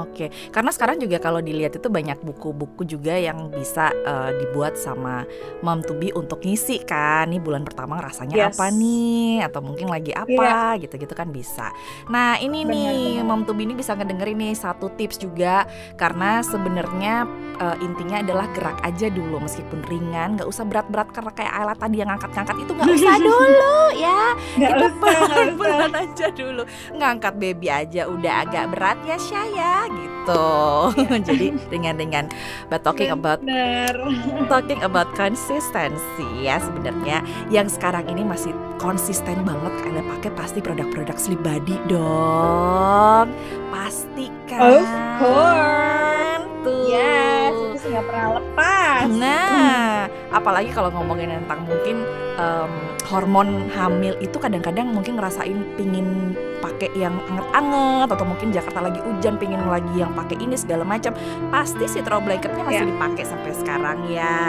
[0.00, 5.28] Oke, karena sekarang juga kalau dilihat itu banyak buku-buku juga yang bisa uh, dibuat sama
[5.60, 7.28] mom to be untuk ngisi kan.
[7.28, 8.56] Nih bulan pertama rasanya yes.
[8.56, 10.72] apa nih atau mungkin lagi apa yeah.
[10.80, 11.68] gitu-gitu kan bisa.
[12.08, 13.28] Nah, ini bener, nih bener.
[13.28, 15.68] mom to be ini bisa ngedengerin nih satu tips juga
[16.00, 17.28] karena sebenarnya
[17.60, 21.96] uh, intinya adalah gerak aja dulu meskipun ringan, nggak usah berat-berat karena kayak Ayla tadi
[22.00, 24.22] yang ngangkat-ngangkat itu nggak usah dulu ya.
[24.56, 26.62] Gak Kita pelan-pelan aja dulu.
[26.96, 30.46] Ngangkat baby aja udah agak berat ya Syaya gitu.
[31.28, 32.30] Jadi dengan-dengan
[32.70, 33.42] but talking about
[34.46, 41.16] talking about consistency ya sebenarnya yang sekarang ini masih konsisten banget kalian pakai pasti produk-produk
[41.18, 43.28] sleep body dong.
[43.74, 44.60] Pasti kan.
[44.60, 44.86] Of
[45.20, 45.90] course.
[46.60, 46.92] Tuh.
[46.92, 49.08] Yes, itu nggak pernah lepas.
[49.16, 52.04] Nah, apalagi kalau ngomongin tentang mungkin
[52.36, 52.72] um,
[53.08, 56.36] hormon hamil itu kadang-kadang mungkin ngerasain pingin
[56.80, 61.12] pakai yang anget-anget atau mungkin Jakarta lagi hujan pingin lagi yang pakai ini segala macam
[61.52, 62.88] pasti si throw blanketnya masih ya.
[62.88, 64.40] dipakai sampai sekarang ya.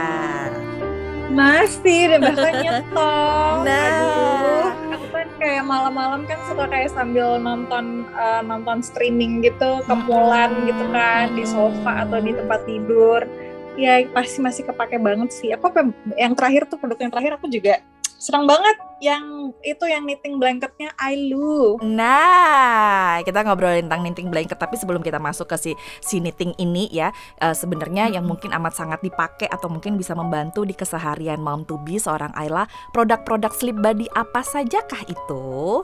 [1.36, 3.84] Masih dan bahkan nyetop nah.
[3.84, 10.56] Aduh, aku kan kayak malam-malam kan suka kayak sambil nonton uh, nonton streaming gitu kemulan
[10.56, 10.72] hmm.
[10.72, 13.28] gitu kan di sofa atau di tempat tidur.
[13.76, 15.52] Ya pasti masih kepake banget sih.
[15.52, 15.68] Aku
[16.16, 17.84] yang terakhir tuh produk yang terakhir aku juga
[18.22, 20.94] senang banget yang itu yang knitting blanketnya
[21.34, 21.82] love.
[21.82, 25.72] Nah, kita ngobrolin tentang knitting blanket tapi sebelum kita masuk ke si
[26.06, 27.10] si knitting ini ya,
[27.42, 28.14] uh, sebenarnya hmm.
[28.22, 32.30] yang mungkin amat sangat dipakai atau mungkin bisa membantu di keseharian mom to be seorang
[32.38, 35.82] Ayla, produk-produk sleep body apa sajakah itu?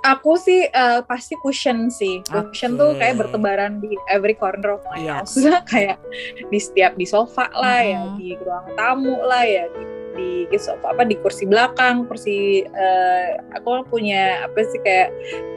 [0.00, 2.24] Aku sih uh, pasti cushion sih.
[2.24, 2.80] Cushion okay.
[2.80, 5.20] tuh kayak bertebaran di every corner of my yeah.
[5.20, 5.36] house.
[5.72, 6.00] kayak
[6.48, 7.92] di setiap di sofa lah hmm.
[7.92, 10.44] ya, di ruang tamu lah ya, di di
[10.84, 15.08] apa di kursi belakang kursi uh, aku punya apa sih kayak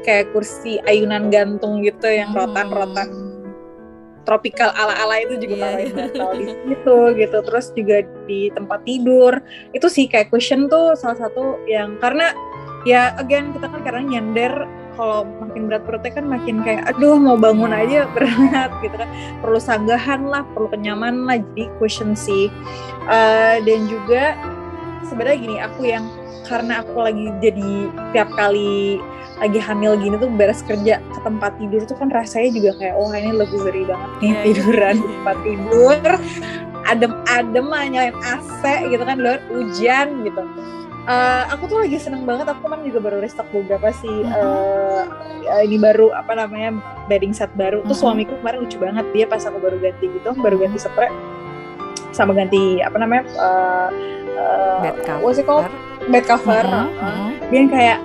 [0.07, 2.39] kayak kursi ayunan gantung gitu yang hmm.
[2.39, 3.34] rotan-rotan
[4.24, 6.07] tropikal ala-ala itu juga yeah.
[6.16, 6.28] Iya.
[6.39, 9.43] di situ gitu terus juga di tempat tidur
[9.76, 12.32] itu sih kayak cushion tuh salah satu yang karena
[12.88, 14.53] ya again kita kan karena nyender
[14.93, 18.05] kalau makin berat perutnya kan makin kayak aduh mau bangun iya.
[18.05, 19.09] aja berat gitu kan
[19.41, 22.49] perlu sanggahan lah perlu kenyamanan lah jadi cushion sih
[23.09, 24.37] uh, dan juga
[25.07, 26.05] sebenarnya gini aku yang
[26.43, 27.71] karena aku lagi jadi
[28.11, 28.99] tiap kali
[29.39, 33.09] lagi hamil gini tuh beres kerja ke tempat tidur tuh kan rasanya juga kayak oh
[33.11, 34.43] ini luxury banget nih yeah, iya.
[34.45, 36.09] tiduran di tempat tidur
[36.83, 40.43] adem-adem lah nyalain AC gitu kan luar hujan gitu
[41.07, 45.03] uh, aku tuh lagi seneng banget aku kan juga baru restock beberapa sih uh,
[45.63, 46.79] ini baru apa namanya
[47.11, 47.89] bedding set baru mm -hmm.
[47.91, 51.11] tuh suamiku kemarin lucu banget dia pas aku baru ganti gitu baru ganti spray
[52.13, 53.89] sama ganti apa namanya uh,
[54.38, 55.21] uh, bed cover.
[55.25, 55.65] What's it called?
[56.11, 57.99] bed cover uh uh, dia kayak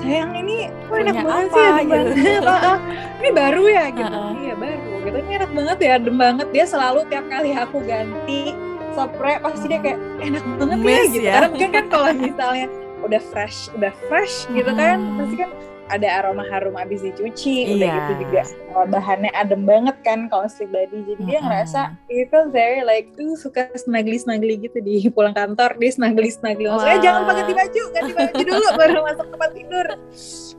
[0.00, 2.40] sayang ini kok enak Punya banget sih adem gitu.
[2.48, 2.80] banget
[3.20, 4.32] ini baru ya gitu uh -uh.
[4.40, 8.42] iya baru gitu ini enak banget ya adem banget dia selalu tiap kali aku ganti
[9.08, 11.24] spray pasti dia kayak enak banget ya, Miss, ya gitu.
[11.24, 11.32] ya.
[11.32, 12.66] karena mungkin kan kalau misalnya
[13.00, 15.50] udah fresh udah fresh gitu kan pasti kan
[15.90, 17.74] ada aroma harum abis dicuci iya.
[17.74, 18.42] udah gitu juga.
[18.86, 23.66] Bahannya adem banget kan kalau sleep body jadi dia ngerasa itu very like tuh suka
[23.74, 24.78] snugly snugly gitu.
[24.78, 27.04] Di pulang kantor dia snugly snugly maksudnya wow.
[27.04, 29.86] jangan pakai baju ganti baju dulu baru masuk tempat tidur.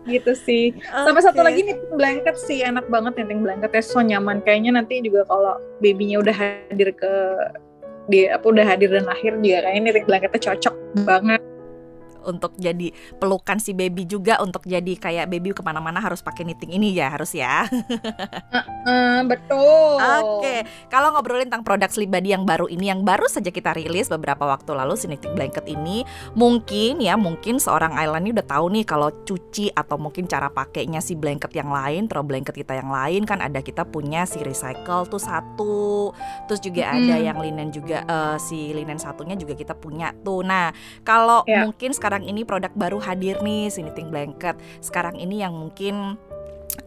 [0.02, 0.66] Gitu sih.
[0.76, 1.04] Okay.
[1.08, 2.60] sampai satu lagi nih blanket sih.
[2.62, 4.44] Enak banget nih blanketnya so nyaman.
[4.44, 7.14] Kayaknya nanti juga kalau babynya udah hadir ke
[8.10, 10.76] dia apa udah hadir dan lahir juga kayaknya knitting blanketnya cocok
[11.06, 11.42] banget
[12.26, 16.76] untuk jadi pelukan si baby juga untuk jadi kayak baby ke mana-mana harus pakai knitting
[16.76, 17.66] ini ya harus ya.
[18.56, 19.96] uh, uh, betul.
[19.98, 20.60] Oke, okay.
[20.92, 24.44] kalau ngobrolin tentang produk sleep body yang baru ini yang baru saja kita rilis beberapa
[24.44, 26.04] waktu lalu si knitting blanket ini
[26.36, 31.00] mungkin ya mungkin seorang Island ini udah tahu nih kalau cuci atau mungkin cara pakainya
[31.00, 35.08] si blanket yang lain, throw blanket kita yang lain kan ada kita punya si recycle
[35.08, 36.12] tuh satu,
[36.52, 36.96] terus juga hmm.
[37.00, 40.44] ada yang linen juga uh, si linen satunya juga kita punya tuh.
[40.44, 40.76] Nah
[41.08, 41.64] kalau yeah.
[41.64, 44.60] mungkin sekarang sekarang ini produk baru hadir nih si knitting blanket.
[44.84, 46.20] Sekarang ini yang mungkin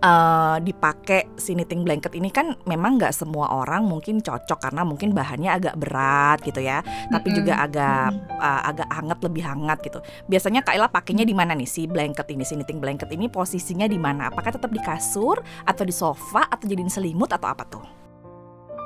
[0.05, 5.16] uh, dipakai si knitting blanket ini kan memang nggak semua orang mungkin cocok karena mungkin
[5.16, 7.38] bahannya agak berat gitu ya, tapi mm-hmm.
[7.40, 10.05] juga agak uh, agak hangat lebih hangat gitu.
[10.28, 13.96] Biasanya Kaila pakainya di mana nih si blanket ini, si knitting blanket ini posisinya di
[13.96, 14.28] mana?
[14.28, 18.03] Apakah tetap di kasur atau di sofa atau jadiin selimut atau apa tuh?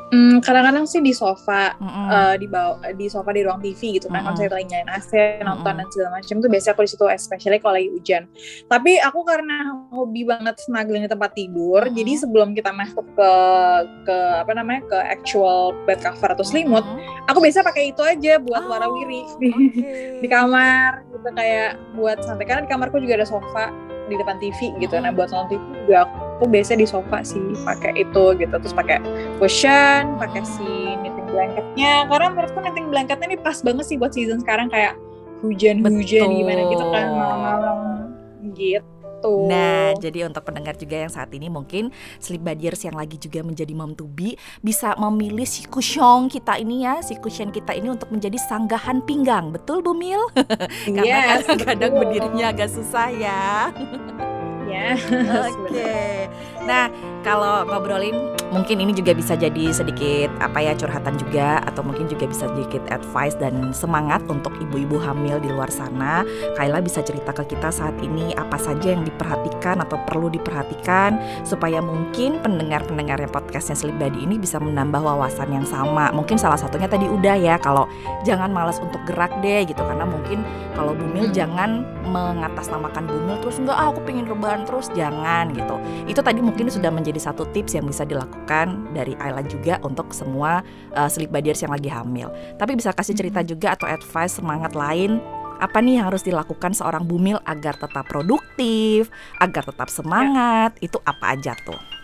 [0.09, 2.06] Hmm, kadang-kadang sih di sofa, mm -hmm.
[2.09, 4.24] uh, di bawah, di sofa di ruang TV gitu kan.
[4.24, 4.24] Mm -hmm.
[4.24, 5.12] Kalau saya lagi nyalain AC,
[5.44, 5.76] nonton mm -hmm.
[5.76, 8.22] dan segala macam tuh biasanya aku di situ, especially kalau lagi hujan.
[8.72, 9.56] Tapi aku karena
[9.93, 11.98] hobi banget snuggling di tempat tidur, mm -hmm.
[12.01, 13.32] jadi sebelum kita masuk ke
[14.09, 17.28] ke apa namanya ke actual bed cover atau selimut, mm -hmm.
[17.28, 20.24] aku biasa pakai itu aja buat oh, warawiri di, okay.
[20.24, 22.48] di kamar gitu kayak buat santai.
[22.48, 23.68] Karena di kamarku juga ada sofa
[24.09, 24.97] di depan TV gitu.
[24.97, 28.70] Nah buat nonton TV juga aku aku biasanya di sofa sih pakai itu gitu terus
[28.70, 29.02] pakai
[29.43, 34.39] cushion pakai si knitting blanketnya karena menurutku knitting blanketnya ini pas banget sih buat season
[34.39, 34.94] sekarang kayak
[35.43, 37.78] hujan-hujan gimana gitu kan malam-malam
[38.55, 38.86] gitu
[39.27, 41.90] Nah, jadi untuk pendengar juga yang saat ini mungkin
[42.23, 46.86] sleep badiers yang lagi juga menjadi mom to be bisa memilih si cushion kita ini
[46.86, 49.51] ya, si cushion kita ini untuk menjadi sanggahan pinggang.
[49.51, 50.23] Betul Bu Mil?
[50.94, 53.74] Karena yes, kan kadang berdirinya agak susah ya.
[54.69, 54.95] ya.
[55.49, 55.73] Oke.
[55.73, 56.19] Okay.
[56.69, 56.93] Nah,
[57.24, 58.15] kalau ngobrolin
[58.53, 62.81] mungkin ini juga bisa jadi sedikit apa ya curhatan juga atau mungkin juga bisa sedikit
[62.89, 66.24] advice dan semangat untuk ibu-ibu hamil di luar sana.
[66.57, 71.81] Kaila bisa cerita ke kita saat ini apa saja yang diperhatikan atau perlu diperhatikan supaya
[71.81, 76.12] mungkin pendengar-pendengar yang podcastnya Sleep Body ini bisa menambah wawasan yang sama.
[76.12, 77.89] Mungkin salah satunya tadi udah ya kalau
[78.24, 80.45] jangan malas untuk gerak deh gitu karena mungkin
[80.77, 81.35] kalau bumil hmm.
[81.36, 85.76] jangan mengatasnamakan bumil terus enggak ah, aku pengen rebahan terus jangan gitu.
[86.06, 90.64] Itu tadi mungkin sudah menjadi satu tips yang bisa dilakukan dari Ayla juga untuk semua
[90.94, 92.30] uh, sleep badiers yang lagi hamil.
[92.56, 95.20] Tapi bisa kasih cerita juga atau advice semangat lain
[95.59, 99.10] apa nih yang harus dilakukan seorang bumil agar tetap produktif,
[99.43, 100.86] agar tetap semangat, ya.
[100.86, 101.98] itu apa aja tuh?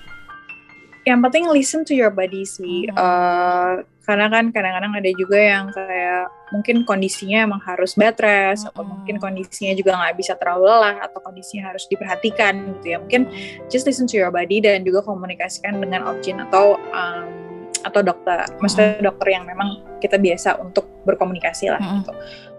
[1.04, 2.88] Yang penting listen to your body sih.
[2.90, 2.96] Hmm.
[2.96, 3.72] Uh,
[4.04, 9.16] karena kan kadang-kadang ada juga yang kayak mungkin kondisinya emang harus bed rest atau mungkin
[9.16, 13.32] kondisinya juga nggak bisa terlalu lelah atau kondisinya harus diperhatikan gitu ya mungkin
[13.72, 17.44] just listen to your body dan juga komunikasikan dengan objin atau um,
[17.84, 22.12] atau dokter, maksudnya dokter yang memang kita biasa untuk berkomunikasi lah gitu.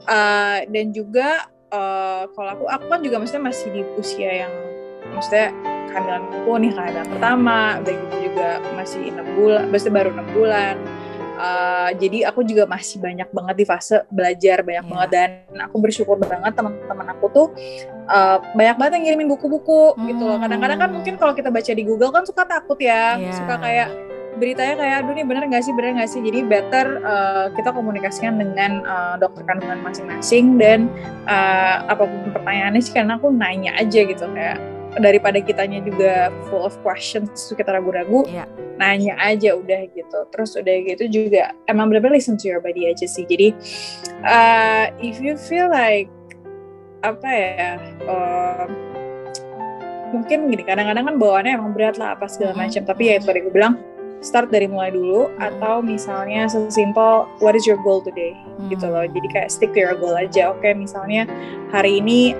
[0.06, 4.54] Uh, dan juga uh, kalau aku, aku kan juga maksudnya masih di usia yang
[5.10, 5.50] maksudnya
[5.96, 10.76] kehamilanku nih kehamilan pertama, begitu juga masih enam bulan, maksudnya baru enam bulan
[11.36, 14.92] Uh, jadi aku juga masih banyak banget di fase belajar banyak yeah.
[14.96, 15.30] banget dan
[15.68, 17.48] aku bersyukur banget teman-teman aku tuh
[18.08, 20.16] uh, banyak banget yang ngirimin buku-buku hmm.
[20.16, 20.40] gitu loh.
[20.40, 23.36] Kadang-kadang kan mungkin kalau kita baca di Google kan suka takut ya, yeah.
[23.36, 23.92] suka kayak
[24.36, 28.36] beritanya kayak aduh nih bener nggak sih bener nggak sih jadi better uh, kita komunikasikan
[28.36, 30.92] dengan uh, dokter kandungan masing-masing dan
[31.24, 34.60] uh, apa pun pertanyaannya sih karena aku nanya aja gitu kayak
[35.00, 38.48] daripada kitanya juga full of questions kita ragu-ragu yeah.
[38.80, 40.20] nanya aja udah gitu.
[40.32, 43.28] Terus udah gitu juga emang bener-bener listen to your body aja sih.
[43.28, 43.52] Jadi
[44.24, 46.08] uh, if you feel like
[47.04, 47.78] apa ya
[48.10, 48.66] uh,
[50.16, 52.88] mungkin gini kadang-kadang kan bawaannya emang berat lah apa segala macam.
[52.88, 53.76] Tapi ya itu tadi gue bilang
[54.24, 58.32] start dari mulai dulu atau misalnya sesimpel what is your goal today?
[58.56, 58.72] Hmm.
[58.72, 59.04] gitu loh.
[59.04, 60.56] Jadi kayak stick to your goal aja.
[60.56, 61.28] Oke misalnya
[61.76, 62.32] hari ini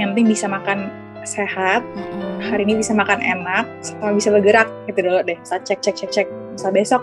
[0.00, 0.88] yang penting bisa makan
[1.24, 2.40] sehat, mm-hmm.
[2.50, 5.38] hari ini bisa makan enak, sama bisa bergerak gitu dulu deh.
[5.44, 6.28] Saya cek cek cek cek.
[6.50, 7.02] Misal besok,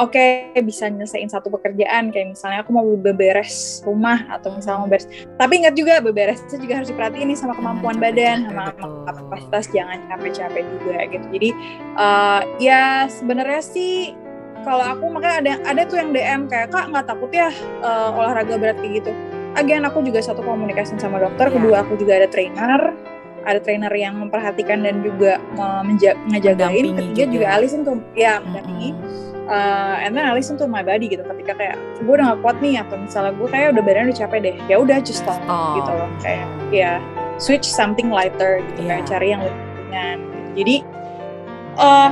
[0.00, 4.90] oke okay, bisa nyelesain satu pekerjaan kayak misalnya aku mau beberes rumah atau misalnya mau
[4.90, 5.06] beres.
[5.36, 10.64] Tapi ingat juga beberesnya juga harus diperhatiin nih sama kemampuan badan, sama kapasitas jangan capek-capek
[10.80, 11.26] juga gitu.
[11.32, 11.50] Jadi
[11.96, 14.16] uh, ya sebenarnya sih
[14.66, 17.54] kalau aku makanya ada ada tuh yang DM kayak kak nggak takut ya
[17.86, 19.12] uh, olahraga berat kayak gitu.
[19.56, 21.54] Agen aku juga satu komunikasi sama dokter, yeah.
[21.56, 22.92] kedua aku juga ada trainer
[23.46, 25.38] ada trainer yang memperhatikan dan juga
[25.86, 29.46] menja- ngejagain ketiga juga, juga Alison tuh ya mendampingi mm-hmm.
[29.46, 32.82] uh, and then Alison tuh my body gitu ketika kayak gue udah gak kuat nih
[32.82, 35.78] atau misalnya gue kayak udah badan udah capek deh ya udah just stop oh.
[35.78, 36.98] gitu loh kayak ya
[37.38, 38.98] switch something lighter gitu yeah.
[38.98, 40.18] kayak cari yang lebih ringan
[40.58, 40.76] jadi
[41.78, 42.10] uh,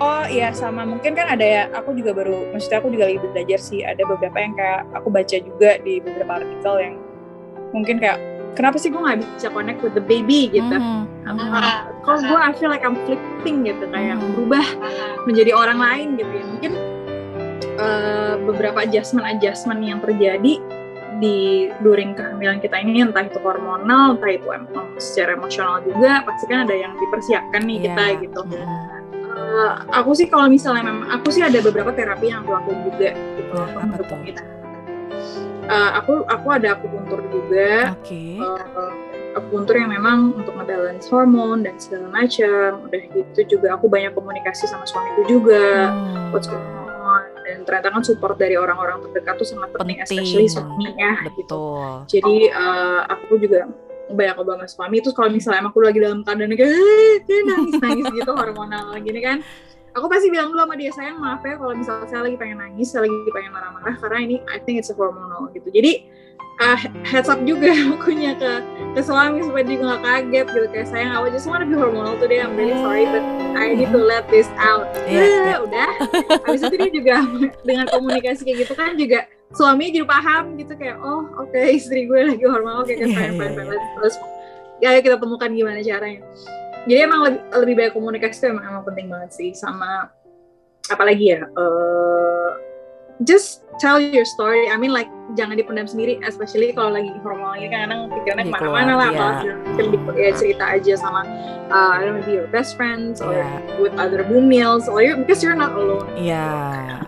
[0.00, 3.60] oh iya sama mungkin kan ada ya aku juga baru maksudnya aku juga lagi belajar
[3.60, 6.94] sih ada beberapa yang kayak aku baca juga di beberapa artikel yang
[7.72, 8.18] mungkin kayak
[8.54, 10.76] kenapa sih gue nggak bisa connect with the baby gitu?
[10.76, 11.36] Mm -hmm.
[11.38, 14.66] uh, kalau gue I feel like I'm flipping gitu kayak mm berubah
[15.28, 16.44] menjadi orang lain gitu ya.
[16.44, 16.72] Mungkin
[17.78, 20.60] uh, beberapa adjustment adjustment yang terjadi
[21.22, 24.66] di during kehamilan kita ini entah itu hormonal entah itu em
[24.98, 27.86] secara emosional juga pasti kan ada yang dipersiapkan nih yeah.
[27.94, 28.40] kita gitu.
[29.30, 33.10] uh, aku sih kalau misalnya memang aku sih ada beberapa terapi yang aku lakukan juga
[33.38, 34.42] gitu yeah, untuk kita
[35.68, 37.94] uh, aku aku ada akupuntur juga.
[38.02, 38.38] Okay.
[38.38, 38.92] Uh, eh,
[39.38, 42.86] akupuntur yang memang untuk ngebalance hormon dan segala macam.
[42.88, 45.92] Udah gitu juga aku banyak komunikasi sama suamiku juga.
[45.92, 46.30] Hmm.
[46.34, 46.66] What's going
[47.02, 47.24] on?
[47.42, 50.22] Dan ternyata kan support dari orang-orang terdekat tuh sangat penting, penting.
[50.22, 51.64] especially suaminya gitu.
[52.08, 53.68] Jadi uh, aku juga
[54.12, 56.76] banyak sama suami itu kalau misalnya aku lagi dalam keadaan kayak
[57.48, 59.40] nangis nangis gitu hormonal gini kan
[59.92, 62.88] aku pasti bilang dulu sama dia sayang maaf ya kalau misalnya saya lagi pengen nangis
[62.92, 65.68] saya lagi pengen marah-marah karena ini I think it's a hormonal gitu.
[65.68, 66.08] Jadi
[66.64, 68.52] uh, heads up juga akunya ke
[68.96, 70.66] ke suami supaya dia nggak kaget gitu.
[70.72, 74.00] Kayak sayang I just wanna be hormonal today I'm really sorry but I need to
[74.00, 74.88] let this out.
[75.04, 75.58] Yeah, yeah.
[75.60, 75.90] udah.
[76.48, 77.14] Habis itu dia juga
[77.68, 82.08] dengan komunikasi kayak gitu kan juga suami jadi paham gitu kayak oh oke okay, istri
[82.08, 84.16] gue lagi hormonal kayak yeah, fine fine fine terus
[84.80, 86.24] ya kita temukan gimana caranya
[86.86, 90.10] jadi emang lebih, lebih banyak komunikasi itu emang, emang penting banget sih sama
[90.90, 92.58] apalagi ya uh,
[93.22, 95.06] just tell your story I mean like
[95.38, 99.56] jangan dipendam sendiri especially kalau lagi hormonal ini kan kadang pikirannya ke mana-mana lah yeah.
[99.78, 101.22] kalau ya cerita aja sama
[101.70, 103.62] uh, I don't know your best friends or yeah.
[103.78, 106.50] with other bumils or you because you're not alone iya
[106.98, 107.00] yeah.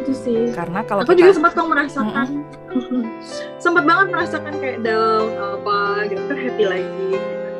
[0.00, 1.28] itu sih karena kalau aku kita...
[1.28, 2.26] juga sempat kok merasakan
[2.72, 3.02] mm -hmm.
[3.64, 7.10] sempat banget merasakan kayak down apa gitu happy lagi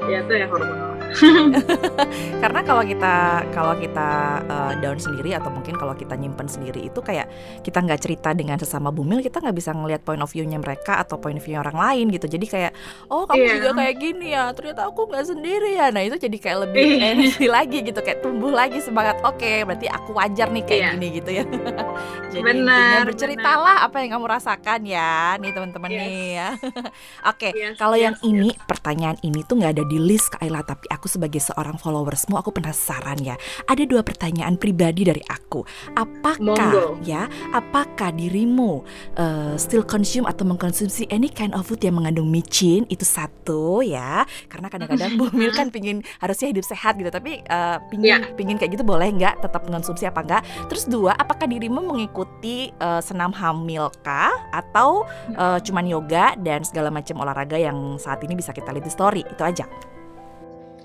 [0.09, 0.94] ya itu yang hormonal
[2.43, 3.15] karena kalau kita
[3.55, 4.09] kalau kita
[4.51, 7.31] uh, down sendiri atau mungkin kalau kita nyimpen sendiri itu kayak
[7.62, 11.16] kita nggak cerita dengan sesama bumil kita nggak bisa ngelihat point of view-nya mereka atau
[11.19, 12.73] point of view orang lain gitu jadi kayak
[13.09, 13.55] oh kamu yeah.
[13.59, 17.15] juga kayak gini ya ternyata aku nggak sendiri ya nah itu jadi kayak lebih iya.
[17.15, 20.93] energi lagi gitu kayak tumbuh lagi semangat oke okay, berarti aku wajar nih kayak yeah.
[20.97, 21.45] gini gitu ya
[22.35, 23.89] jadi benar, berceritalah benar.
[23.89, 26.01] apa yang kamu rasakan ya nih teman-teman yes.
[26.01, 26.49] nih ya
[27.31, 28.28] oke okay, yes, kalau yes, yang yes.
[28.28, 32.32] ini pertanyaan ini tuh nggak ada di list Kaila tapi aku aku sebagai seorang followersmu
[32.40, 33.36] aku penasaran ya.
[33.68, 35.60] Ada dua pertanyaan pribadi dari aku.
[35.93, 36.97] Apakah Monggo.
[37.05, 38.81] ya, apakah dirimu
[39.20, 42.89] uh, still consume atau mengkonsumsi any kind of food yang mengandung micin?
[42.89, 44.24] Itu satu ya.
[44.48, 48.32] Karena kadang-kadang Bumil kan pingin harusnya hidup sehat gitu, tapi uh, pingin yeah.
[48.32, 49.44] pingin kayak gitu boleh nggak?
[49.44, 50.43] Tetap mengkonsumsi apa enggak?
[50.72, 55.05] Terus dua, apakah dirimu mengikuti uh, senam hamil kah atau
[55.36, 59.20] uh, cuman yoga dan segala macam olahraga yang saat ini bisa kita lihat di story?
[59.28, 59.68] Itu aja.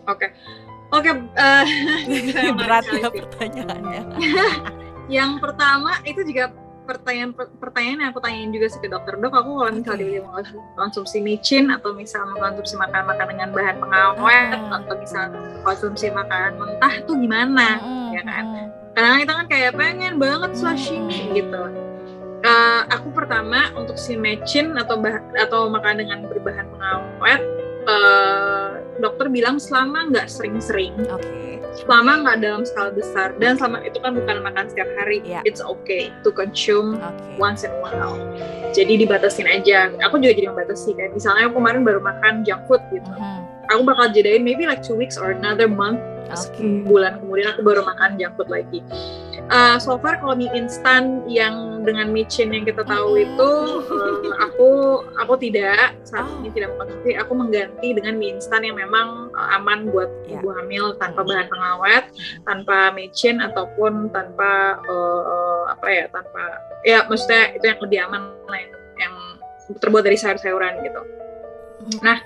[0.10, 0.28] Oke.
[0.90, 1.10] Oke,
[1.46, 1.66] uh,
[2.58, 4.02] berat ya pertanyaannya.
[5.16, 6.54] yang pertama itu juga
[6.90, 10.22] pertanyaan pertanyaan yang aku tanyain juga sih ke dokter dok aku kalau misalnya okay.
[10.26, 10.42] mau
[10.74, 14.74] konsumsi micin atau misalnya konsumsi makan makan dengan bahan pengawet hmm.
[14.74, 18.10] atau misalnya konsumsi makanan mentah tuh gimana hmm.
[18.18, 18.44] ya kan
[18.98, 21.62] karena kita kan kayak pengen banget sashimi gitu
[22.42, 27.42] uh, aku pertama untuk si micin atau bah atau makan dengan berbahan pengawet
[27.90, 28.70] uh,
[29.02, 31.58] dokter bilang selama nggak sering-sering, okay.
[31.74, 35.42] selama nggak dalam skala besar dan selama itu kan bukan makan setiap hari, yeah.
[35.50, 37.36] it's okay to consume okay.
[37.42, 38.16] once in a while.
[38.70, 39.90] Jadi dibatasin aja.
[40.06, 43.10] Aku juga jadi membatasi kayak misalnya aku kemarin baru makan junk food gitu.
[43.10, 43.40] Mm -hmm.
[43.74, 45.98] Aku bakal jadiin maybe like two weeks or another month.
[46.30, 46.86] Okay.
[46.86, 48.86] Bulan kemudian aku baru makan junk food lagi
[49.50, 53.52] uh, so far kalau mie instan yang dengan micin yang kita tahu itu
[53.84, 54.70] uh, aku
[55.20, 55.98] aku tidak.
[56.06, 56.40] Saat oh.
[56.42, 60.40] ini tidak mengkonsumsi aku mengganti dengan mie instan yang memang uh, aman buat yeah.
[60.40, 62.06] ibu hamil tanpa bahan pengawet
[62.46, 66.42] tanpa micin ataupun tanpa uh, uh, apa ya tanpa
[66.86, 69.14] ya maksudnya itu yang lebih aman lah yang, yang
[69.78, 71.02] terbuat dari sayur-sayuran gitu
[72.04, 72.20] Nah,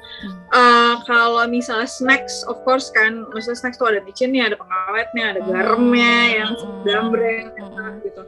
[0.49, 5.41] uh, kalau misalnya snacks, of course kan, misalnya snacks tuh ada micinnya, ada pengawetnya, ada
[5.45, 6.51] garamnya yang
[6.81, 7.53] gambreng,
[8.01, 8.21] gitu.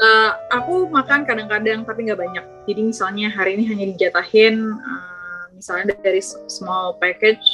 [0.00, 2.44] Uh, aku makan kadang-kadang tapi nggak banyak.
[2.70, 7.44] Jadi misalnya hari ini hanya dijatahin, uh, misalnya dari small package,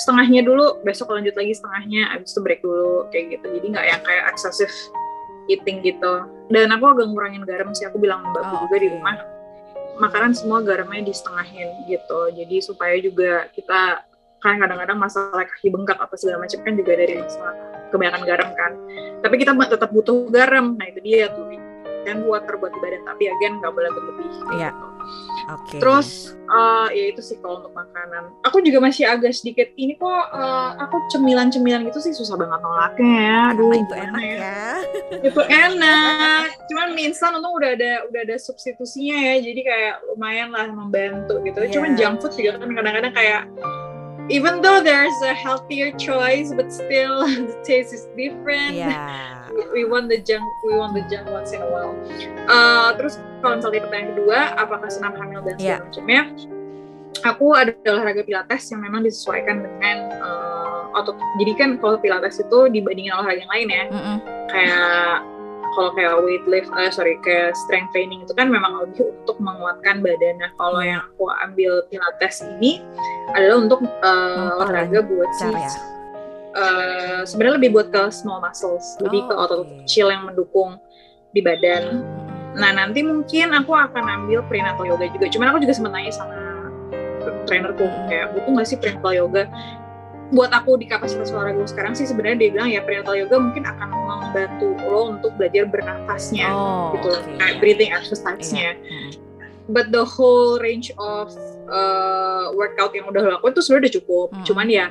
[0.00, 3.46] setengahnya dulu, besok lanjut lagi setengahnya, abis itu break dulu kayak gitu.
[3.60, 4.72] Jadi nggak yang kayak excessive
[5.52, 6.26] eating gitu.
[6.48, 9.37] Dan aku agak ngurangin garam sih, aku bilang mbak oh, juga di rumah
[9.98, 12.20] makanan semua garamnya disetengahin gitu.
[12.34, 14.06] Jadi supaya juga kita
[14.38, 17.54] kan kadang-kadang masalah kaki bengkak apa segala macam kan juga dari masalah
[17.90, 18.72] kebanyakan garam kan.
[19.22, 20.78] Tapi kita tetap butuh garam.
[20.78, 21.46] Nah itu dia tuh.
[22.06, 24.30] Dan buat terbuat di badan tapi again nggak boleh berlebih.
[24.56, 24.70] Iya.
[24.72, 24.97] Gitu.
[25.48, 25.80] Okay.
[25.80, 28.36] Terus uh, ya itu sih kalau untuk makanan.
[28.44, 33.12] Aku juga masih agak sedikit ini kok uh, aku cemilan-cemilan gitu sih susah banget nolaknya
[33.16, 33.40] ya.
[33.56, 34.36] Aduh, itu enak ya.
[34.36, 34.66] ya.
[35.24, 36.42] itu enak.
[36.68, 39.34] Cuman mie instan untung udah ada udah ada substitusinya ya.
[39.40, 41.64] Jadi kayak lumayan lah membantu gitu.
[41.64, 41.72] Yeah.
[41.72, 43.42] Cuman junk food juga kan kadang-kadang kayak
[44.28, 48.74] even though there's a healthier choice but still the taste is different.
[48.74, 49.38] Yeah
[49.74, 51.94] we want the junk we want the junk once in a while
[52.46, 55.80] uh, terus kalau misalnya pertanyaan kedua apakah senam hamil dan segala yeah.
[55.82, 56.22] macamnya
[57.26, 62.58] aku ada olahraga pilates yang memang disesuaikan dengan uh, otot jadi kan kalau pilates itu
[62.70, 64.16] dibandingin olahraga yang lain ya mm -hmm.
[64.50, 65.14] kayak
[65.78, 70.02] kalau kayak weight lift, uh, sorry kayak strength training itu kan memang lebih untuk menguatkan
[70.02, 70.42] badan.
[70.42, 72.82] Nah kalau yang aku ambil pilates ini
[73.38, 75.70] adalah untuk uh, olahraga buat si ya?
[76.58, 79.86] uh, sebenarnya lebih buat ke small muscles, oh, lebih ke oh, otot okay.
[79.86, 80.82] kecil yang mendukung
[81.30, 82.02] di badan.
[82.58, 85.30] Nah nanti mungkin aku akan ambil prenatal yoga juga.
[85.30, 86.34] Cuman aku juga sempat nanya sama
[87.46, 89.46] trainerku kayak butuh nggak sih prenatal yoga?
[90.28, 93.88] Buat aku di kapasitas olahraga sekarang sih sebenarnya dia bilang ya prenatal yoga mungkin akan
[93.88, 97.36] membantu lo untuk belajar bernafasnya oh, gitu, okay.
[97.40, 98.76] kayak breathing exercise-nya.
[98.76, 99.16] Yeah.
[99.68, 101.32] But the whole range of
[101.68, 104.28] uh, workout yang udah lakukan itu sebenarnya udah cukup.
[104.32, 104.44] Hmm.
[104.44, 104.86] Cuman ya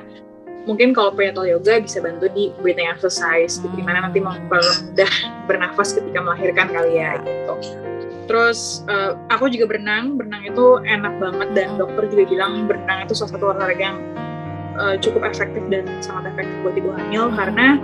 [0.68, 5.12] mungkin kalau prenatal yoga bisa bantu di breathing exercise gitu di mana nanti mudah
[5.48, 7.56] bernafas ketika melahirkan kali ya gitu
[8.28, 13.16] terus uh, aku juga berenang berenang itu enak banget dan dokter juga bilang berenang itu
[13.16, 13.98] salah satu olahraga yang
[14.78, 17.76] uh, cukup efektif dan sangat efektif buat ibu hamil karena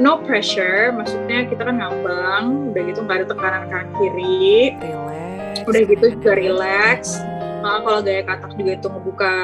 [0.00, 5.30] no pressure maksudnya kita kan ngambang udah gitu nggak ada tekanan kanan kiri relax
[5.66, 7.20] udah gitu juga relax.
[7.60, 9.34] Nah, kalau gaya katak juga itu ngebuka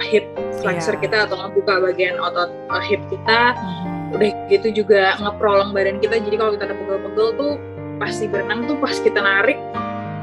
[0.00, 0.24] hip
[0.64, 1.02] flexor yeah.
[1.04, 4.14] kita atau ngebuka bagian otot uh, hip kita mm-hmm.
[4.16, 6.16] udah gitu juga ngeprolong badan kita.
[6.24, 7.52] Jadi kalau kita ada pegel-pegel tuh
[8.00, 9.60] pasti berenang tuh pas kita narik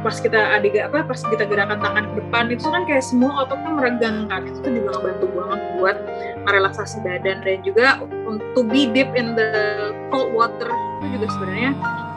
[0.08, 3.76] pas kita adik apa pas kita gerakan tangan ke depan itu kan kayak semua ototnya
[3.76, 5.98] meregang kan itu tuh juga ngebantu banget buat
[6.48, 9.52] merelaksasi badan dan juga untuk be deep in the
[10.08, 10.72] cold water
[11.04, 11.72] itu juga sebenarnya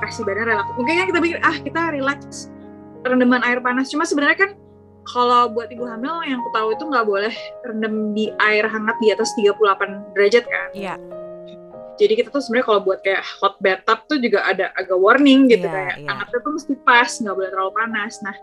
[0.06, 2.46] kasih badan relax mungkin kan kita pikir ah kita relax
[3.02, 4.50] rendaman air panas cuma sebenarnya kan
[5.10, 7.34] kalau buat ibu hamil yang aku tahu itu nggak boleh
[7.66, 10.68] rendam di air hangat di atas 38 derajat kan.
[10.76, 10.94] Iya.
[12.00, 15.68] Jadi kita tuh sebenarnya kalau buat kayak hot bathtub tuh juga ada agak warning gitu
[15.68, 16.08] yeah, kayak yeah.
[16.08, 18.14] hangatnya tuh mesti pas, nggak boleh terlalu panas.
[18.24, 18.36] Nah,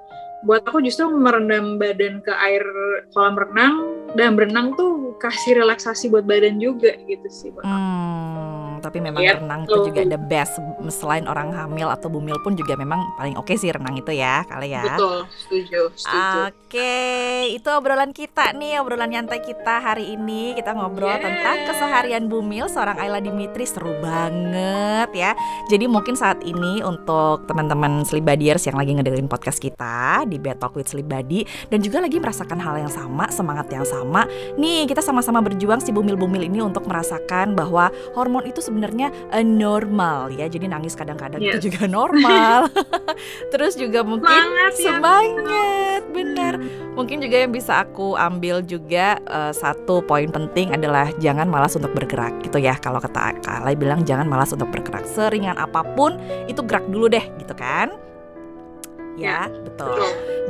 [0.45, 2.61] buat aku justru merendam badan ke air
[3.17, 3.75] kolam renang
[4.13, 9.37] dan berenang tuh kasih relaksasi buat badan juga gitu sih buat hmm tapi memang yeah.
[9.37, 10.57] renang itu juga the best
[10.89, 14.43] selain orang hamil atau bumil pun juga memang paling oke okay sih renang itu ya
[14.47, 17.55] kali ya betul setuju setuju oke okay.
[17.55, 21.21] itu obrolan kita nih obrolan nyantai kita hari ini kita ngobrol yeah.
[21.21, 25.31] tentang keseharian bumil seorang Ayla Dimitri seru banget ya
[25.67, 30.75] jadi mungkin saat ini untuk teman-teman Slibadiers yang lagi ngedengerin podcast kita di Bed Talk
[30.75, 35.39] with Slibadi dan juga lagi merasakan hal yang sama semangat yang sama nih kita sama-sama
[35.43, 40.51] berjuang si bumil-bumil ini untuk merasakan bahwa hormon itu sebenarnya uh, normal ya.
[40.51, 41.63] Jadi nangis kadang-kadang yes.
[41.63, 42.67] itu juga normal.
[43.55, 44.85] Terus juga mungkin semangat, ya.
[44.91, 46.53] semangat benar.
[46.97, 51.95] Mungkin juga yang bisa aku ambil juga uh, satu poin penting adalah jangan malas untuk
[51.95, 52.75] bergerak gitu ya.
[52.77, 55.07] Kalau kata Kalai bilang jangan malas untuk bergerak.
[55.07, 56.19] Seringan apa pun
[56.51, 57.95] itu gerak dulu deh gitu kan.
[59.17, 59.97] Ya, betul.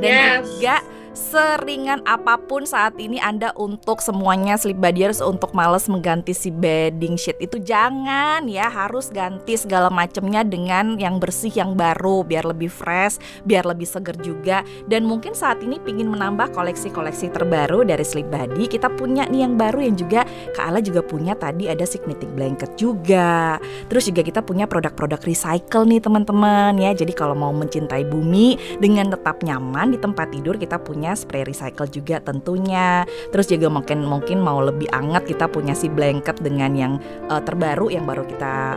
[0.04, 0.60] Dan yes.
[0.60, 0.76] juga
[1.18, 7.18] seringan apa pun saat ini Anda untuk semuanya sleep badiers untuk males mengganti si bedding
[7.18, 7.58] sheet itu.
[7.58, 13.66] Jangan ya harus ganti segala macamnya dengan yang bersih yang baru biar lebih fresh biar
[13.66, 14.62] lebih seger juga.
[14.86, 19.58] Dan mungkin saat ini pingin menambah koleksi-koleksi terbaru dari Sleep Body kita punya nih yang
[19.58, 20.22] baru yang juga
[20.54, 23.58] Kak Ala juga punya tadi ada signatic blanket juga.
[23.90, 26.94] Terus juga kita punya produk-produk recycle nih teman-teman ya.
[26.94, 31.40] Jadi kalau mau mencintai bumi dengan tetap nyaman di tempat tidur kita punya punya spray
[31.48, 33.08] recycle juga tentunya.
[33.32, 36.92] Terus juga mungkin mungkin mau lebih anget kita punya si blanket dengan yang
[37.32, 38.76] uh, terbaru yang baru kita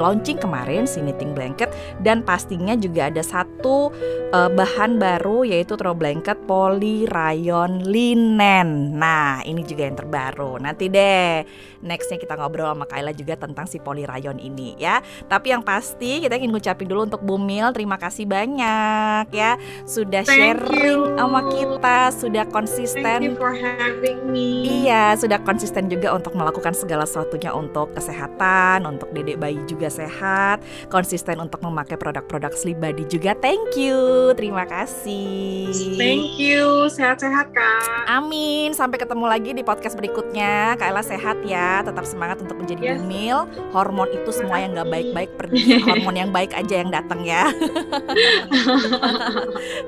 [0.00, 1.72] launching kemarin si knitting blanket
[2.04, 3.92] dan pastinya juga ada satu
[4.32, 8.96] uh, bahan baru yaitu throw blanket poly rayon linen.
[8.96, 10.60] Nah, ini juga yang terbaru.
[10.60, 11.44] Nanti deh
[11.86, 15.00] nextnya kita ngobrol sama Kayla juga tentang si poly rayon ini ya.
[15.30, 19.56] Tapi yang pasti kita ingin ngucapin dulu untuk Bumil terima kasih banyak ya
[19.86, 21.18] sudah Thank sharing you.
[21.18, 23.02] sama kita, sudah konsisten.
[23.02, 24.84] Thank you for having me.
[24.86, 30.64] Iya, sudah konsisten juga untuk melakukan segala sesuatunya untuk kesehatan, untuk dedek bayi juga sehat,
[30.88, 33.36] konsisten untuk memakai produk-produk Sleep Body juga.
[33.38, 35.70] Thank you, terima kasih.
[35.98, 38.08] Thank you, sehat-sehat kak.
[38.08, 40.78] Amin, sampai ketemu lagi di podcast berikutnya.
[40.80, 42.96] Kaila sehat ya, tetap semangat untuk menjadi Yes.
[43.02, 43.38] bumil.
[43.72, 47.50] Hormon itu semua yang nggak baik-baik pergi, hormon yang baik aja yang datang ya.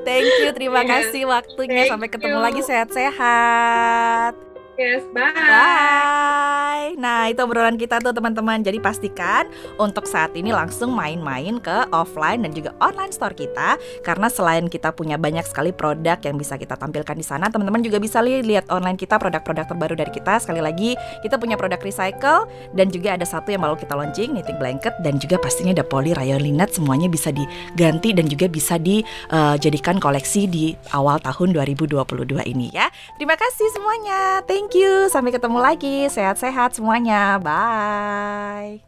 [0.08, 1.86] Thank you, terima kasih waktunya.
[1.86, 2.44] thank Sampai ketemu you.
[2.44, 4.47] lagi sehat-sehat.
[4.78, 5.34] Yes, bye.
[5.34, 6.94] Bye.
[6.98, 8.62] Nah, itu obrolan kita tuh teman-teman.
[8.62, 14.26] Jadi pastikan untuk saat ini langsung main-main ke offline dan juga online store kita karena
[14.30, 18.22] selain kita punya banyak sekali produk yang bisa kita tampilkan di sana, teman-teman juga bisa
[18.22, 20.42] li- lihat online kita produk-produk terbaru dari kita.
[20.42, 24.58] Sekali lagi, kita punya produk recycle dan juga ada satu yang baru kita launching, knitting
[24.58, 29.98] blanket dan juga pastinya ada poly rayon linet semuanya bisa diganti dan juga bisa dijadikan
[29.98, 31.98] koleksi di awal tahun 2022
[32.46, 32.90] ini ya.
[33.18, 34.42] Terima kasih semuanya.
[34.68, 35.08] Thank you.
[35.08, 36.12] Sampai ketemu lagi.
[36.12, 37.40] Sehat-sehat semuanya.
[37.40, 38.87] Bye.